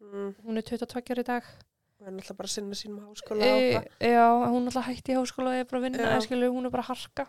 mm, 0.00 0.30
hún 0.46 0.60
er 0.60 0.66
22 0.70 1.02
ára 1.12 1.24
í 1.24 1.26
dag. 1.28 1.50
Og 2.00 2.06
er 2.08 2.14
náttúrulega 2.16 2.38
bara 2.38 2.48
að 2.48 2.54
sinna 2.54 2.76
sínum 2.78 3.00
háskóla 3.04 3.44
e, 3.44 3.80
já, 4.08 4.24
hún 4.48 4.62
er 4.62 4.70
alltaf 4.70 4.86
hætti 4.86 5.12
í 5.12 5.18
háskóla 5.18 5.50
og 5.50 5.58
er 5.60 5.66
bara 5.68 5.80
að 5.82 5.84
vinna, 5.84 6.06
Já. 6.06 6.14
en 6.14 6.24
skilur 6.24 6.54
hún 6.54 6.64
er 6.64 6.72
bara 6.72 6.84
að 6.86 6.92
harka. 6.94 7.26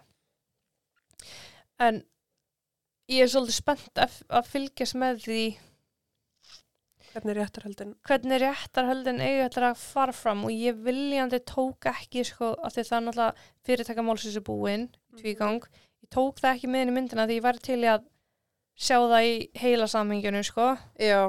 En 1.84 1.99
ég 3.12 3.26
er 3.26 3.34
svolítið 3.34 3.57
spennt 3.57 3.99
að, 3.99 4.16
að 4.32 4.47
fylgjast 4.53 4.99
með 5.01 5.20
því 5.26 5.41
hvernig 7.12 7.34
er 7.34 7.39
réttarhaldin 7.41 7.93
hvernig 8.07 8.41
réttarhöldin 8.45 9.20
eiga 9.20 9.49
þetta 9.49 9.74
að 9.74 9.84
fara 9.84 10.16
fram. 10.16 10.47
Og 10.47 10.55
ég 10.55 10.80
viljandi 10.88 11.41
tók 11.43 11.91
ekki 11.91 12.24
sko, 12.32 12.53
að 12.64 12.78
því 12.78 12.88
það 12.88 12.97
er 13.01 13.07
náttúrulega 13.09 13.49
fyrirtækamálsins 13.68 14.39
er 14.39 14.47
búinn, 14.47 14.88
tvígang. 15.20 15.59
ég 15.68 15.91
tók 16.14 16.41
það 16.41 16.55
ekki 16.55 16.72
með 16.72 16.84
inn 16.86 16.91
í 16.91 16.95
myndina 16.97 17.28
því 17.30 17.38
ég 17.38 17.45
væri 17.45 17.64
til 17.68 17.80
að 17.91 18.07
sjá 18.82 18.97
það 18.97 19.28
í 19.28 19.36
heila 19.62 19.88
samhenginu 19.91 20.41
sko, 20.47 20.68
já, 20.99 21.22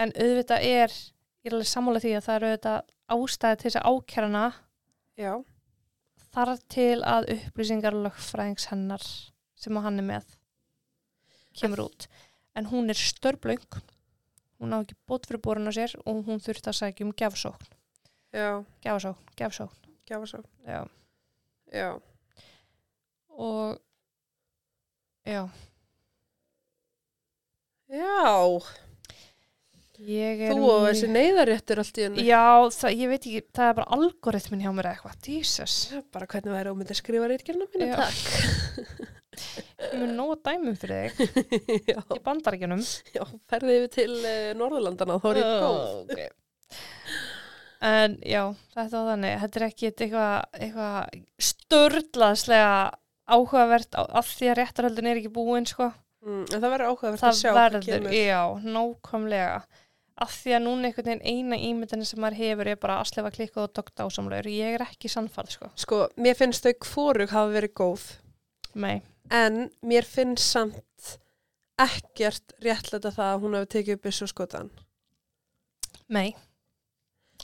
en 0.00 0.14
auðvitað 0.16 0.66
er 0.68 0.94
ég 1.42 1.50
er 1.50 1.56
alveg 1.56 1.70
sammála 1.70 2.02
því 2.02 2.14
að 2.16 2.26
það 2.26 2.36
er 2.36 2.46
auðvitað 2.48 2.92
ástæði 3.16 3.58
til 3.60 3.68
þess 3.68 3.80
að 3.80 3.88
ákjærana 3.92 4.44
já, 5.20 5.32
þar 6.32 6.54
til 6.72 6.98
að 7.04 7.30
upplýsingar 7.36 7.98
lögfræðings 8.06 8.68
hennar 8.72 9.06
sem 9.62 9.82
hann 9.84 10.00
er 10.00 10.08
með 10.08 10.32
kemur 11.58 11.86
út. 11.86 12.08
En 12.56 12.66
hún 12.72 12.90
er 12.90 12.98
störblöng. 12.98 13.82
Hún 14.60 14.72
á 14.72 14.80
ekki 14.80 14.96
bót 15.08 15.28
fyrir 15.28 15.42
borun 15.44 15.68
á 15.68 15.72
sér 15.74 15.94
og 16.06 16.24
hún 16.26 16.40
þurfti 16.42 16.70
að 16.70 16.78
sækja 16.78 17.06
um 17.06 17.14
gefsókn 17.18 17.72
já, 18.32 18.64
gefsókn, 18.80 19.88
gefsókn 20.06 20.48
já. 20.66 20.88
já, 21.72 22.00
og 23.28 23.80
já, 25.26 25.42
já, 27.92 28.32
ég 30.02 30.44
þú 30.50 30.66
og 30.66 30.86
þessi 30.88 31.10
neyðaréttur 31.12 31.82
allt 31.82 32.00
í 32.00 32.06
henni 32.06 32.26
já, 32.26 32.42
það, 32.74 32.98
ég 32.98 33.12
veit 33.12 33.20
ekki, 33.22 33.42
það 33.54 33.70
er 33.70 33.78
bara 33.80 33.96
algoritmin 33.98 34.64
hjá 34.64 34.70
mér 34.74 34.90
eða 34.90 34.96
eitthvað, 34.96 35.32
Jesus. 35.36 35.78
Bara 36.14 36.28
hvernig 36.30 36.56
væri 36.56 36.74
ómyndi 36.74 36.94
að 36.96 37.02
skrifa 37.02 37.30
reitgerna 37.30 37.68
mínu 37.70 37.90
Já. 37.90 37.98
takk. 38.02 39.10
Ég 39.82 39.94
mun 39.98 40.12
nóga 40.14 40.36
dæmum 40.44 40.76
fyrir 40.78 41.14
þig. 41.16 41.38
Já, 41.92 41.98
í 41.98 42.18
bandaríkjunum. 42.24 42.82
Já, 43.16 43.22
ferði 43.50 43.78
yfir 43.80 43.92
til 43.96 44.12
uh, 44.20 44.50
Norðurlandana 44.58 45.16
þá 45.22 45.28
er 45.32 45.40
ég 45.40 45.54
góð. 45.62 45.80
okay. 46.04 46.28
En 47.82 48.12
já, 48.22 48.42
þetta 48.76 48.92
var 48.94 49.08
þannig, 49.10 49.32
þetta 49.42 49.58
er 49.58 49.64
ekki 49.66 49.88
eitthvað 49.88 50.58
eitthva 50.62 50.90
störlaðslega 51.42 52.74
áhugavert 53.36 53.96
af 54.02 54.32
því 54.36 54.50
að 54.52 54.58
réttarhöldin 54.60 55.08
er 55.10 55.20
ekki 55.20 55.32
búin, 55.34 55.68
sko. 55.68 55.90
mm, 56.24 56.42
en 56.48 56.58
það 56.58 56.68
verður 56.74 56.90
áhugavert 56.90 57.22
að 57.22 57.24
Það 57.24 57.38
sjá 57.40 57.48
hvað 57.50 57.78
verður, 57.78 58.12
já, 58.16 58.42
nákvæmlega. 58.76 59.56
Af 60.22 60.34
því 60.42 60.54
að 60.54 60.62
núna 60.66 60.88
einhvern 60.88 61.08
veginn 61.08 61.24
eina 61.24 61.56
ímyndin 61.56 62.04
sem 62.06 62.20
maður 62.20 62.38
hefur 62.42 62.68
er 62.68 62.78
bara 62.78 62.98
aðslefa 63.00 63.32
klikkað 63.32 63.64
og 63.64 63.72
dokta 63.78 64.06
ásamlegur. 64.06 64.50
Ég 64.52 64.76
er 64.76 64.84
ekki 64.84 65.10
sannfæð, 65.10 65.50
sko. 65.56 65.72
sko, 65.74 66.02
mér 66.20 66.36
finnst 66.38 66.68
þau 66.68 66.74
hvorug 66.84 67.32
hafa 67.32 67.56
verið 67.56 67.74
góð 67.80 68.06
Nei, 68.74 69.02
en 69.32 69.66
mér 69.84 70.06
finnst 70.08 70.52
samt 70.52 71.18
ekkert 71.80 72.54
réttlega 72.62 73.10
það 73.10 73.34
að 73.34 73.42
hún 73.42 73.56
hafi 73.58 73.70
tekið 73.74 73.98
upp 73.98 74.06
þessu 74.06 74.28
skotan 74.30 74.70
nei. 76.12 76.32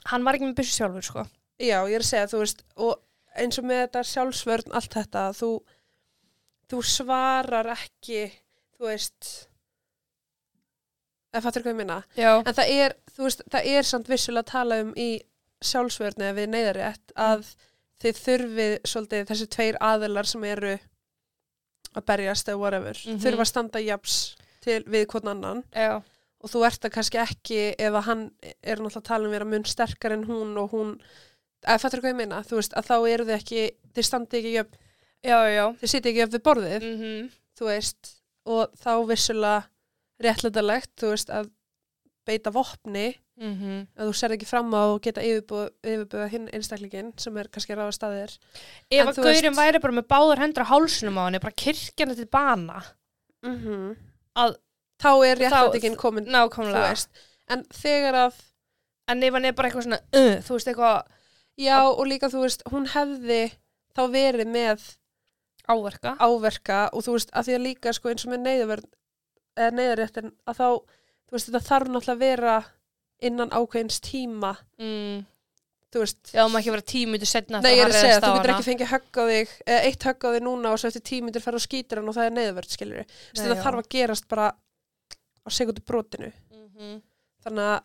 Hann 0.09 0.24
var 0.26 0.36
ekki 0.36 0.49
með 0.49 0.61
byssu 0.61 0.78
sjálfur, 0.78 1.05
sko. 1.05 1.24
Já, 1.59 1.80
ég 1.91 1.97
er 1.99 2.05
að 2.05 2.11
segja, 2.11 2.30
þú 2.30 2.43
veist, 2.45 2.62
og 2.78 3.01
eins 3.39 3.59
og 3.61 3.66
með 3.68 3.82
þetta 3.84 4.05
sjálfsvörn, 4.12 4.74
allt 4.78 4.95
þetta, 4.95 5.24
þú, 5.36 5.51
þú 6.69 6.83
svarar 6.85 7.71
ekki, 7.75 8.27
þú 8.79 8.89
veist, 8.91 9.31
eða 11.33 11.43
fattur 11.45 11.64
hvað 11.64 11.75
ég 11.75 11.79
minna. 11.83 11.97
En 12.19 12.55
það 12.57 12.73
er, 12.75 12.95
veist, 13.19 13.43
það 13.53 13.71
er 13.75 13.89
samt 13.89 14.11
vissulega 14.11 14.45
að 14.47 14.53
tala 14.53 14.79
um 14.85 14.93
í 14.97 15.09
sjálfsvörni 15.64 16.29
eða 16.29 16.37
við 16.39 16.51
neyðarétt 16.55 17.14
að 17.19 17.49
þið 18.03 18.21
þurfið 18.25 18.75
svolítið 18.87 19.25
þessi 19.33 19.49
tveir 19.57 19.79
aðilar 19.83 20.29
sem 20.31 20.45
eru 20.47 20.77
að 21.99 22.05
berjast 22.07 22.49
eða 22.53 22.61
whatever, 22.62 23.01
Mhm. 23.05 23.19
þurfa 23.25 23.43
að 23.43 23.51
standa 23.51 23.81
japs 23.83 24.37
til 24.62 24.85
við 24.85 25.07
hvern 25.11 25.29
annan 25.33 25.64
Já, 25.75 25.97
og 26.41 26.51
þú 26.53 26.64
ert 26.66 26.81
það 26.85 26.93
kannski 26.95 27.19
ekki 27.25 27.61
ef 27.79 27.93
að 27.99 28.05
hann 28.07 28.23
er 28.62 28.77
náttúrulega 28.77 29.01
að 29.03 29.09
tala 29.09 29.25
um 29.27 29.31
vera 29.35 29.45
mun 29.49 29.64
sterkar 29.64 30.12
en 30.14 30.25
hún 30.29 30.57
og 30.59 30.71
hún 30.71 30.93
að 31.66 31.81
fattur 31.83 32.01
hvað 32.01 32.12
ég 32.12 32.16
meina, 32.21 32.43
þú 32.47 32.61
veist, 32.61 32.73
að 32.79 32.87
þá 32.87 32.97
eru 33.11 33.25
þið 33.25 33.35
ekki 33.41 33.62
þið 33.97 34.05
standi 34.07 34.39
ekki 34.39 34.53
jöfn, 34.55 34.79
já, 35.25 35.39
já. 35.51 35.64
þið 35.81 35.91
sitja 35.93 36.11
ekki 36.12 36.23
jöfn 36.25 36.37
við 36.37 36.47
borðið. 36.51 36.89
Mm 36.95 37.29
þú 37.59 37.66
veist, 37.66 38.11
og 38.47 38.69
þá 38.79 38.91
vissulega 39.09 39.64
réttlætarlegt, 40.23 40.93
þú 41.01 41.09
veist, 41.11 41.31
að 41.35 41.49
beita 42.29 42.53
vopni. 42.55 43.16
-hmm. 43.39 43.87
að 43.99 44.09
þú 44.09 44.14
ser 44.14 44.33
ekki 44.35 44.47
fram 44.47 44.73
á 44.75 44.83
og 44.95 45.01
geta 45.03 45.23
yfirbúða 45.23 46.29
hinn 46.29 46.49
einstaklingin 46.53 47.12
sem 47.19 47.37
er 47.37 47.49
kannski 47.49 47.75
ráða 47.75 47.93
staðir. 47.95 48.33
Ef 48.91 49.01
En 49.01 49.07
að 49.09 49.14
þú 49.14 49.23
gaurinn 49.23 49.55
veist- 49.55 49.59
væri 49.62 49.81
bara 49.81 49.95
með 49.95 50.07
báður 50.11 50.39
hendur 50.39 50.64
á 50.66 50.71
hálsunum 50.73 51.19
á 51.19 51.23
henni, 51.27 51.39
bara 51.39 51.55
kirkjana 51.55 52.14
til 52.16 52.27
bana, 52.27 52.83
mm 53.43 53.97
að 54.37 54.57
þá 55.03 55.11
er 55.27 55.37
réttlætingin 55.39 55.97
komin 55.97 56.27
þú 56.27 56.31
nákvæmlega. 56.35 56.89
veist, 56.91 57.09
en 57.49 57.64
þegar 57.64 58.14
að 58.14 58.35
En 59.09 59.23
ef 59.23 59.33
hann 59.33 59.45
er 59.45 59.53
bara 59.53 59.69
eitthvað 59.71 59.87
svona, 59.87 60.01
uh, 60.12 60.37
þú 60.45 60.53
veist, 60.53 60.69
eitthvað 60.69 61.03
já 61.57 61.79
og 61.89 62.07
líka 62.07 62.29
þú 62.29 62.43
veist, 62.43 62.62
hún 62.69 62.87
hefði 62.87 63.53
þá 63.97 64.03
verið 64.12 64.47
með 64.53 64.83
áverka. 65.69 66.14
áverka 66.19 66.81
og 66.93 67.05
þú 67.07 67.16
veist, 67.16 67.33
að 67.33 67.49
því 67.49 67.57
að 67.57 67.64
líka 67.66 67.95
sko 67.97 68.12
eins 68.12 68.27
og 68.27 68.35
með 68.35 68.45
neyðarréttin 69.79 70.31
að 70.49 70.61
þá, 70.61 70.69
þú 71.29 71.37
veist, 71.37 71.51
þarf 71.69 71.91
náttúrulega 71.91 72.14
að 72.14 72.23
vera 72.23 72.55
innan 73.29 73.53
ákveðins 73.53 74.01
tíma. 74.05 74.55
Mm. 74.79 75.27
þú 75.89 76.03
veist, 76.05 76.33
Já, 76.35 76.43
má 76.45 76.59
ekki 76.61 76.73
vera 76.75 76.85
tímið 76.93 77.23
til 77.25 77.31
setna 77.31 77.61
Nei, 77.64 77.79
að 77.81 77.95
segja, 77.97 78.21
þú 78.21 78.33
getur 78.37 78.53
ekki 78.55 78.66
fengið 78.66 78.91
högg 78.93 79.19
á 79.19 79.25
þig 79.33 79.53
eitt 79.79 80.03
högg 80.05 80.27
á 80.29 80.29
þig 80.35 80.43
núna 80.45 80.73
og 80.73 80.81
svo 80.81 80.91
eftir 80.91 81.23
myndir 81.25 81.45
fara 81.45 81.57
og 81.57 81.64
skýtur 81.64 82.03
hann 82.03 82.11
og 82.12 82.16
það 82.19 82.29
er 82.29 82.35
neyðverð, 82.37 82.75
skilur 82.75 83.14
þetta 83.33 83.62
þarf 83.62 83.81
að 83.81 83.89
gerast 83.95 84.29
bara 84.29 84.51
á 84.53 85.49
segundu 85.49 85.81
brotinu. 85.89 86.29
Mm 86.53 86.66
-hmm. 86.69 87.01
þannig 87.47 87.71
að, 87.73 87.79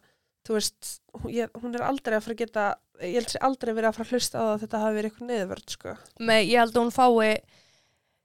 þú 0.43 0.57
veist 0.57 0.91
hún, 1.15 1.31
ég, 1.31 1.55
hún 1.63 1.75
er 1.75 1.85
aldrei 1.87 2.17
að 2.17 2.25
fara 2.27 2.35
að 2.35 2.43
geta 2.43 2.65
ég 3.01 3.17
held 3.19 3.31
sér 3.31 3.45
aldrei 3.47 3.73
verið 3.73 3.89
að 3.89 3.97
fara 3.97 4.07
að 4.07 4.13
hlusta 4.13 4.37
á 4.39 4.43
það 4.43 4.53
að 4.53 4.63
þetta 4.63 4.81
hafi 4.83 4.97
verið 4.97 5.09
eitthvað 5.09 5.31
neyðverð, 5.31 5.73
sko. 5.75 5.95
Nei, 6.19 6.41
ég 6.43 6.59
held 6.61 6.75
að 6.75 6.81
hún 6.83 6.93
fái, 6.93 7.31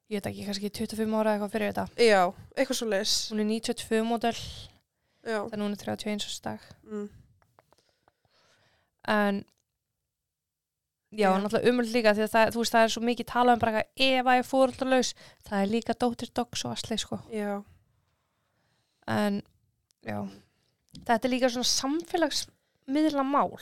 ég 0.08 0.16
veit 0.18 0.26
ekki, 0.30 0.44
kannski 0.48 0.70
25 0.72 1.14
ára 1.20 1.34
eitthvað 1.36 1.52
fyrir 1.54 1.72
þetta. 1.72 1.86
Já, 2.08 2.22
eitthvað 2.56 2.78
svo 2.80 2.88
leis 2.88 3.14
Hún 3.32 3.42
er 3.44 3.48
92 3.50 4.02
model, 4.08 4.34
Já, 5.28 5.40
þannig 5.50 5.64
hún 5.66 5.76
er 5.76 5.82
31 5.84 6.24
árs 6.28 6.40
dag. 6.46 6.60
mm. 6.88 7.08
En, 9.08 9.38
já, 11.16 11.30
Já. 11.32 11.38
náttúrulega 11.40 11.70
umöld 11.72 11.92
líka 11.94 12.12
því 12.16 12.24
að 12.26 12.32
það, 12.34 12.50
þú 12.52 12.60
veist, 12.62 12.74
það 12.74 12.86
er 12.86 12.92
svo 12.92 13.02
mikið 13.08 13.28
talað 13.30 13.54
um 13.56 13.62
bara 13.62 13.72
eitthvað 13.80 14.18
ef 14.18 14.26
að 14.32 14.38
ég 14.40 14.48
fóröldalaus, 14.48 15.12
það 15.48 15.62
er 15.64 15.70
líka 15.72 15.94
dóttir 15.96 16.32
dogs 16.36 16.64
og 16.68 16.74
asli, 16.76 16.98
sko. 17.00 17.20
já, 17.32 17.62
En, 19.08 19.38
já, 20.04 20.18
þetta 21.08 21.24
er 21.24 21.32
líka 21.32 21.48
svona 21.48 21.64
samfélagsmiðla 21.70 23.24
mál 23.24 23.54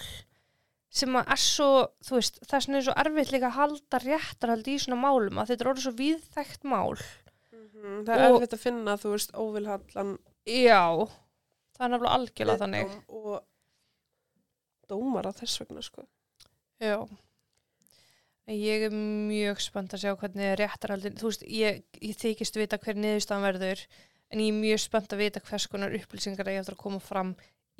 sem 0.91 1.17
að 1.19 1.31
er 1.35 1.41
svo, 1.43 1.69
þú 2.07 2.15
veist, 2.19 2.39
það 2.47 2.57
er 2.59 2.65
svona 2.67 2.83
svo 2.87 2.95
erfitt 3.03 3.33
líka 3.35 3.49
að 3.51 3.57
halda 3.59 3.99
réttarhaldi 4.05 4.75
í 4.77 4.81
svona 4.85 5.01
málum 5.03 5.39
að 5.43 5.51
þetta 5.53 5.65
er 5.67 5.71
orðið 5.73 5.87
svo 5.87 5.95
víðþægt 5.99 6.65
mál. 6.65 6.97
mm 7.77 8.05
það 8.07 8.15
er 8.17 8.25
Og- 8.31 8.37
erfitt 8.41 8.55
að 8.57 8.63
finna, 8.65 8.97
þú 8.97 9.11
veist, 9.17 9.33
óvilhallan 9.37 10.19
Já, 10.47 10.83
það 11.77 11.85
er 11.85 11.91
nefnilega 11.93 12.17
algjörlega 12.17 12.63
þannig. 12.63 12.89
viðdóm 12.89 13.25
og 13.27 13.43
dómara 14.89 15.33
þess 15.37 15.61
vegna, 15.61 15.83
sko 15.83 16.07
Já. 16.81 17.07
Ég 18.47 18.85
er 18.87 18.93
mjög 18.95 19.59
spennt 19.65 19.95
að 19.97 20.05
sjá 20.05 20.13
hvernig 20.21 20.53
réttarhaldin, 20.61 21.17
þú 21.19 21.31
veist, 21.33 21.43
ég, 21.51 21.81
ég 21.99 22.15
þykist 22.21 22.55
vita 22.61 22.79
hver 22.79 22.95
niðurstafan 22.95 23.43
verður, 23.43 23.81
en 24.31 24.39
ég 24.45 24.53
er 24.53 24.61
mjög 24.61 24.83
spennt 24.85 25.15
að 25.17 25.23
vita 25.25 25.41
hvers 25.49 25.67
konar 25.73 25.91
upplýsingar 25.99 26.47
ég 26.53 26.61
eftir 26.63 26.77
að 26.77 26.83
koma 26.85 27.01
fram 27.03 27.33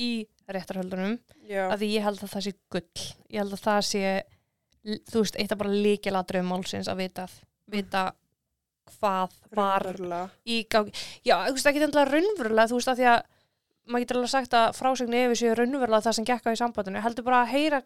í 0.03 0.27
réttarhaldunum, 0.55 1.17
Já, 1.49 1.67
að 1.71 1.83
því 1.83 1.89
ég 1.95 2.07
held 2.07 2.23
að 2.23 2.33
það 2.35 2.45
sé 2.47 2.53
gull. 2.75 3.05
Ég 3.33 3.41
held 3.43 3.57
að 3.57 3.65
það 3.65 3.81
sé, 3.89 4.13
þú 5.11 5.23
veist, 5.25 5.39
eitt 5.41 5.55
af 5.55 5.61
bara 5.63 5.81
líkiladröfum 5.87 6.53
málsins 6.53 6.91
að 6.91 7.03
vita, 7.03 7.27
vita 7.73 8.05
hvað 8.97 9.35
var 9.59 9.89
í 10.47 10.61
gangi. 10.71 10.95
Já, 11.27 11.41
þú 11.49 11.57
veist, 11.57 11.71
ekki 11.71 11.83
þendilega 11.83 12.13
raunverulega, 12.13 12.71
þú 12.71 12.79
veist, 12.79 12.93
að 12.93 13.01
því 13.01 13.09
að 13.13 13.21
maður 13.87 14.05
getur 14.05 14.19
alveg 14.21 14.33
sagt 14.33 14.57
að 14.59 14.73
frásegni 14.77 15.23
ef 15.25 15.37
séu 15.39 15.55
raunverulega 15.55 16.07
það 16.07 16.17
sem 16.19 16.29
gekk 16.31 16.47
á 16.47 16.55
í 16.55 16.61
sambandinu, 16.61 17.03
heldur 17.03 17.27
bara 17.27 17.43
að 17.45 17.53
heyra 17.55 17.83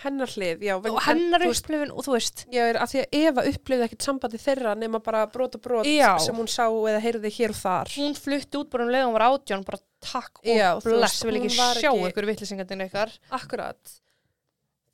hennar 0.00 0.30
hlið, 0.32 0.62
já 0.64 0.74
og 0.78 0.98
hennar 1.04 1.42
upplifin 1.44 1.90
og 1.92 2.04
þú 2.06 2.14
veist, 2.16 2.44
Já, 2.52 2.62
er 2.70 2.78
að 2.80 2.88
því 2.92 3.00
að 3.02 3.16
Eva 3.20 3.44
upplifði 3.50 3.84
ekkert 3.86 4.06
sambandi 4.06 4.38
þeirra 4.40 4.74
nema 4.80 5.00
bara 5.04 5.26
brot 5.28 5.54
og 5.58 5.62
brot 5.64 5.86
Já. 5.90 6.14
sem 6.24 6.34
hún 6.34 6.48
sá 6.48 6.64
eða 6.68 7.00
heyrði 7.04 7.30
hér 7.36 7.50
og 7.54 7.58
þar. 7.60 7.92
hún 7.98 8.14
flutti 8.16 8.56
út 8.62 8.70
bara 8.72 8.84
um 8.86 8.90
leið 8.94 9.04
og 9.04 9.10
hún 9.10 9.18
var 9.18 9.26
átján, 9.28 9.64
bara 9.68 9.78
takk 10.00 10.40
og 10.40 10.48
Já, 10.48 10.70
bless, 10.84 11.22
vil 11.24 11.36
ekki 11.40 11.52
sjá 11.52 11.90
ekki- 11.92 12.08
ykkur 12.10 12.26
vittlisingatinn 12.30 12.86
ykkar. 12.88 13.12
Akkurat. 13.30 13.96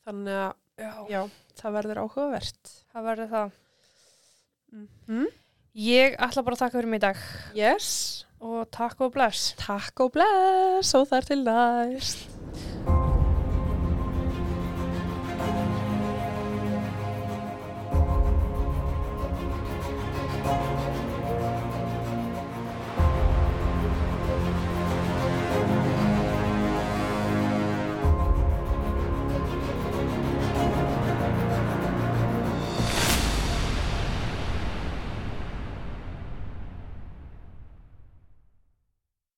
Þannig 0.06 0.42
að, 0.42 1.08
Já. 1.10 1.22
það 1.62 1.76
verður 1.78 2.02
áhugavert. 2.04 2.74
Það 2.94 3.06
verður 3.10 3.30
það. 3.36 3.50
Mm. 5.08 5.26
Ég 5.76 6.16
ætla 6.18 6.42
bara 6.44 6.56
að 6.56 6.62
taka 6.66 6.78
fyrir 6.78 6.88
mig 6.88 6.98
í 7.02 7.04
dag 7.06 7.16
Yes. 7.54 8.24
og 8.40 8.70
takk 8.70 9.00
og 9.06 9.12
bless. 9.14 9.54
Takk 9.60 10.00
og 10.00 10.12
bless 10.16 10.94
og 10.94 11.06
þar 11.08 11.26
til 11.30 11.44
næst. 11.44 13.05